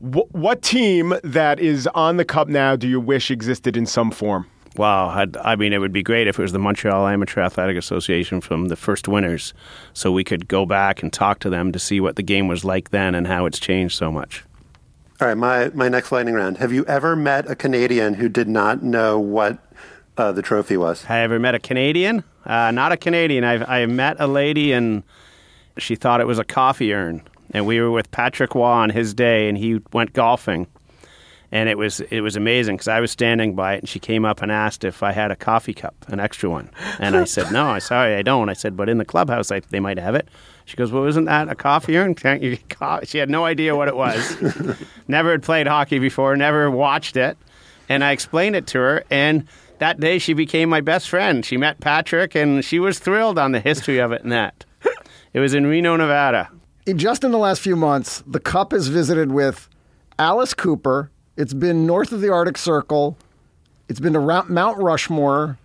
Wh- 0.00 0.32
what 0.34 0.62
team 0.62 1.14
that 1.22 1.60
is 1.60 1.86
on 1.94 2.16
the 2.16 2.24
cup 2.24 2.48
now 2.48 2.74
do 2.74 2.88
you 2.88 2.98
wish 2.98 3.30
existed 3.30 3.76
in 3.76 3.86
some 3.86 4.10
form? 4.10 4.46
Wow, 4.76 5.08
I'd, 5.08 5.36
I 5.36 5.54
mean, 5.54 5.72
it 5.72 5.78
would 5.78 5.92
be 5.92 6.02
great 6.02 6.26
if 6.26 6.38
it 6.38 6.42
was 6.42 6.52
the 6.52 6.58
Montreal 6.58 7.06
Amateur 7.06 7.40
Athletic 7.40 7.76
Association 7.76 8.40
from 8.40 8.68
the 8.68 8.76
first 8.76 9.06
winners, 9.06 9.54
so 9.92 10.10
we 10.10 10.24
could 10.24 10.48
go 10.48 10.66
back 10.66 11.02
and 11.02 11.12
talk 11.12 11.38
to 11.40 11.50
them 11.50 11.70
to 11.70 11.78
see 11.78 12.00
what 12.00 12.16
the 12.16 12.22
game 12.22 12.48
was 12.48 12.64
like 12.64 12.90
then 12.90 13.14
and 13.14 13.26
how 13.26 13.46
it's 13.46 13.60
changed 13.60 13.96
so 13.96 14.10
much. 14.10 14.44
All 15.20 15.28
right, 15.28 15.36
my, 15.36 15.68
my 15.74 15.88
next 15.88 16.10
lightning 16.10 16.34
round. 16.34 16.58
Have 16.58 16.72
you 16.72 16.84
ever 16.86 17.14
met 17.14 17.48
a 17.48 17.54
Canadian 17.54 18.14
who 18.14 18.28
did 18.28 18.48
not 18.48 18.82
know 18.82 19.18
what 19.18 19.58
uh, 20.16 20.32
the 20.32 20.42
trophy 20.42 20.76
was? 20.76 21.02
Have 21.02 21.16
I 21.16 21.20
ever 21.20 21.38
met 21.38 21.54
a 21.54 21.60
Canadian? 21.60 22.24
Uh, 22.44 22.72
not 22.72 22.90
a 22.90 22.96
Canadian. 22.96 23.44
I've 23.44 23.68
I 23.68 23.86
met 23.86 24.16
a 24.18 24.26
lady 24.26 24.72
and 24.72 25.04
she 25.78 25.94
thought 25.94 26.20
it 26.20 26.26
was 26.26 26.38
a 26.38 26.44
coffee 26.44 26.92
urn, 26.92 27.22
and 27.52 27.66
we 27.66 27.80
were 27.80 27.90
with 27.90 28.10
Patrick 28.10 28.54
Roy 28.54 28.64
on 28.64 28.90
his 28.90 29.14
day, 29.14 29.48
and 29.48 29.58
he 29.58 29.80
went 29.92 30.12
golfing, 30.12 30.66
and 31.54 31.68
it 31.68 31.78
was 31.78 32.00
it 32.00 32.20
was 32.20 32.34
amazing 32.34 32.74
because 32.74 32.88
I 32.88 32.98
was 32.98 33.12
standing 33.12 33.54
by 33.54 33.74
it, 33.74 33.78
and 33.78 33.88
she 33.88 34.00
came 34.00 34.24
up 34.24 34.42
and 34.42 34.50
asked 34.50 34.82
if 34.82 35.04
I 35.04 35.12
had 35.12 35.30
a 35.30 35.36
coffee 35.36 35.72
cup, 35.72 35.94
an 36.08 36.18
extra 36.18 36.50
one, 36.50 36.68
and 36.98 37.16
I 37.16 37.24
said 37.24 37.52
no, 37.52 37.68
I 37.68 37.78
sorry 37.78 38.16
I 38.16 38.22
don't. 38.22 38.48
I 38.48 38.54
said, 38.54 38.76
but 38.76 38.88
in 38.88 38.98
the 38.98 39.04
clubhouse, 39.04 39.52
I, 39.52 39.60
they 39.60 39.80
might 39.80 39.98
have 39.98 40.16
it. 40.16 40.28
She 40.66 40.76
goes, 40.76 40.90
well, 40.90 41.04
isn't 41.04 41.26
that 41.26 41.48
a 41.48 41.54
coffee 41.54 41.96
urn? 41.96 42.14
Can't 42.16 42.42
you 42.42 42.56
get 42.56 42.68
co-? 42.68 43.00
She 43.04 43.18
had 43.18 43.30
no 43.30 43.44
idea 43.44 43.76
what 43.76 43.86
it 43.86 43.96
was. 43.96 44.36
never 45.08 45.30
had 45.30 45.44
played 45.44 45.68
hockey 45.68 46.00
before, 46.00 46.36
never 46.36 46.70
watched 46.70 47.16
it, 47.16 47.38
and 47.88 48.02
I 48.02 48.10
explained 48.10 48.56
it 48.56 48.66
to 48.68 48.78
her, 48.78 49.04
and 49.08 49.46
that 49.78 50.00
day 50.00 50.18
she 50.18 50.34
became 50.34 50.68
my 50.68 50.80
best 50.80 51.08
friend. 51.08 51.46
She 51.46 51.56
met 51.56 51.78
Patrick, 51.78 52.34
and 52.34 52.64
she 52.64 52.80
was 52.80 52.98
thrilled 52.98 53.38
on 53.38 53.52
the 53.52 53.60
history 53.60 53.98
of 53.98 54.10
it 54.10 54.22
and 54.22 54.32
that. 54.32 54.64
It 55.32 55.40
was 55.40 55.54
in 55.54 55.66
Reno, 55.66 55.96
Nevada. 55.96 56.48
Just 56.94 57.24
in 57.24 57.32
the 57.32 57.38
last 57.38 57.60
few 57.60 57.74
months, 57.74 58.22
the 58.26 58.38
cup 58.38 58.72
has 58.72 58.88
visited 58.88 59.32
with 59.32 59.68
Alice 60.18 60.54
Cooper. 60.54 61.10
It's 61.36 61.54
been 61.54 61.86
north 61.86 62.12
of 62.12 62.20
the 62.20 62.30
Arctic 62.30 62.56
Circle. 62.58 63.16
It's 63.88 64.00
been 64.00 64.12
to 64.12 64.20
Mount 64.20 64.78
Rushmore. 64.78 65.58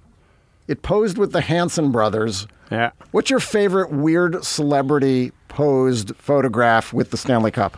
It 0.68 0.82
posed 0.82 1.18
with 1.18 1.32
the 1.32 1.42
Hanson 1.42 1.92
brothers. 1.92 2.48
Yeah. 2.72 2.92
What's 3.12 3.30
your 3.30 3.40
favorite 3.40 3.92
weird 3.92 4.44
celebrity 4.44 5.32
posed 5.48 6.16
photograph 6.16 6.94
with 6.94 7.12
the 7.12 7.18
Stanley 7.18 7.52
Cup? 7.52 7.78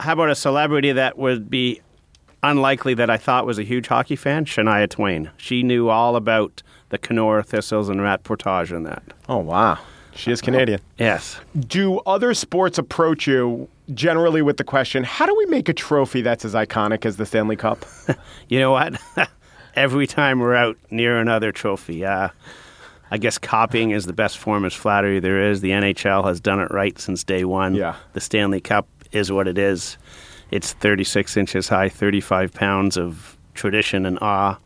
How 0.00 0.14
about 0.14 0.30
a 0.30 0.34
celebrity 0.34 0.92
that 0.92 1.16
would 1.16 1.48
be 1.48 1.80
unlikely 2.42 2.94
that 2.94 3.08
I 3.08 3.16
thought 3.16 3.46
was 3.46 3.58
a 3.58 3.62
huge 3.62 3.86
hockey 3.86 4.16
fan? 4.16 4.44
Shania 4.44 4.88
Twain. 4.88 5.30
She 5.36 5.62
knew 5.62 5.88
all 5.88 6.16
about 6.16 6.62
the 6.88 6.98
Kenora 6.98 7.42
Thistles 7.42 7.88
and 7.88 8.02
Rat 8.02 8.24
Portage 8.24 8.72
and 8.72 8.84
that. 8.86 9.02
Oh 9.28 9.38
wow, 9.38 9.78
she 10.14 10.32
is 10.32 10.42
uh, 10.42 10.44
Canadian. 10.44 10.80
Yes. 10.98 11.40
Do 11.58 11.98
other 12.00 12.34
sports 12.34 12.78
approach 12.78 13.26
you 13.28 13.68
generally 13.94 14.42
with 14.42 14.56
the 14.56 14.64
question, 14.64 15.04
"How 15.04 15.26
do 15.26 15.34
we 15.36 15.46
make 15.46 15.68
a 15.68 15.72
trophy 15.72 16.22
that's 16.22 16.44
as 16.44 16.54
iconic 16.54 17.04
as 17.06 17.16
the 17.16 17.26
Stanley 17.26 17.56
Cup?" 17.56 17.84
You 18.48 18.60
know 18.60 18.72
what? 18.72 19.00
Every 19.74 20.06
time 20.06 20.40
we're 20.40 20.54
out 20.54 20.76
near 20.90 21.18
another 21.18 21.52
trophy, 21.52 22.04
uh, 22.04 22.28
I 23.10 23.18
guess 23.18 23.38
copying 23.38 23.92
is 23.92 24.04
the 24.04 24.12
best 24.12 24.36
form 24.36 24.64
of 24.64 24.74
flattery 24.74 25.20
there 25.20 25.50
is. 25.50 25.62
The 25.62 25.70
NHL 25.70 26.24
has 26.26 26.40
done 26.40 26.60
it 26.60 26.70
right 26.70 26.98
since 26.98 27.24
day 27.24 27.44
one. 27.44 27.74
Yeah. 27.74 27.96
The 28.12 28.20
Stanley 28.20 28.60
Cup 28.60 28.86
is 29.12 29.32
what 29.32 29.48
it 29.48 29.56
is. 29.56 29.96
It's 30.50 30.74
36 30.74 31.36
inches 31.38 31.68
high, 31.68 31.88
35 31.88 32.52
pounds 32.52 32.98
of 32.98 33.38
tradition 33.54 34.04
and 34.04 34.18
awe. 34.20 34.58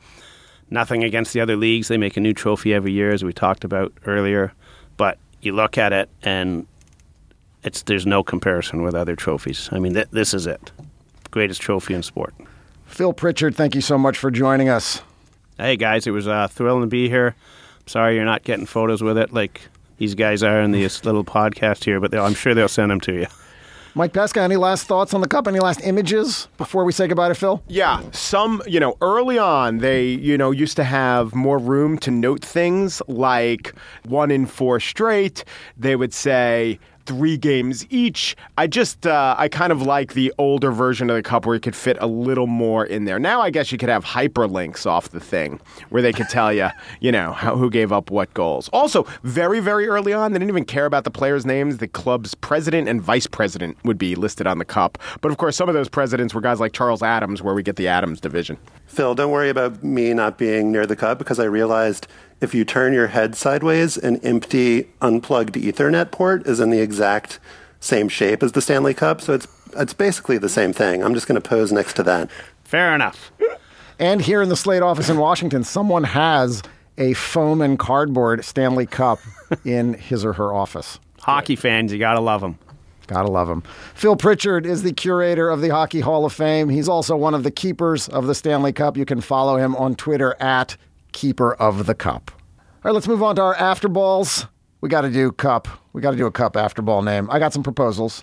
Nothing 0.71 1.05
against 1.05 1.33
the 1.33 1.41
other 1.41 1.57
leagues. 1.57 1.89
They 1.89 1.97
make 1.99 2.17
a 2.17 2.21
new 2.21 2.33
trophy 2.35 2.75
every 2.75 2.93
year, 2.93 3.13
as 3.13 3.23
we 3.23 3.33
talked 3.33 3.63
about 3.63 3.93
earlier. 4.05 4.53
But 4.97 5.19
you 5.43 5.53
look 5.53 5.79
at 5.79 5.93
it, 5.93 6.11
and 6.23 6.67
it's 7.67 7.83
there's 7.83 8.07
no 8.07 8.23
comparison 8.23 8.83
with 8.83 8.95
other 8.95 9.17
trophies. 9.17 9.69
I 9.73 9.79
mean, 9.79 9.95
th- 9.95 10.09
this 10.13 10.33
is 10.33 10.47
it. 10.47 10.71
greatest 11.31 11.61
trophy 11.61 11.93
in 11.93 12.03
sport. 12.03 12.35
Phil 12.87 13.13
Pritchard, 13.13 13.55
thank 13.55 13.75
you 13.75 13.81
so 13.81 13.99
much 13.99 14.17
for 14.17 14.31
joining 14.31 14.69
us. 14.69 15.03
Hey 15.59 15.77
guys, 15.77 16.07
it 16.07 16.13
was 16.13 16.27
uh, 16.29 16.49
thrilling 16.49 16.83
to 16.83 16.87
be 16.87 17.09
here. 17.09 17.35
Sorry 17.87 18.15
you're 18.15 18.25
not 18.25 18.45
getting 18.45 18.67
photos 18.67 19.03
with 19.03 19.19
it 19.19 19.33
like 19.33 19.61
these 19.99 20.15
guys 20.15 20.43
are 20.43 20.61
in 20.61 20.71
this 20.71 21.05
little 21.05 21.25
podcast 21.25 21.85
here, 21.85 22.01
but 22.01 22.15
I'm 22.15 22.35
sure 22.35 22.55
they'll 22.55 22.69
send 22.69 22.91
them 22.91 23.01
to 23.03 23.13
you. 23.13 23.27
Mike 23.95 24.13
Pesca, 24.13 24.43
any 24.43 24.57
last 24.57 24.87
thoughts 24.87 25.15
on 25.15 25.23
the 25.23 25.29
cup? 25.29 25.49
Any 25.49 25.59
last 25.59 25.81
images 25.83 26.49
before 26.59 26.85
we 26.85 26.93
say 26.93 27.09
goodbye 27.09 27.29
to 27.29 27.35
Phil? 27.35 27.63
Yeah, 27.67 28.03
some, 28.13 28.61
you 28.67 28.79
know, 28.79 28.99
early 29.01 29.39
on, 29.39 29.79
they, 29.79 30.05
you 30.09 30.37
know, 30.37 30.51
used 30.51 30.77
to 30.77 30.85
have 30.85 31.35
more 31.35 31.57
room 31.59 31.97
to 32.01 32.11
note 32.11 32.45
things 32.45 33.01
like 33.09 33.75
one 34.05 34.31
in 34.31 34.45
four 34.45 34.81
straight. 34.81 35.45
They 35.79 35.97
would 35.97 36.13
say, 36.13 36.79
three 37.07 37.37
games 37.37 37.87
each. 37.89 38.37
I 38.59 38.67
just, 38.67 39.07
uh, 39.07 39.35
I 39.39 39.49
kind 39.49 39.73
of 39.73 39.83
like 39.83 40.15
the 40.15 40.33
older 40.39 40.73
version 40.73 41.09
of 41.09 41.17
the 41.17 41.23
cup 41.23 41.47
where 41.47 41.55
you 41.55 41.61
could 41.61 41.77
fit 41.77 41.97
a 42.01 42.07
little 42.07 42.47
more 42.47 42.85
in 42.85 43.05
there. 43.05 43.19
Now 43.19 43.41
I 43.41 43.51
guess 43.51 43.73
you 43.73 43.79
could 43.79 43.89
have 43.89 44.05
hyperlinks 44.05 44.87
off 44.87 45.11
the 45.11 45.21
thing 45.21 45.61
where 45.91 46.03
they 46.03 46.13
could 46.13 46.29
tell 46.29 46.53
you, 46.53 46.69
you 47.01 47.13
know, 47.13 47.33
how, 47.33 47.57
who 47.57 47.71
gave 47.71 47.93
up 47.93 48.11
what 48.11 48.33
goals. 48.35 48.69
Also, 48.73 49.07
very, 49.23 49.61
very 49.61 49.87
early 49.87 50.13
on, 50.13 50.33
they 50.33 50.39
didn't 50.39 50.51
even 50.51 50.65
care 50.65 50.87
about 50.87 51.05
the 51.05 51.11
players' 51.11 51.47
names. 51.47 51.79
The 51.79 51.89
club's 51.89 52.35
president 52.35 52.89
and 52.89 53.01
vice 53.01 53.27
president 53.27 53.77
would 53.85 53.99
be 53.99 54.15
listed 54.15 54.47
on 54.47 54.59
the 54.59 54.65
cup. 54.65 54.99
But 55.21 55.31
of 55.31 55.39
course, 55.39 55.57
some 55.57 55.69
of 55.69 55.75
those 55.75 55.89
presidents 55.89 56.35
were 56.35 56.41
guys 56.41 56.61
like 56.61 56.73
Charles 56.73 57.03
Adams, 57.03 57.43
where 57.43 57.55
we 57.55 57.63
get 57.63 57.77
the 57.77 57.89
Adams 57.89 58.21
division. 58.21 58.59
Phil, 58.87 59.15
don't 59.15 59.31
worry 59.31 59.51
about 59.51 59.83
me 59.85 60.13
not 60.15 60.39
being 60.39 60.73
near 60.73 60.87
the 60.87 60.97
cup 60.97 61.19
because 61.19 61.39
I 61.39 61.45
realized 61.45 62.07
if 62.41 62.55
you 62.55 62.65
turn 62.65 62.93
your 62.93 63.09
head 63.09 63.35
sideways, 63.35 63.97
an 63.97 64.17
empty 64.19 64.89
unplugged 65.01 65.55
Ethernet 65.55 66.11
port 66.11 66.47
is 66.47 66.61
in 66.61 66.71
the 66.71 66.81
exact 66.81 67.39
same 67.81 68.09
shape 68.09 68.43
as 68.43 68.53
the 68.53 68.61
Stanley 68.61 68.95
Cup. 68.95 69.21
So 69.21 69.35
it's 69.35 69.47
it's 69.77 69.93
basically 69.93 70.39
the 70.39 70.49
same 70.49 70.73
thing. 70.73 71.03
I'm 71.03 71.15
just 71.15 71.27
going 71.27 71.41
to 71.41 71.47
pose 71.47 71.73
next 71.73 71.95
to 71.97 72.03
that. 72.05 72.31
Fair 72.65 72.95
enough. 72.95 73.31
And 73.99 74.21
here 74.21 74.43
in 74.43 74.49
the 74.49 74.57
Slate 74.57 74.83
office 74.83 75.09
in 75.09 75.19
Washington, 75.19 75.65
someone 75.65 76.05
has 76.05 76.63
a 76.99 77.13
foam 77.15 77.61
and 77.61 77.79
cardboard 77.79 78.45
Stanley 78.45 78.87
Cup 78.87 79.19
in 79.65 79.95
his 79.95 80.25
or 80.25 80.33
her 80.35 80.53
office. 80.53 80.99
Hockey 81.21 81.57
fans, 81.57 81.93
you 81.93 81.99
got 81.99 82.15
to 82.15 82.21
love 82.21 82.41
them. 82.41 82.59
Gotta 83.07 83.31
love 83.31 83.49
him. 83.49 83.63
Phil 83.95 84.17
Pritchard 84.17 84.67
is 84.67 84.83
the 84.83 84.93
curator 84.93 85.49
of 85.49 85.61
the 85.61 85.69
Hockey 85.69 86.01
Hall 86.01 86.25
of 86.25 86.33
Fame. 86.33 86.69
He's 86.69 86.89
also 86.89 87.17
one 87.17 87.35
of 87.35 87.45
the 87.45 87.53
keepers 87.53 88.09
of 88.09 88.27
the 88.27 88.35
Stanley 88.35 88.73
Cup. 88.73 88.97
You 88.97 89.05
can 89.05 89.21
follow 89.21 89.57
him 89.57 89.77
on 89.77 89.95
Twitter 89.95 90.35
at 90.41 90.77
Keeper 91.17 91.55
of 91.55 91.87
the 91.87 91.95
Cup. 91.95 92.31
All 92.31 92.63
right, 92.85 92.93
let's 92.93 93.09
move 93.09 93.23
on 93.23 93.37
to 93.37 93.43
our 93.43 93.55
after 93.55 93.89
balls. 93.89 94.47
We 94.83 94.91
got 94.91 95.01
to 95.01 95.11
do 95.11 95.33
cup. 95.33 95.67
We 95.95 96.03
got 96.03 96.11
to 96.11 96.17
do 96.17 96.27
a 96.27 96.31
cup 96.31 96.59
after 96.59 96.83
ball 96.83 97.01
name. 97.01 97.31
I 97.31 97.39
got 97.39 97.55
some 97.55 97.63
proposals. 97.63 98.23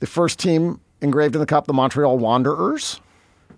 The 0.00 0.08
first 0.08 0.40
team 0.40 0.80
engraved 1.00 1.36
in 1.36 1.40
the 1.40 1.46
cup, 1.46 1.68
the 1.68 1.72
Montreal 1.72 2.18
Wanderers. 2.18 3.00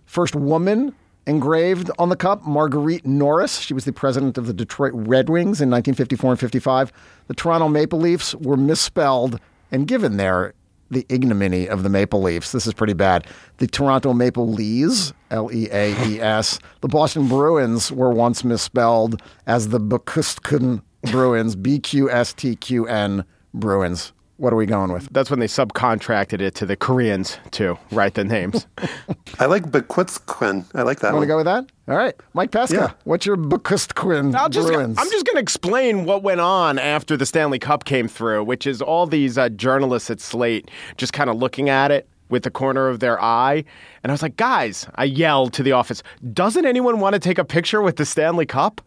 First 0.05 0.37
woman 0.37 0.95
engraved 1.27 1.91
on 1.99 2.11
the 2.11 2.17
cup, 2.17 2.47
Marguerite 2.47 3.07
Norris. 3.07 3.59
She 3.59 3.73
was 3.73 3.87
the 3.87 3.93
president 3.93 4.37
of 4.37 4.47
the 4.47 4.53
Detroit 4.53 4.93
Red 4.95 5.31
Wings 5.31 5.63
in 5.63 5.71
1954 5.71 6.33
and 6.33 6.41
55. 6.41 6.93
The 7.27 7.35
Toronto 7.35 7.69
Maple 7.69 7.99
Leafs 7.99 8.35
were 8.35 8.59
misspelled 8.59 9.41
and 9.73 9.89
given 9.89 10.19
there 10.19 10.53
the 10.91 11.07
ignominy 11.09 11.69
of 11.69 11.83
the 11.83 11.89
Maple 11.89 12.23
Leafs. 12.23 12.53
This 12.53 12.67
is 12.67 12.75
pretty 12.75 12.95
bad. 12.95 13.27
The 13.59 13.67
Toronto 13.67 14.13
Maple 14.13 14.49
Lees, 14.49 15.13
L 15.31 15.51
E 15.53 15.69
A 15.71 15.95
E 16.07 16.21
S. 16.21 16.59
The 16.81 16.89
Boston 16.89 17.29
Bruins 17.29 17.93
were 17.93 18.11
once 18.11 18.45
misspelled 18.45 19.21
as 19.47 19.69
the 19.69 19.81
Bukustkun 19.81 20.83
Bruins, 21.11 21.57
B 21.57 21.79
Q 21.79 22.11
S 22.11 22.33
T 22.33 22.57
Q 22.57 22.87
N 22.87 23.25
Bruins. 23.55 24.13
What 24.39 24.53
are 24.53 24.57
we 24.57 24.67
going 24.67 24.93
with? 24.93 25.09
That's 25.13 25.31
when 25.31 25.41
they 25.41 25.49
subcontracted 25.49 26.41
it 26.41 26.55
to 26.57 26.67
the 26.67 26.77
Koreans 26.77 27.39
to 27.53 27.77
write 27.91 28.15
the 28.15 28.23
names. 28.23 28.69
I 29.41 29.47
like 29.47 29.65
Bukustkun. 29.65 30.65
I 30.77 30.83
like 30.83 31.01
that 31.01 31.09
one. 31.09 31.15
Want 31.17 31.23
to 31.25 31.27
go 31.27 31.37
with 31.39 31.47
that? 31.47 31.67
All 31.89 31.97
right. 31.97 32.15
Mike 32.35 32.53
Pesca, 32.53 32.75
Yeah. 32.75 32.91
what's 33.03 33.27
your 33.27 33.37
Bukustkun 33.37 34.37
I'll 34.37 34.49
just, 34.49 34.69
Bruins? 34.69 34.97
I'm 34.97 35.11
just 35.11 35.27
going 35.27 35.35
to 35.35 35.41
explain 35.43 36.05
what 36.05 36.23
went 36.23 36.41
on 36.41 36.79
after 36.79 37.17
the 37.17 37.27
Stanley 37.27 37.59
Cup 37.59 37.85
came 37.85 38.07
through, 38.07 38.45
which 38.45 38.65
is 38.65 38.81
all 38.81 39.07
these 39.09 39.37
uh, 39.37 39.49
journalists 39.49 40.09
at 40.09 40.21
Slate 40.21 40.71
just 40.97 41.13
kind 41.13 41.29
of 41.29 41.35
looking 41.37 41.69
at 41.69 41.91
it 41.91 42.09
with 42.29 42.45
the 42.45 42.51
corner 42.51 42.87
of 42.89 43.01
their 43.01 43.21
eye. 43.21 43.65
And 44.05 44.13
I 44.13 44.15
was 44.15 44.23
like, 44.23 44.37
guys, 44.37 44.87
I 44.95 45.05
yelled 45.05 45.53
to 45.55 45.65
the 45.65 45.73
office, 45.73 46.05
doesn't 46.33 46.65
anyone 46.65 47.01
want 47.01 47.15
to 47.15 47.19
take 47.19 47.39
a 47.39 47.45
picture 47.45 47.83
with 47.83 47.97
the 47.97 48.05
Stanley 48.07 48.47
Cup? 48.47 48.81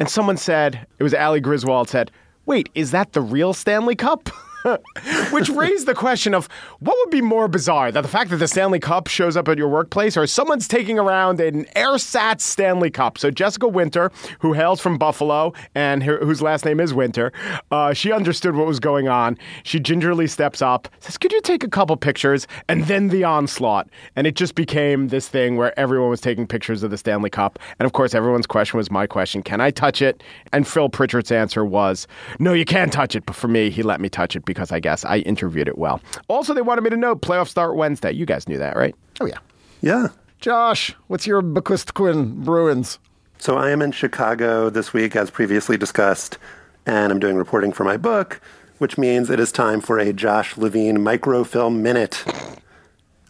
And 0.00 0.08
someone 0.10 0.36
said, 0.36 0.84
it 0.98 1.04
was 1.04 1.14
Ali 1.14 1.38
Griswold 1.38 1.88
said, 1.90 2.10
wait, 2.46 2.70
is 2.74 2.90
that 2.90 3.12
the 3.12 3.20
real 3.20 3.52
Stanley 3.54 3.94
Cup? 3.94 4.30
Which 5.30 5.48
raised 5.48 5.86
the 5.86 5.94
question 5.94 6.34
of 6.34 6.48
what 6.80 6.96
would 6.98 7.10
be 7.10 7.20
more 7.20 7.48
bizarre, 7.48 7.92
that 7.92 8.00
the 8.00 8.08
fact 8.08 8.30
that 8.30 8.36
the 8.36 8.48
Stanley 8.48 8.80
Cup 8.80 9.06
shows 9.06 9.36
up 9.36 9.48
at 9.48 9.58
your 9.58 9.68
workplace, 9.68 10.16
or 10.16 10.26
someone's 10.26 10.66
taking 10.66 10.98
around 10.98 11.40
an 11.40 11.66
AirSats 11.76 12.40
Stanley 12.40 12.90
Cup. 12.90 13.18
So 13.18 13.30
Jessica 13.30 13.68
Winter, 13.68 14.10
who 14.40 14.52
hails 14.54 14.80
from 14.80 14.98
Buffalo 14.98 15.52
and 15.74 16.02
her, 16.02 16.18
whose 16.18 16.42
last 16.42 16.64
name 16.64 16.80
is 16.80 16.92
Winter, 16.92 17.32
uh, 17.70 17.92
she 17.92 18.12
understood 18.12 18.56
what 18.56 18.66
was 18.66 18.80
going 18.80 19.08
on. 19.08 19.38
She 19.62 19.78
gingerly 19.78 20.26
steps 20.26 20.60
up, 20.62 20.88
says, 20.98 21.16
"Could 21.16 21.32
you 21.32 21.40
take 21.40 21.62
a 21.62 21.68
couple 21.68 21.96
pictures?" 21.96 22.46
And 22.68 22.84
then 22.86 23.08
the 23.08 23.24
onslaught, 23.24 23.88
and 24.16 24.26
it 24.26 24.34
just 24.34 24.54
became 24.54 25.08
this 25.08 25.28
thing 25.28 25.56
where 25.56 25.78
everyone 25.78 26.10
was 26.10 26.20
taking 26.20 26.46
pictures 26.46 26.82
of 26.82 26.90
the 26.90 26.98
Stanley 26.98 27.30
Cup, 27.30 27.58
and 27.78 27.86
of 27.86 27.92
course 27.92 28.14
everyone's 28.14 28.46
question 28.46 28.78
was 28.78 28.90
my 28.90 29.06
question: 29.06 29.42
Can 29.42 29.60
I 29.60 29.70
touch 29.70 30.02
it? 30.02 30.22
And 30.52 30.66
Phil 30.66 30.88
Pritchard's 30.88 31.30
answer 31.30 31.64
was, 31.64 32.08
"No, 32.38 32.52
you 32.52 32.64
can't 32.64 32.92
touch 32.92 33.14
it." 33.14 33.24
But 33.26 33.36
for 33.36 33.48
me, 33.48 33.70
he 33.70 33.82
let 33.82 34.00
me 34.00 34.08
touch 34.08 34.34
it 34.34 34.44
because 34.44 34.55
I 34.72 34.80
guess 34.80 35.04
I 35.04 35.18
interviewed 35.18 35.68
it 35.68 35.78
well. 35.78 36.00
Also, 36.28 36.54
they 36.54 36.62
wanted 36.62 36.82
me 36.82 36.90
to 36.90 36.96
know 36.96 37.14
playoffs 37.14 37.48
start 37.48 37.76
Wednesday. 37.76 38.12
You 38.12 38.26
guys 38.26 38.48
knew 38.48 38.58
that, 38.58 38.76
right? 38.76 38.94
oh, 39.20 39.26
yeah. 39.26 39.38
Yeah. 39.80 40.08
Josh, 40.40 40.94
what's 41.06 41.26
your 41.26 41.42
Bukustkun 41.42 42.44
Bruins? 42.44 42.98
So 43.38 43.56
I 43.56 43.70
am 43.70 43.82
in 43.82 43.92
Chicago 43.92 44.70
this 44.70 44.92
week, 44.92 45.14
as 45.14 45.30
previously 45.30 45.76
discussed, 45.76 46.38
and 46.86 47.12
I'm 47.12 47.18
doing 47.18 47.36
reporting 47.36 47.72
for 47.72 47.84
my 47.84 47.96
book, 47.96 48.40
which 48.78 48.98
means 48.98 49.30
it 49.30 49.40
is 49.40 49.52
time 49.52 49.80
for 49.80 49.98
a 49.98 50.12
Josh 50.12 50.56
Levin 50.56 51.02
microfilm 51.02 51.82
minute, 51.82 52.24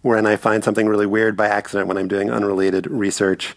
wherein 0.03 0.27
I 0.27 0.37
find 0.37 0.63
something 0.63 0.87
really 0.89 1.07
weird 1.07 1.37
by 1.37 1.49
accident 1.49 1.89
when 1.89 1.97
I'm 1.97 2.09
doing 2.09 2.31
unrelated 2.31 2.87
research 2.87 3.57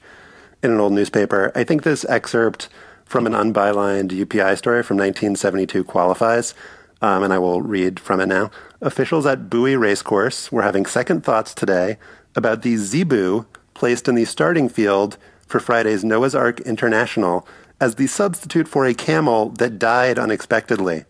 in 0.64 0.72
an 0.72 0.80
old 0.80 0.94
newspaper. 0.94 1.52
I 1.56 1.64
think 1.64 1.84
this 1.84 2.06
excerpt 2.06 2.70
from 3.06 3.26
an 3.26 3.34
unbylined 3.34 4.12
UPI 4.12 4.58
story 4.58 4.84
from 4.84 4.98
1972 4.98 5.84
qualifies, 5.84 6.54
um, 7.02 7.24
and 7.24 7.34
I 7.34 7.40
will 7.40 7.62
read 7.62 8.00
from 8.00 8.20
it 8.20 8.28
now. 8.28 8.52
Officials 8.82 9.26
at 9.26 9.50
Bowie 9.50 9.76
Racecourse 9.76 10.52
were 10.52 10.64
having 10.64 10.86
second 10.86 11.24
thoughts 11.24 11.54
today 11.54 11.98
about 12.36 12.62
the 12.62 12.78
zebu 12.78 13.46
placed 13.74 14.08
in 14.08 14.16
the 14.16 14.26
starting 14.26 14.70
field 14.70 15.18
for 15.48 15.60
Friday's 15.60 16.04
Noah's 16.04 16.36
Ark 16.36 16.60
International 16.62 17.48
as 17.82 17.96
the 17.96 18.08
substitute 18.08 18.68
for 18.68 18.86
a 18.86 18.94
camel 18.94 19.50
that 19.50 19.80
died 19.80 20.20
unexpectedly. 20.20 21.06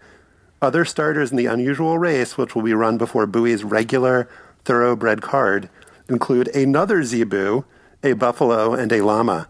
Other 0.62 0.86
starters 0.86 1.32
in 1.32 1.38
the 1.38 1.46
unusual 1.46 1.98
race, 1.98 2.38
which 2.38 2.54
will 2.54 2.62
be 2.62 2.74
run 2.74 2.98
before 2.98 3.26
Bowie's 3.26 3.64
regular 3.64 4.30
thoroughbred 4.66 5.22
card, 5.22 5.70
include 6.08 6.48
another 6.50 7.04
zebu, 7.04 7.66
a 8.04 8.14
buffalo, 8.14 8.74
and 8.74 8.92
a 8.92 9.02
llama. 9.02 9.48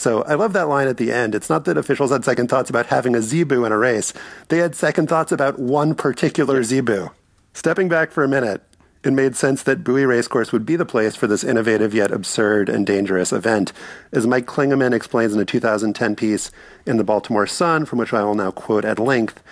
So 0.00 0.22
I 0.22 0.32
love 0.32 0.54
that 0.54 0.66
line 0.66 0.88
at 0.88 0.96
the 0.96 1.12
end. 1.12 1.34
It's 1.34 1.50
not 1.50 1.66
that 1.66 1.76
officials 1.76 2.10
had 2.10 2.24
second 2.24 2.48
thoughts 2.48 2.70
about 2.70 2.86
having 2.86 3.14
a 3.14 3.20
zebu 3.20 3.66
in 3.66 3.70
a 3.70 3.76
race. 3.76 4.14
They 4.48 4.56
had 4.56 4.74
second 4.74 5.10
thoughts 5.10 5.30
about 5.30 5.58
one 5.58 5.94
particular 5.94 6.62
zebu. 6.62 7.10
Stepping 7.52 7.90
back 7.90 8.10
for 8.10 8.24
a 8.24 8.28
minute, 8.28 8.62
it 9.04 9.12
made 9.12 9.36
sense 9.36 9.62
that 9.62 9.84
Bowie 9.84 10.06
Racecourse 10.06 10.52
would 10.52 10.64
be 10.64 10.74
the 10.74 10.86
place 10.86 11.16
for 11.16 11.26
this 11.26 11.44
innovative 11.44 11.92
yet 11.92 12.12
absurd 12.12 12.70
and 12.70 12.86
dangerous 12.86 13.30
event. 13.30 13.74
As 14.10 14.26
Mike 14.26 14.46
Klingaman 14.46 14.94
explains 14.94 15.34
in 15.34 15.40
a 15.40 15.44
2010 15.44 16.16
piece 16.16 16.50
in 16.86 16.96
the 16.96 17.04
Baltimore 17.04 17.46
Sun, 17.46 17.84
from 17.84 17.98
which 17.98 18.14
I 18.14 18.24
will 18.24 18.34
now 18.34 18.52
quote 18.52 18.86
at 18.86 18.98
length, 18.98 19.42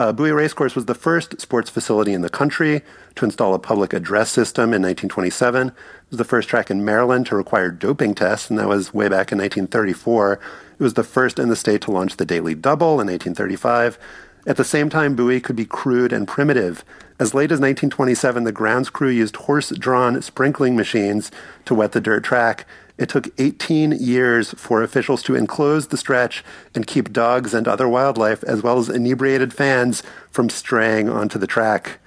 uh, 0.00 0.12
Bowie 0.12 0.32
Racecourse 0.32 0.74
was 0.74 0.86
the 0.86 0.94
first 0.94 1.38
sports 1.42 1.68
facility 1.68 2.14
in 2.14 2.22
the 2.22 2.30
country 2.30 2.80
to 3.16 3.24
install 3.26 3.52
a 3.52 3.58
public 3.58 3.92
address 3.92 4.30
system 4.30 4.72
in 4.72 4.80
1927. 4.80 5.68
It 5.68 5.74
was 6.08 6.16
the 6.16 6.24
first 6.24 6.48
track 6.48 6.70
in 6.70 6.86
Maryland 6.86 7.26
to 7.26 7.36
require 7.36 7.70
doping 7.70 8.14
tests, 8.14 8.48
and 8.48 8.58
that 8.58 8.66
was 8.66 8.94
way 8.94 9.08
back 9.08 9.30
in 9.30 9.36
1934. 9.36 10.40
It 10.78 10.82
was 10.82 10.94
the 10.94 11.04
first 11.04 11.38
in 11.38 11.50
the 11.50 11.56
state 11.56 11.82
to 11.82 11.90
launch 11.90 12.16
the 12.16 12.24
Daily 12.24 12.54
Double 12.54 12.92
in 12.92 13.08
1835. 13.08 13.98
At 14.46 14.56
the 14.56 14.64
same 14.64 14.88
time, 14.88 15.14
Bowie 15.14 15.38
could 15.38 15.54
be 15.54 15.66
crude 15.66 16.14
and 16.14 16.26
primitive. 16.26 16.82
As 17.18 17.34
late 17.34 17.52
as 17.52 17.60
1927, 17.60 18.44
the 18.44 18.52
grounds 18.52 18.88
crew 18.88 19.10
used 19.10 19.36
horse-drawn 19.36 20.22
sprinkling 20.22 20.76
machines 20.76 21.30
to 21.66 21.74
wet 21.74 21.92
the 21.92 22.00
dirt 22.00 22.24
track. 22.24 22.66
It 23.00 23.08
took 23.08 23.28
18 23.40 23.92
years 23.92 24.50
for 24.58 24.82
officials 24.82 25.22
to 25.22 25.34
enclose 25.34 25.86
the 25.86 25.96
stretch 25.96 26.44
and 26.74 26.86
keep 26.86 27.14
dogs 27.14 27.54
and 27.54 27.66
other 27.66 27.88
wildlife, 27.88 28.44
as 28.44 28.62
well 28.62 28.78
as 28.78 28.90
inebriated 28.90 29.54
fans, 29.54 30.02
from 30.30 30.50
straying 30.50 31.08
onto 31.08 31.38
the 31.38 31.46
track. 31.46 31.98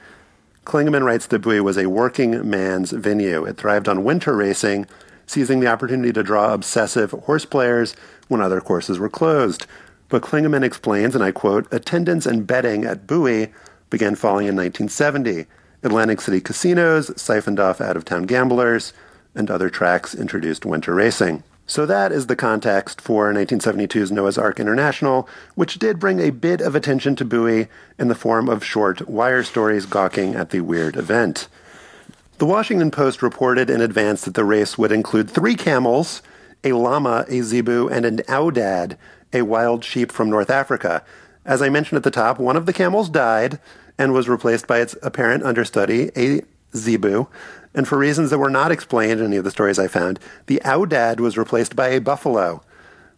Klingaman 0.65 1.03
writes 1.03 1.25
that 1.25 1.41
Bowie 1.41 1.61
was 1.61 1.79
a 1.79 1.89
working 1.89 2.47
man's 2.47 2.91
venue. 2.91 3.43
It 3.43 3.57
thrived 3.57 3.89
on 3.89 4.03
winter 4.03 4.35
racing, 4.35 4.85
seizing 5.25 5.61
the 5.61 5.67
opportunity 5.67 6.13
to 6.13 6.21
draw 6.21 6.53
obsessive 6.53 7.09
horse 7.09 7.45
players 7.45 7.95
when 8.27 8.39
other 8.39 8.61
courses 8.61 8.99
were 8.99 9.09
closed. 9.09 9.65
But 10.09 10.21
Klingaman 10.21 10.63
explains, 10.63 11.15
and 11.15 11.23
I 11.23 11.31
quote, 11.31 11.67
attendance 11.73 12.27
and 12.27 12.45
betting 12.45 12.85
at 12.85 13.07
Bowie 13.07 13.51
began 13.89 14.13
falling 14.13 14.45
in 14.45 14.55
1970. 14.55 15.47
Atlantic 15.81 16.21
City 16.21 16.39
casinos 16.39 17.19
siphoned 17.19 17.59
off 17.59 17.81
out 17.81 17.97
of 17.97 18.05
town 18.05 18.23
gamblers. 18.23 18.93
And 19.36 19.49
other 19.49 19.69
tracks 19.69 20.13
introduced 20.15 20.65
winter 20.65 20.93
racing. 20.93 21.43
So 21.65 21.86
that 21.86 22.11
is 22.11 22.27
the 22.27 22.36
context 22.36 22.99
for 22.99 23.31
1972's 23.31 24.11
Noah's 24.11 24.38
Ark 24.38 24.59
International, 24.59 25.29
which 25.55 25.79
did 25.79 25.97
bring 25.97 26.19
a 26.19 26.29
bit 26.29 26.59
of 26.59 26.75
attention 26.75 27.15
to 27.15 27.25
Bowie 27.25 27.67
in 27.97 28.09
the 28.09 28.15
form 28.15 28.49
of 28.49 28.65
short 28.65 29.07
wire 29.07 29.43
stories 29.43 29.86
gawking 29.86 30.36
at 30.36 30.49
the 30.49 30.59
weird 30.59 30.97
event. 30.97 31.47
The 32.38 32.45
Washington 32.45 32.91
Post 32.91 33.23
reported 33.23 33.69
in 33.69 33.79
advance 33.79 34.25
that 34.25 34.34
the 34.34 34.43
race 34.43 34.77
would 34.77 34.91
include 34.91 35.29
three 35.29 35.55
camels, 35.55 36.21
a 36.63 36.73
llama, 36.73 37.25
a 37.29 37.41
zebu, 37.41 37.88
and 37.88 38.05
an 38.05 38.17
aoudad, 38.27 38.97
a 39.31 39.43
wild 39.43 39.86
sheep 39.86 40.11
from 40.11 40.29
North 40.29 40.49
Africa. 40.49 41.03
As 41.45 41.61
I 41.61 41.69
mentioned 41.69 41.97
at 41.97 42.03
the 42.03 42.11
top, 42.11 42.39
one 42.39 42.57
of 42.57 42.65
the 42.65 42.73
camels 42.73 43.09
died 43.09 43.59
and 43.97 44.11
was 44.11 44.27
replaced 44.27 44.67
by 44.67 44.79
its 44.79 44.97
apparent 45.01 45.43
understudy, 45.43 46.11
a 46.17 46.41
zebu. 46.75 47.27
And 47.74 47.88
for 47.88 47.97
reasons 47.97 48.30
that 48.30 48.38
were 48.38 48.49
not 48.49 48.71
explained 48.71 49.19
in 49.19 49.28
any 49.28 49.38
of 49.38 49.43
the 49.43 49.51
stories 49.51 49.80
I 49.80 49.88
found, 49.88 50.19
the 50.45 50.61
aoudad 50.63 51.19
was 51.19 51.38
replaced 51.38 51.76
by 51.76 51.89
a 51.89 52.01
buffalo. 52.01 52.61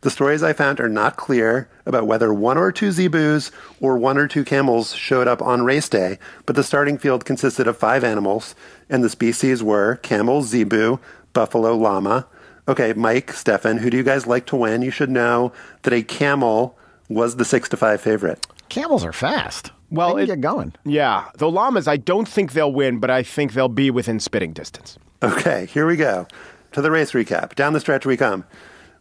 The 0.01 0.11
stories 0.11 0.43
I 0.43 0.53
found 0.53 0.79
are 0.79 0.87
not 0.87 1.17
clear 1.17 1.67
about 1.85 2.05
whether 2.05 2.33
one 2.33 2.57
or 2.57 2.71
two 2.71 2.89
zebus 2.89 3.51
or 3.81 3.97
one 3.97 4.17
or 4.17 4.27
two 4.27 4.45
camels 4.45 4.93
showed 4.93 5.27
up 5.27 5.41
on 5.41 5.63
race 5.63 5.89
day, 5.89 6.19
but 6.45 6.55
the 6.55 6.63
starting 6.63 6.97
field 6.97 7.25
consisted 7.25 7.67
of 7.67 7.77
five 7.77 8.03
animals, 8.03 8.53
and 8.89 9.03
the 9.03 9.09
species 9.09 9.63
were 9.63 9.95
camel, 9.97 10.43
zebu, 10.43 10.99
buffalo, 11.33 11.75
llama. 11.75 12.27
Okay, 12.67 12.93
Mike, 12.93 13.33
Stefan, 13.33 13.79
who 13.79 13.89
do 13.89 13.97
you 13.97 14.03
guys 14.03 14.27
like 14.27 14.45
to 14.47 14.55
win? 14.55 14.81
You 14.81 14.91
should 14.91 15.09
know 15.09 15.51
that 15.81 15.93
a 15.93 16.03
camel 16.03 16.77
was 17.09 17.37
the 17.37 17.45
six 17.45 17.67
to 17.69 17.77
five 17.77 17.99
favorite. 17.99 18.45
Camels 18.69 19.03
are 19.03 19.13
fast. 19.13 19.71
Well, 19.89 20.15
They 20.15 20.23
it, 20.23 20.27
get 20.27 20.41
going. 20.41 20.73
Yeah, 20.83 21.29
the 21.37 21.49
llamas. 21.49 21.87
I 21.87 21.97
don't 21.97 22.27
think 22.27 22.53
they'll 22.53 22.71
win, 22.73 22.99
but 22.99 23.09
I 23.09 23.23
think 23.23 23.53
they'll 23.53 23.67
be 23.67 23.91
within 23.91 24.19
spitting 24.19 24.53
distance. 24.53 24.97
Okay, 25.23 25.65
here 25.67 25.87
we 25.87 25.95
go. 25.95 26.27
To 26.73 26.81
the 26.81 26.91
race 26.91 27.11
recap. 27.13 27.55
Down 27.55 27.73
the 27.73 27.79
stretch 27.79 28.05
we 28.05 28.17
come. 28.17 28.43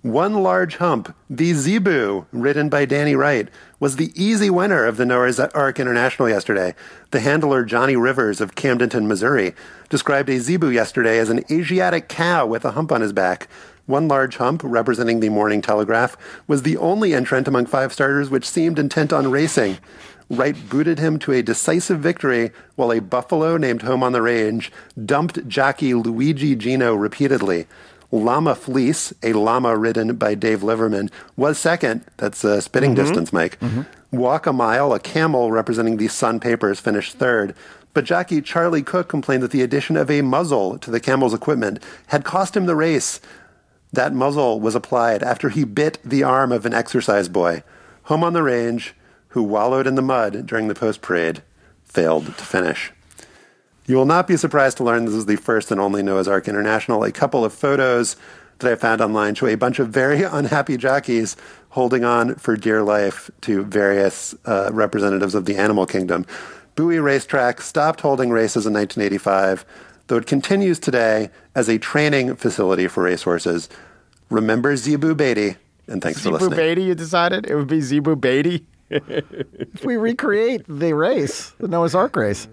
One 0.03 0.43
large 0.43 0.77
hump, 0.77 1.17
the 1.31 1.55
Zebu, 1.55 2.27
ridden 2.31 2.69
by 2.69 2.85
Danny 2.85 3.17
Wright, 3.17 3.49
was 3.81 3.97
the 3.97 4.13
easy 4.15 4.51
winner 4.51 4.85
of 4.85 4.99
the 4.99 5.07
Noah's 5.07 5.41
Ark 5.41 5.81
International 5.81 6.29
yesterday. 6.29 6.75
The 7.11 7.21
handler 7.21 7.65
Johnny 7.65 7.97
Rivers 7.97 8.43
of 8.43 8.55
Camdenton, 8.55 9.07
Missouri, 9.07 9.55
described 9.89 10.29
a 10.29 10.39
Zebu 10.39 10.69
yesterday 10.69 11.19
as 11.19 11.31
an 11.31 11.43
Asiatic 11.51 12.11
cow 12.11 12.45
with 12.45 12.67
a 12.67 12.73
hump 12.73 12.93
on 12.93 13.01
his 13.01 13.15
back. 13.15 13.49
One 13.87 14.07
large 14.07 14.37
hump, 14.37 14.61
representing 14.63 15.21
the 15.21 15.31
Morning 15.31 15.63
Telegraph, 15.63 16.19
was 16.47 16.63
the 16.63 16.77
only 16.77 17.15
entrant 17.15 17.49
among 17.49 17.65
five 17.67 17.91
starters 17.91 18.29
which 18.29 18.49
seemed 18.49 18.79
intent 18.79 19.11
on 19.11 19.31
racing. 19.31 19.79
Wright 20.31 20.57
booted 20.69 20.99
him 20.99 21.19
to 21.21 21.33
a 21.33 21.43
decisive 21.43 22.01
victory 22.01 22.51
while 22.77 22.93
a 22.93 23.01
buffalo 23.01 23.57
named 23.57 23.83
Home 23.83 24.03
on 24.03 24.13
the 24.13 24.23
Range 24.23 24.73
dumped 25.05 25.47
jockey 25.49 25.95
Luigi 25.95 26.57
Gino 26.57 26.95
repeatedly. 26.95 27.67
Llama 28.11 28.55
Fleece, 28.55 29.13
a 29.23 29.33
llama 29.33 29.77
ridden 29.77 30.15
by 30.17 30.35
Dave 30.35 30.63
Liverman, 30.63 31.11
was 31.37 31.59
second. 31.59 32.05
That's 32.17 32.45
uh, 32.45 32.61
spitting 32.61 32.95
distance, 32.95 33.33
Mike. 33.33 33.59
Walk 34.13 34.47
a 34.47 34.53
Mile, 34.53 34.93
a 34.93 35.01
camel 35.01 35.51
representing 35.51 35.97
the 35.97 36.07
Sun 36.09 36.39
Papers, 36.41 36.79
finished 36.79 37.15
third. 37.15 37.55
But 37.93 38.05
jockey 38.05 38.41
Charlie 38.41 38.83
Cook 38.83 39.09
complained 39.09 39.43
that 39.43 39.51
the 39.51 39.63
addition 39.63 39.97
of 39.97 40.11
a 40.11 40.23
muzzle 40.23 40.79
to 40.79 40.91
the 40.91 41.01
camel's 41.01 41.35
equipment 41.35 41.83
had 42.09 42.25
cost 42.25 42.57
him 42.57 42.67
the 42.67 42.77
race. 42.77 43.21
That 43.93 44.13
muzzle 44.13 44.61
was 44.61 44.75
applied 44.75 45.23
after 45.23 45.49
he 45.49 45.65
bit 45.65 45.99
the 46.05 46.23
arm 46.23 46.53
of 46.53 46.67
an 46.67 46.75
exercise 46.75 47.29
boy. 47.29 47.63
Home 48.05 48.25
on 48.25 48.33
the 48.33 48.43
Range, 48.43 48.95
who 49.35 49.43
wallowed 49.43 49.89
in 49.89 49.97
the 49.97 50.03
mud 50.03 50.47
during 50.47 50.69
the 50.69 50.77
post 50.77 51.03
parade, 51.03 51.43
failed 51.85 52.25
to 52.27 52.45
finish. 52.45 52.93
You 53.85 53.97
will 53.97 54.07
not 54.07 54.29
be 54.29 54.37
surprised 54.37 54.77
to 54.77 54.85
learn 54.85 55.07
this 55.07 55.15
is 55.15 55.27
the 55.27 55.35
first 55.35 55.73
and 55.73 55.81
only 55.81 56.05
Noah's 56.05 56.29
Ark 56.29 56.47
International. 56.47 57.03
A 57.03 57.11
couple 57.11 57.45
of 57.45 57.53
photos 57.53 58.15
that 58.61 58.71
I 58.71 58.77
found 58.77 59.01
online 59.01 59.35
show 59.35 59.49
a 59.49 59.57
bunch 59.57 59.81
of 59.81 59.89
very 59.89 60.23
unhappy 60.23 60.77
jockeys 60.77 61.37
holding 61.71 62.05
on 62.05 62.37
for 62.37 62.57
dear 62.57 62.85
life 62.85 63.29
to 63.41 63.65
various 63.65 64.37
uh, 64.45 64.71
representatives 64.73 65.35
of 65.35 65.47
the 65.47 65.57
animal 65.57 65.85
kingdom. 65.85 66.25
Bowie 66.77 67.01
Racetrack 67.01 67.61
stopped 67.61 68.03
holding 68.03 68.31
races 68.31 68.67
in 68.67 68.73
1985, 68.73 69.65
though 70.07 70.17
it 70.19 70.27
continues 70.27 70.79
today 70.79 71.29
as 71.57 71.69
a 71.69 71.81
training 71.81 72.37
facility 72.37 72.87
for 72.87 73.03
racehorses. 73.03 73.69
Remember 74.31 74.77
Zebu 74.77 75.17
Beatty, 75.17 75.57
and 75.89 76.01
thanks 76.01 76.21
for 76.21 76.31
listening. 76.31 76.51
Zebu. 76.51 76.63
Beatty, 76.63 76.83
you 76.85 76.95
decided 76.95 77.47
it 77.47 77.57
would 77.57 77.67
be 77.67 77.81
Zebu 77.81 78.15
Beatty. 78.15 78.65
If 78.91 79.85
we 79.85 79.97
recreate 79.97 80.63
the 80.69 80.93
race, 80.95 81.51
the 81.59 81.69
Noah's 81.69 81.95
Ark 81.95 82.17
race, 82.17 82.49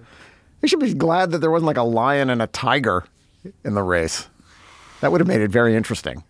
we 0.61 0.67
should 0.67 0.79
be 0.79 0.93
glad 0.93 1.31
that 1.31 1.39
there 1.39 1.51
wasn't 1.51 1.67
like 1.67 1.77
a 1.77 1.83
lion 1.83 2.29
and 2.29 2.41
a 2.41 2.47
tiger 2.47 3.03
in 3.63 3.73
the 3.73 3.83
race. 3.83 4.27
That 5.01 5.11
would 5.11 5.21
have 5.21 5.27
made 5.27 5.41
it 5.41 5.49
very 5.49 5.75
interesting. 5.75 6.23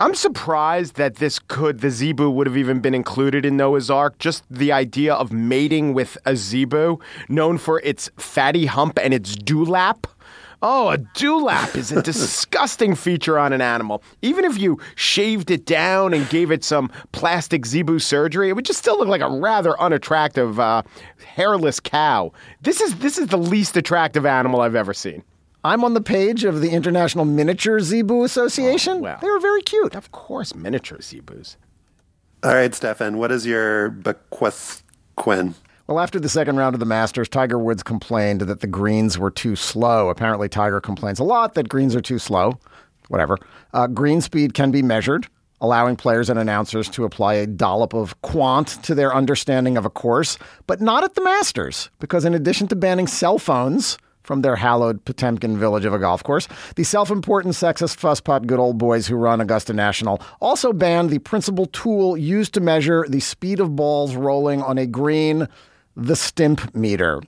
I'm 0.00 0.14
surprised 0.14 0.96
that 0.96 1.16
this 1.16 1.38
could, 1.38 1.80
the 1.80 1.90
zebu 1.90 2.28
would 2.28 2.48
have 2.48 2.56
even 2.56 2.80
been 2.80 2.94
included 2.94 3.46
in 3.46 3.56
Noah's 3.56 3.90
Ark. 3.90 4.18
Just 4.18 4.42
the 4.50 4.72
idea 4.72 5.14
of 5.14 5.32
mating 5.32 5.94
with 5.94 6.18
a 6.26 6.34
zebu, 6.34 6.98
known 7.28 7.58
for 7.58 7.80
its 7.80 8.10
fatty 8.16 8.66
hump 8.66 8.98
and 9.00 9.14
its 9.14 9.36
dewlap. 9.36 10.06
Oh, 10.66 10.88
a 10.88 10.96
dewlap 10.96 11.76
is 11.76 11.92
a 11.92 12.00
disgusting 12.10 12.94
feature 12.94 13.38
on 13.38 13.52
an 13.52 13.60
animal. 13.60 14.02
Even 14.22 14.46
if 14.46 14.58
you 14.58 14.80
shaved 14.94 15.50
it 15.50 15.66
down 15.66 16.14
and 16.14 16.26
gave 16.30 16.50
it 16.50 16.64
some 16.64 16.90
plastic 17.12 17.66
zebu 17.66 17.98
surgery, 17.98 18.48
it 18.48 18.54
would 18.54 18.64
just 18.64 18.78
still 18.78 18.98
look 18.98 19.08
like 19.08 19.20
a 19.20 19.28
rather 19.28 19.78
unattractive, 19.78 20.58
uh, 20.58 20.80
hairless 21.22 21.80
cow. 21.80 22.32
This 22.62 22.80
is 22.80 22.94
this 22.96 23.18
is 23.18 23.26
the 23.26 23.36
least 23.36 23.76
attractive 23.76 24.24
animal 24.24 24.62
I've 24.62 24.74
ever 24.74 24.94
seen. 24.94 25.22
I'm 25.64 25.84
on 25.84 25.92
the 25.92 26.00
page 26.00 26.44
of 26.44 26.62
the 26.62 26.70
International 26.70 27.26
Miniature 27.26 27.80
Zebu 27.80 28.24
Association. 28.24 29.00
well. 29.00 29.18
They're 29.20 29.40
very 29.40 29.60
cute. 29.60 29.94
Of 29.94 30.12
course, 30.12 30.54
miniature 30.54 30.98
zebus. 30.98 31.56
All 32.42 32.54
right, 32.54 32.74
Stefan, 32.74 33.18
what 33.18 33.30
is 33.30 33.44
your 33.44 33.90
Bukustkun? 33.90 35.56
Well, 35.86 36.00
after 36.00 36.18
the 36.18 36.30
second 36.30 36.56
round 36.56 36.74
of 36.74 36.80
the 36.80 36.86
Masters, 36.86 37.28
Tiger 37.28 37.58
Woods 37.58 37.82
complained 37.82 38.40
that 38.40 38.60
the 38.60 38.66
greens 38.66 39.18
were 39.18 39.30
too 39.30 39.54
slow. 39.54 40.08
Apparently, 40.08 40.48
Tiger 40.48 40.80
complains 40.80 41.18
a 41.18 41.24
lot 41.24 41.52
that 41.54 41.68
greens 41.68 41.94
are 41.94 42.00
too 42.00 42.18
slow. 42.18 42.58
Whatever. 43.08 43.36
Uh, 43.74 43.86
green 43.86 44.22
speed 44.22 44.54
can 44.54 44.70
be 44.70 44.80
measured, 44.80 45.28
allowing 45.60 45.96
players 45.96 46.30
and 46.30 46.38
announcers 46.38 46.88
to 46.88 47.04
apply 47.04 47.34
a 47.34 47.46
dollop 47.46 47.92
of 47.92 48.18
quant 48.22 48.82
to 48.84 48.94
their 48.94 49.14
understanding 49.14 49.76
of 49.76 49.84
a 49.84 49.90
course, 49.90 50.38
but 50.66 50.80
not 50.80 51.04
at 51.04 51.16
the 51.16 51.22
Masters, 51.22 51.90
because 51.98 52.24
in 52.24 52.32
addition 52.32 52.66
to 52.68 52.76
banning 52.76 53.06
cell 53.06 53.38
phones, 53.38 53.98
from 54.24 54.40
their 54.40 54.56
hallowed 54.56 55.04
Potemkin 55.04 55.58
village 55.58 55.84
of 55.84 55.92
a 55.92 55.98
golf 55.98 56.24
course. 56.24 56.48
The 56.76 56.84
self 56.84 57.10
important 57.10 57.54
sexist 57.54 57.98
fusspot 57.98 58.46
good 58.46 58.58
old 58.58 58.78
boys 58.78 59.06
who 59.06 59.16
run 59.16 59.40
Augusta 59.40 59.72
National 59.72 60.20
also 60.40 60.72
banned 60.72 61.10
the 61.10 61.18
principal 61.18 61.66
tool 61.66 62.16
used 62.16 62.54
to 62.54 62.60
measure 62.60 63.04
the 63.08 63.20
speed 63.20 63.60
of 63.60 63.76
balls 63.76 64.16
rolling 64.16 64.62
on 64.62 64.78
a 64.78 64.86
green, 64.86 65.46
the 65.96 66.16
stimp 66.16 66.74
meter. 66.74 67.20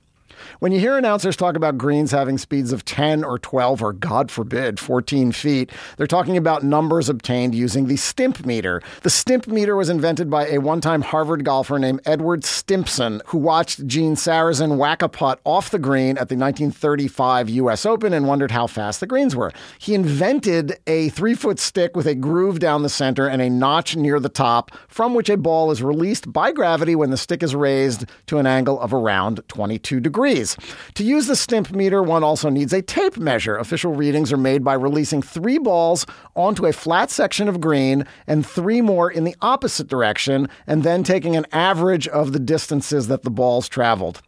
When 0.59 0.71
you 0.71 0.79
hear 0.79 0.97
announcers 0.97 1.35
talk 1.35 1.55
about 1.55 1.77
greens 1.77 2.11
having 2.11 2.37
speeds 2.37 2.71
of 2.71 2.85
10 2.85 3.23
or 3.23 3.39
12 3.39 3.81
or, 3.81 3.93
God 3.93 4.31
forbid, 4.31 4.79
14 4.79 5.31
feet, 5.31 5.71
they're 5.97 6.07
talking 6.07 6.37
about 6.37 6.63
numbers 6.63 7.09
obtained 7.09 7.55
using 7.55 7.87
the 7.87 7.97
stimp 7.97 8.45
meter. 8.45 8.81
The 9.03 9.09
stimp 9.09 9.47
meter 9.47 9.75
was 9.75 9.89
invented 9.89 10.29
by 10.29 10.47
a 10.47 10.59
one 10.59 10.81
time 10.81 11.01
Harvard 11.01 11.43
golfer 11.43 11.79
named 11.79 12.01
Edward 12.05 12.43
Stimpson, 12.43 13.21
who 13.27 13.37
watched 13.37 13.85
Gene 13.87 14.15
Sarazen 14.15 14.77
whack 14.77 15.01
a 15.01 15.09
putt 15.09 15.39
off 15.43 15.69
the 15.69 15.79
green 15.79 16.11
at 16.11 16.29
the 16.29 16.35
1935 16.35 17.49
U.S. 17.49 17.85
Open 17.85 18.13
and 18.13 18.27
wondered 18.27 18.51
how 18.51 18.67
fast 18.67 18.99
the 18.99 19.07
greens 19.07 19.35
were. 19.35 19.51
He 19.79 19.93
invented 19.93 20.79
a 20.87 21.09
three 21.09 21.35
foot 21.35 21.59
stick 21.59 21.95
with 21.95 22.07
a 22.07 22.15
groove 22.15 22.59
down 22.59 22.83
the 22.83 22.89
center 22.89 23.27
and 23.27 23.41
a 23.41 23.49
notch 23.49 23.95
near 23.95 24.19
the 24.19 24.29
top, 24.29 24.71
from 24.87 25.13
which 25.13 25.29
a 25.29 25.37
ball 25.37 25.71
is 25.71 25.83
released 25.83 26.31
by 26.31 26.51
gravity 26.51 26.95
when 26.95 27.09
the 27.09 27.17
stick 27.17 27.43
is 27.43 27.55
raised 27.55 28.05
to 28.27 28.37
an 28.37 28.45
angle 28.45 28.79
of 28.79 28.93
around 28.93 29.41
22 29.47 29.99
degrees. 29.99 30.26
To 30.27 31.03
use 31.03 31.27
the 31.27 31.35
stimp 31.35 31.71
meter, 31.71 32.03
one 32.03 32.23
also 32.23 32.49
needs 32.49 32.73
a 32.73 32.81
tape 32.81 33.17
measure. 33.17 33.57
Official 33.57 33.93
readings 33.93 34.33
are 34.33 34.37
made 34.37 34.63
by 34.63 34.73
releasing 34.73 35.21
three 35.21 35.57
balls 35.57 36.05
onto 36.35 36.65
a 36.65 36.73
flat 36.73 37.09
section 37.09 37.47
of 37.47 37.61
green 37.61 38.05
and 38.27 38.45
three 38.45 38.81
more 38.81 39.09
in 39.09 39.23
the 39.23 39.35
opposite 39.41 39.87
direction, 39.87 40.49
and 40.65 40.83
then 40.83 41.03
taking 41.03 41.35
an 41.35 41.45
average 41.51 42.07
of 42.09 42.33
the 42.33 42.39
distances 42.39 43.07
that 43.07 43.23
the 43.23 43.29
balls 43.29 43.69
traveled. 43.69 44.21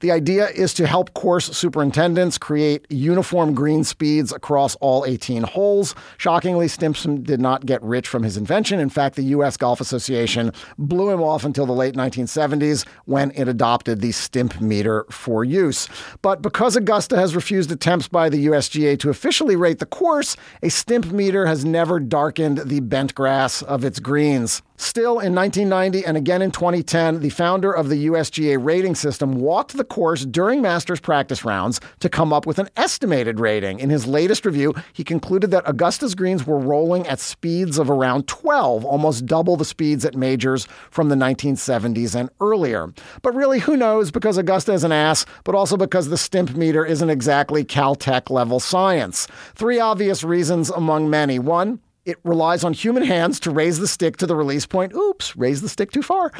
The 0.00 0.10
idea 0.10 0.48
is 0.48 0.74
to 0.74 0.86
help 0.86 1.14
course 1.14 1.46
superintendents 1.46 2.38
create 2.38 2.86
uniform 2.90 3.54
green 3.54 3.84
speeds 3.84 4.32
across 4.32 4.74
all 4.76 5.04
18 5.06 5.42
holes. 5.42 5.94
Shockingly, 6.18 6.68
Stimpson 6.68 7.22
did 7.22 7.40
not 7.40 7.66
get 7.66 7.82
rich 7.82 8.08
from 8.08 8.22
his 8.22 8.36
invention. 8.36 8.80
In 8.80 8.88
fact, 8.88 9.16
the 9.16 9.22
U.S. 9.24 9.56
Golf 9.56 9.80
Association 9.80 10.52
blew 10.78 11.10
him 11.10 11.22
off 11.22 11.44
until 11.44 11.66
the 11.66 11.72
late 11.72 11.94
1970s 11.94 12.86
when 13.04 13.30
it 13.32 13.48
adopted 13.48 14.00
the 14.00 14.12
stimp 14.12 14.60
meter 14.60 15.04
for 15.10 15.44
use. 15.44 15.88
But 16.22 16.42
because 16.42 16.76
Augusta 16.76 17.16
has 17.16 17.34
refused 17.34 17.70
attempts 17.70 18.08
by 18.08 18.28
the 18.28 18.46
USGA 18.46 18.98
to 19.00 19.10
officially 19.10 19.56
rate 19.56 19.78
the 19.78 19.86
course, 19.86 20.36
a 20.62 20.68
stimp 20.68 21.06
meter 21.12 21.46
has 21.46 21.64
never 21.64 22.00
darkened 22.00 22.58
the 22.58 22.80
bent 22.80 23.14
grass 23.14 23.62
of 23.62 23.84
its 23.84 24.00
greens. 24.00 24.62
Still, 24.78 25.20
in 25.20 25.34
1990 25.34 26.04
and 26.04 26.16
again 26.16 26.42
in 26.42 26.50
2010, 26.50 27.20
the 27.20 27.30
founder 27.30 27.72
of 27.72 27.88
the 27.88 28.06
USGA 28.06 28.62
rating 28.62 28.94
system 28.94 29.40
walked 29.40 29.76
the 29.76 29.84
course 29.84 30.24
during 30.24 30.60
Masters 30.60 31.00
practice 31.00 31.44
rounds 31.44 31.80
to 32.00 32.08
come 32.08 32.32
up 32.32 32.46
with 32.46 32.58
an 32.58 32.68
estimated 32.76 33.40
rating. 33.40 33.78
In 33.78 33.90
his 33.90 34.06
latest 34.06 34.44
review, 34.44 34.74
he 34.92 35.02
concluded 35.02 35.50
that 35.50 35.66
Augusta's 35.66 36.14
greens 36.14 36.46
were 36.46 36.58
rolling 36.58 37.06
at 37.06 37.20
speeds 37.20 37.78
of 37.78 37.88
around 37.88 38.28
12, 38.28 38.84
almost 38.84 39.26
double 39.26 39.56
the 39.56 39.64
speeds 39.64 40.04
at 40.04 40.14
majors 40.14 40.66
from 40.90 41.08
the 41.08 41.16
1970s 41.16 42.14
and 42.14 42.28
earlier. 42.40 42.92
But 43.22 43.34
really, 43.34 43.60
who 43.60 43.76
knows? 43.76 44.10
Because 44.10 44.36
Augusta 44.36 44.72
is 44.72 44.84
an 44.84 44.92
ass, 44.92 45.24
but 45.44 45.54
also 45.54 45.76
because 45.76 46.08
the 46.08 46.18
stimp 46.18 46.54
meter 46.54 46.84
isn't 46.84 47.10
exactly 47.10 47.64
Caltech 47.64 48.30
level 48.30 48.60
science. 48.60 49.26
Three 49.54 49.80
obvious 49.80 50.22
reasons 50.22 50.70
among 50.70 51.08
many. 51.08 51.38
One, 51.38 51.80
it 52.06 52.18
relies 52.24 52.64
on 52.64 52.72
human 52.72 53.02
hands 53.02 53.40
to 53.40 53.50
raise 53.50 53.78
the 53.78 53.88
stick 53.88 54.16
to 54.18 54.26
the 54.26 54.36
release 54.36 54.64
point. 54.64 54.94
Oops, 54.94 55.36
raise 55.36 55.60
the 55.60 55.68
stick 55.68 55.90
too 55.90 56.02
far. 56.02 56.32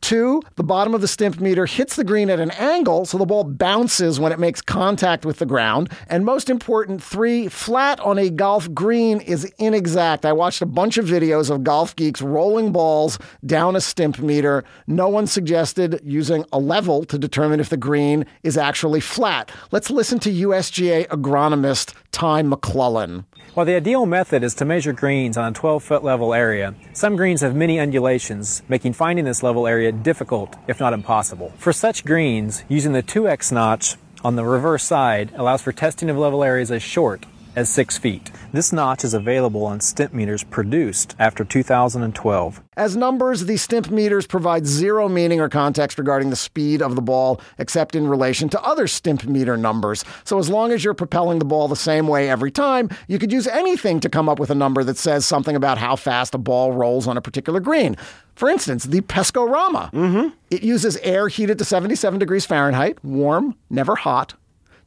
Two, 0.00 0.40
the 0.56 0.64
bottom 0.64 0.94
of 0.94 1.02
the 1.02 1.08
stimp 1.08 1.40
meter 1.40 1.66
hits 1.66 1.96
the 1.96 2.04
green 2.04 2.30
at 2.30 2.40
an 2.40 2.52
angle, 2.52 3.04
so 3.04 3.18
the 3.18 3.26
ball 3.26 3.44
bounces 3.44 4.18
when 4.18 4.32
it 4.32 4.38
makes 4.38 4.62
contact 4.62 5.26
with 5.26 5.38
the 5.38 5.46
ground. 5.46 5.92
And 6.08 6.24
most 6.24 6.48
important, 6.48 7.02
three, 7.02 7.48
flat 7.48 8.00
on 8.00 8.18
a 8.18 8.30
golf 8.30 8.72
green 8.72 9.20
is 9.20 9.44
inexact. 9.58 10.24
I 10.24 10.32
watched 10.32 10.62
a 10.62 10.66
bunch 10.66 10.96
of 10.96 11.04
videos 11.04 11.50
of 11.50 11.64
golf 11.64 11.94
geeks 11.96 12.22
rolling 12.22 12.72
balls 12.72 13.18
down 13.44 13.76
a 13.76 13.80
stimp 13.80 14.18
meter. 14.20 14.64
No 14.86 15.08
one 15.08 15.26
suggested 15.26 16.00
using 16.02 16.46
a 16.50 16.58
level 16.58 17.04
to 17.04 17.18
determine 17.18 17.60
if 17.60 17.68
the 17.68 17.76
green 17.76 18.24
is 18.42 18.56
actually 18.56 19.00
flat. 19.00 19.52
Let's 19.70 19.90
listen 19.90 20.18
to 20.20 20.32
USGA 20.32 21.08
agronomist 21.08 21.94
Ty 22.10 22.42
McClellan. 22.42 23.26
While 23.52 23.66
the 23.66 23.74
ideal 23.74 24.06
method 24.06 24.44
is 24.44 24.54
to 24.54 24.64
measure 24.64 24.92
greens 24.92 25.36
on 25.36 25.50
a 25.50 25.52
12 25.52 25.82
foot 25.82 26.04
level 26.04 26.32
area, 26.32 26.72
some 26.92 27.16
greens 27.16 27.40
have 27.40 27.56
many 27.56 27.80
undulations, 27.80 28.62
making 28.68 28.92
finding 28.92 29.24
this 29.24 29.42
level 29.42 29.66
area 29.66 29.90
difficult, 29.90 30.54
if 30.68 30.78
not 30.78 30.92
impossible. 30.92 31.52
For 31.58 31.72
such 31.72 32.04
greens, 32.04 32.62
using 32.68 32.92
the 32.92 33.02
2x 33.02 33.50
notch 33.50 33.96
on 34.22 34.36
the 34.36 34.44
reverse 34.44 34.84
side 34.84 35.32
allows 35.34 35.62
for 35.62 35.72
testing 35.72 36.08
of 36.08 36.16
level 36.16 36.44
areas 36.44 36.70
as 36.70 36.80
short 36.80 37.26
as 37.56 37.68
6 37.70 37.98
feet. 37.98 38.30
This 38.52 38.72
notch 38.72 39.04
is 39.04 39.14
available 39.14 39.64
on 39.64 39.80
stimp 39.80 40.12
meters 40.12 40.42
produced 40.42 41.14
after 41.18 41.44
2012. 41.44 42.62
As 42.76 42.96
numbers, 42.96 43.44
the 43.44 43.56
stimp 43.56 43.90
meters 43.90 44.26
provide 44.26 44.66
zero 44.66 45.08
meaning 45.08 45.40
or 45.40 45.48
context 45.48 45.98
regarding 45.98 46.30
the 46.30 46.36
speed 46.36 46.82
of 46.82 46.96
the 46.96 47.02
ball, 47.02 47.40
except 47.58 47.94
in 47.94 48.08
relation 48.08 48.48
to 48.48 48.62
other 48.62 48.86
stimp 48.86 49.24
meter 49.24 49.56
numbers. 49.56 50.04
So, 50.24 50.38
as 50.38 50.48
long 50.48 50.72
as 50.72 50.82
you're 50.82 50.94
propelling 50.94 51.38
the 51.38 51.44
ball 51.44 51.68
the 51.68 51.76
same 51.76 52.08
way 52.08 52.30
every 52.30 52.50
time, 52.50 52.88
you 53.06 53.18
could 53.18 53.30
use 53.30 53.46
anything 53.46 54.00
to 54.00 54.08
come 54.08 54.28
up 54.28 54.38
with 54.38 54.50
a 54.50 54.54
number 54.54 54.82
that 54.82 54.96
says 54.96 55.26
something 55.26 55.54
about 55.54 55.78
how 55.78 55.94
fast 55.94 56.34
a 56.34 56.38
ball 56.38 56.72
rolls 56.72 57.06
on 57.06 57.16
a 57.16 57.20
particular 57.20 57.60
green. 57.60 57.96
For 58.34 58.48
instance, 58.48 58.84
the 58.84 59.02
Pescorama. 59.02 59.92
Mm-hmm. 59.92 60.28
It 60.50 60.62
uses 60.62 60.96
air 60.98 61.28
heated 61.28 61.58
to 61.58 61.64
77 61.64 62.18
degrees 62.18 62.46
Fahrenheit, 62.46 63.04
warm, 63.04 63.54
never 63.68 63.94
hot, 63.94 64.34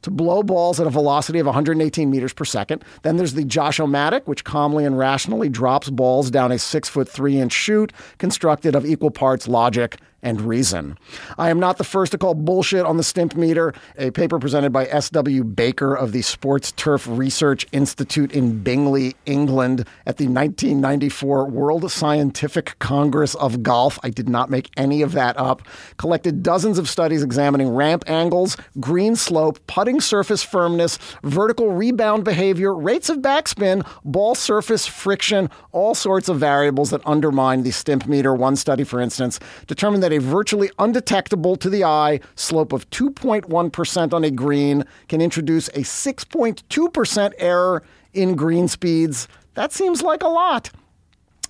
to 0.04 0.10
blow 0.10 0.42
balls 0.42 0.78
at 0.78 0.86
a 0.86 0.90
velocity 0.90 1.38
of 1.38 1.46
118 1.46 2.10
meters 2.10 2.32
per 2.32 2.44
second. 2.44 2.84
Then 3.02 3.16
there's 3.16 3.34
the 3.34 3.44
Josh-O-Matic, 3.44 4.26
which 4.26 4.44
calmly 4.44 4.84
and 4.84 4.96
rationally 4.96 5.48
drops 5.48 5.90
balls 5.90 6.30
down 6.30 6.52
a 6.52 6.58
six 6.58 6.88
foot 6.88 7.08
three 7.08 7.38
inch 7.38 7.52
chute 7.52 7.92
constructed 8.18 8.76
of 8.76 8.84
equal 8.84 9.10
parts 9.10 9.48
logic 9.48 9.98
and 10.24 10.40
reason. 10.40 10.98
I 11.38 11.50
am 11.50 11.60
not 11.60 11.78
the 11.78 11.84
first 11.84 12.10
to 12.12 12.18
call 12.18 12.34
bullshit 12.34 12.84
on 12.84 12.96
the 12.96 13.04
stimp 13.04 13.36
meter. 13.36 13.72
A 13.96 14.10
paper 14.10 14.40
presented 14.40 14.72
by 14.72 14.86
S.W. 14.86 15.44
Baker 15.44 15.94
of 15.94 16.10
the 16.10 16.22
Sports 16.22 16.72
Turf 16.72 17.06
Research 17.06 17.66
Institute 17.70 18.32
in 18.32 18.62
Bingley, 18.62 19.14
England 19.26 19.80
at 20.06 20.16
the 20.16 20.26
1994 20.26 21.46
World 21.48 21.90
Scientific 21.90 22.76
Congress 22.78 23.34
of 23.36 23.62
Golf. 23.62 23.98
I 24.02 24.10
did 24.10 24.28
not 24.28 24.50
make 24.50 24.70
any 24.76 25.02
of 25.02 25.12
that 25.12 25.38
up. 25.38 25.62
Collected 25.98 26.42
dozens 26.42 26.78
of 26.78 26.88
studies 26.88 27.22
examining 27.22 27.68
ramp 27.68 28.04
angles, 28.06 28.56
green 28.80 29.14
slope, 29.14 29.58
putting 29.66 30.00
surface 30.00 30.42
firmness, 30.42 30.98
vertical 31.22 31.70
rebound 31.70 32.24
behavior, 32.24 32.74
rates 32.74 33.10
of 33.10 33.18
backspin, 33.18 33.86
ball 34.04 34.34
surface 34.34 34.86
friction, 34.86 35.50
all 35.72 35.94
sorts 35.94 36.30
of 36.30 36.38
variables 36.38 36.90
that 36.90 37.02
undermine 37.04 37.62
the 37.62 37.70
stimp 37.70 38.06
meter. 38.06 38.34
One 38.34 38.56
study, 38.56 38.84
for 38.84 39.00
instance, 39.00 39.38
determined 39.66 40.02
that 40.02 40.13
a 40.14 40.20
virtually 40.20 40.70
undetectable 40.78 41.56
to 41.56 41.68
the 41.68 41.84
eye 41.84 42.20
slope 42.36 42.72
of 42.72 42.88
2.1% 42.90 44.12
on 44.12 44.24
a 44.24 44.30
green 44.30 44.84
can 45.08 45.20
introduce 45.20 45.68
a 45.68 45.80
6.2% 45.80 47.32
error 47.38 47.82
in 48.12 48.36
green 48.36 48.68
speeds. 48.68 49.28
That 49.54 49.72
seems 49.72 50.02
like 50.02 50.22
a 50.22 50.28
lot. 50.28 50.70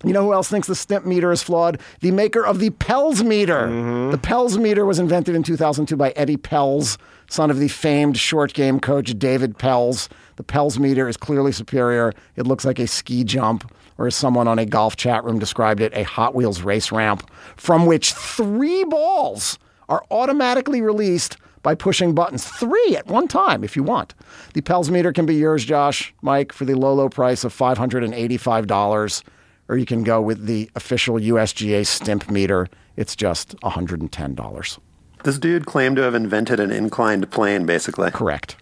You 0.02 0.12
know 0.12 0.22
who 0.22 0.32
else 0.34 0.48
thinks 0.48 0.68
the 0.68 0.74
stimp 0.74 1.06
meter 1.06 1.32
is 1.32 1.42
flawed? 1.42 1.80
The 2.00 2.10
maker 2.10 2.44
of 2.44 2.58
the 2.58 2.70
Pelz 2.70 3.24
meter. 3.24 3.68
Mm-hmm. 3.68 4.10
The 4.10 4.18
Pelz 4.18 4.58
meter 4.58 4.84
was 4.84 4.98
invented 4.98 5.34
in 5.34 5.42
2002 5.42 5.96
by 5.96 6.10
Eddie 6.10 6.36
Pelz, 6.36 6.98
son 7.30 7.50
of 7.50 7.58
the 7.58 7.68
famed 7.68 8.18
short 8.18 8.52
game 8.52 8.80
coach 8.80 9.18
David 9.18 9.58
Pelz. 9.58 10.08
The 10.36 10.44
Pelz 10.44 10.78
meter 10.78 11.08
is 11.08 11.16
clearly 11.16 11.52
superior. 11.52 12.12
It 12.36 12.46
looks 12.46 12.64
like 12.64 12.78
a 12.78 12.86
ski 12.86 13.24
jump, 13.24 13.70
or 13.98 14.06
as 14.06 14.14
someone 14.14 14.48
on 14.48 14.58
a 14.58 14.66
golf 14.66 14.96
chat 14.96 15.24
room 15.24 15.38
described 15.38 15.80
it, 15.80 15.92
a 15.94 16.02
Hot 16.02 16.34
Wheels 16.34 16.62
race 16.62 16.90
ramp, 16.90 17.28
from 17.56 17.86
which 17.86 18.12
three 18.12 18.84
balls 18.84 19.58
are 19.88 20.04
automatically 20.10 20.80
released 20.80 21.36
by 21.62 21.74
pushing 21.74 22.14
buttons. 22.14 22.44
Three 22.44 22.96
at 22.96 23.06
one 23.06 23.28
time, 23.28 23.64
if 23.64 23.76
you 23.76 23.82
want. 23.82 24.14
The 24.52 24.62
Pelz 24.62 24.90
meter 24.90 25.12
can 25.12 25.26
be 25.26 25.34
yours, 25.34 25.64
Josh, 25.64 26.12
Mike, 26.20 26.52
for 26.52 26.64
the 26.64 26.74
low, 26.74 26.94
low 26.94 27.08
price 27.08 27.44
of 27.44 27.54
$585 27.56 29.22
or 29.68 29.76
you 29.76 29.86
can 29.86 30.02
go 30.02 30.20
with 30.20 30.46
the 30.46 30.70
official 30.74 31.16
USGA 31.16 31.86
stimp 31.86 32.30
meter. 32.30 32.68
It's 32.96 33.16
just 33.16 33.56
$110. 33.60 34.78
This 35.24 35.38
dude 35.38 35.66
claimed 35.66 35.96
to 35.96 36.02
have 36.02 36.14
invented 36.14 36.60
an 36.60 36.70
inclined 36.70 37.30
plane, 37.30 37.64
basically. 37.66 38.10
Correct. 38.10 38.56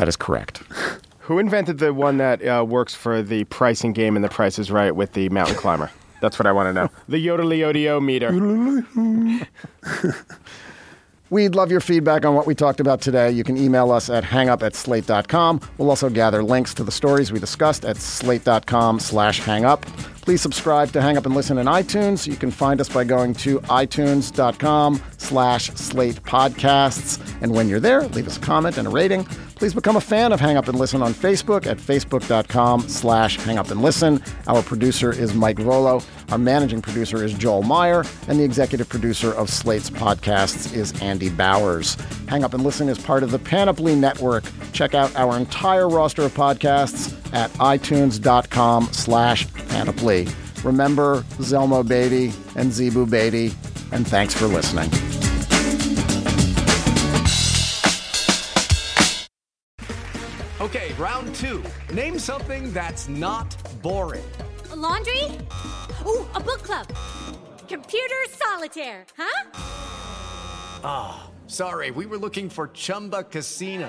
That 0.00 0.08
is 0.08 0.16
correct. 0.16 0.62
Who 1.18 1.38
invented 1.38 1.76
the 1.76 1.92
one 1.92 2.16
that 2.16 2.42
uh, 2.42 2.64
works 2.66 2.94
for 2.94 3.20
the 3.20 3.44
pricing 3.44 3.92
game 3.92 4.16
and 4.16 4.24
the 4.24 4.30
price 4.30 4.58
is 4.58 4.70
right 4.70 4.96
with 4.96 5.12
the 5.12 5.28
mountain 5.28 5.56
climber? 5.56 5.90
That's 6.22 6.38
what 6.38 6.46
I 6.46 6.52
want 6.52 6.68
to 6.68 6.72
know. 6.72 6.90
The 7.06 7.18
Yodeliodio 7.18 8.02
meter. 8.02 8.32
We'd 11.28 11.54
love 11.54 11.70
your 11.70 11.80
feedback 11.80 12.24
on 12.24 12.34
what 12.34 12.46
we 12.46 12.54
talked 12.54 12.80
about 12.80 13.02
today. 13.02 13.30
You 13.30 13.44
can 13.44 13.58
email 13.58 13.92
us 13.92 14.08
at 14.08 14.24
hangup 14.24 14.62
at 14.62 14.74
slate.com. 14.74 15.60
We'll 15.76 15.90
also 15.90 16.08
gather 16.08 16.42
links 16.42 16.72
to 16.74 16.82
the 16.82 16.90
stories 16.90 17.30
we 17.30 17.38
discussed 17.38 17.84
at 17.84 17.98
slate.com 17.98 19.00
slash 19.00 19.42
hangup. 19.42 19.82
Please 20.22 20.42
subscribe 20.42 20.92
to 20.92 21.00
Hang 21.00 21.16
Up 21.16 21.26
and 21.26 21.34
Listen 21.34 21.58
in 21.58 21.66
iTunes. 21.66 22.26
You 22.26 22.36
can 22.36 22.50
find 22.50 22.80
us 22.80 22.88
by 22.88 23.04
going 23.04 23.32
to 23.34 23.58
itunes.com 23.60 25.02
slash 25.16 25.70
slate 25.70 26.22
podcasts. 26.22 27.18
And 27.42 27.52
when 27.52 27.68
you're 27.68 27.80
there, 27.80 28.02
leave 28.08 28.26
us 28.26 28.36
a 28.36 28.40
comment 28.40 28.76
and 28.76 28.86
a 28.86 28.90
rating. 28.90 29.24
Please 29.60 29.74
become 29.74 29.96
a 29.96 30.00
fan 30.00 30.32
of 30.32 30.40
Hang 30.40 30.56
Up 30.56 30.68
and 30.68 30.78
Listen 30.78 31.02
on 31.02 31.12
Facebook 31.12 31.66
at 31.66 31.76
facebook.com 31.76 32.88
slash 32.88 33.36
hang 33.38 33.58
up 33.58 33.70
and 33.70 33.82
listen. 33.82 34.22
Our 34.46 34.62
producer 34.62 35.12
is 35.12 35.34
Mike 35.34 35.56
Vuolo. 35.56 36.02
Our 36.32 36.38
managing 36.38 36.80
producer 36.80 37.22
is 37.22 37.34
Joel 37.34 37.62
Meyer. 37.62 38.04
And 38.28 38.40
the 38.40 38.44
executive 38.44 38.88
producer 38.88 39.32
of 39.34 39.50
Slate's 39.50 39.90
podcasts 39.90 40.74
is 40.74 40.98
Andy 41.02 41.28
Bowers. 41.28 41.96
Hang 42.26 42.42
Up 42.44 42.54
and 42.54 42.62
Listen 42.64 42.88
is 42.88 42.98
part 42.98 43.22
of 43.22 43.30
the 43.32 43.38
Panoply 43.38 43.94
Network. 43.94 44.44
Check 44.72 44.94
out 44.94 45.14
our 45.16 45.36
entire 45.36 45.88
roster 45.88 46.22
of 46.22 46.32
podcasts 46.34 47.14
at 47.34 47.50
itunes.com 47.52 48.88
slash 48.92 49.52
panoply. 49.68 50.09
Remember 50.64 51.22
Zelmo 51.38 51.86
Beaty 51.86 52.32
and 52.56 52.72
Zebu 52.72 53.06
Beatty, 53.06 53.54
and 53.92 54.06
thanks 54.06 54.34
for 54.34 54.46
listening. 54.46 54.90
Okay, 60.60 60.92
round 60.94 61.34
two. 61.36 61.62
Name 61.94 62.18
something 62.18 62.72
that's 62.72 63.08
not 63.08 63.56
boring. 63.82 64.24
A 64.72 64.76
laundry? 64.76 65.24
Ooh, 66.06 66.26
a 66.34 66.40
book 66.40 66.62
club. 66.62 66.86
Computer 67.68 68.16
solitaire, 68.30 69.06
huh? 69.16 69.50
Ah, 70.82 71.30
sorry, 71.46 71.90
we 71.92 72.04
were 72.06 72.18
looking 72.18 72.50
for 72.50 72.68
Chumba 72.68 73.22
Casino. 73.22 73.88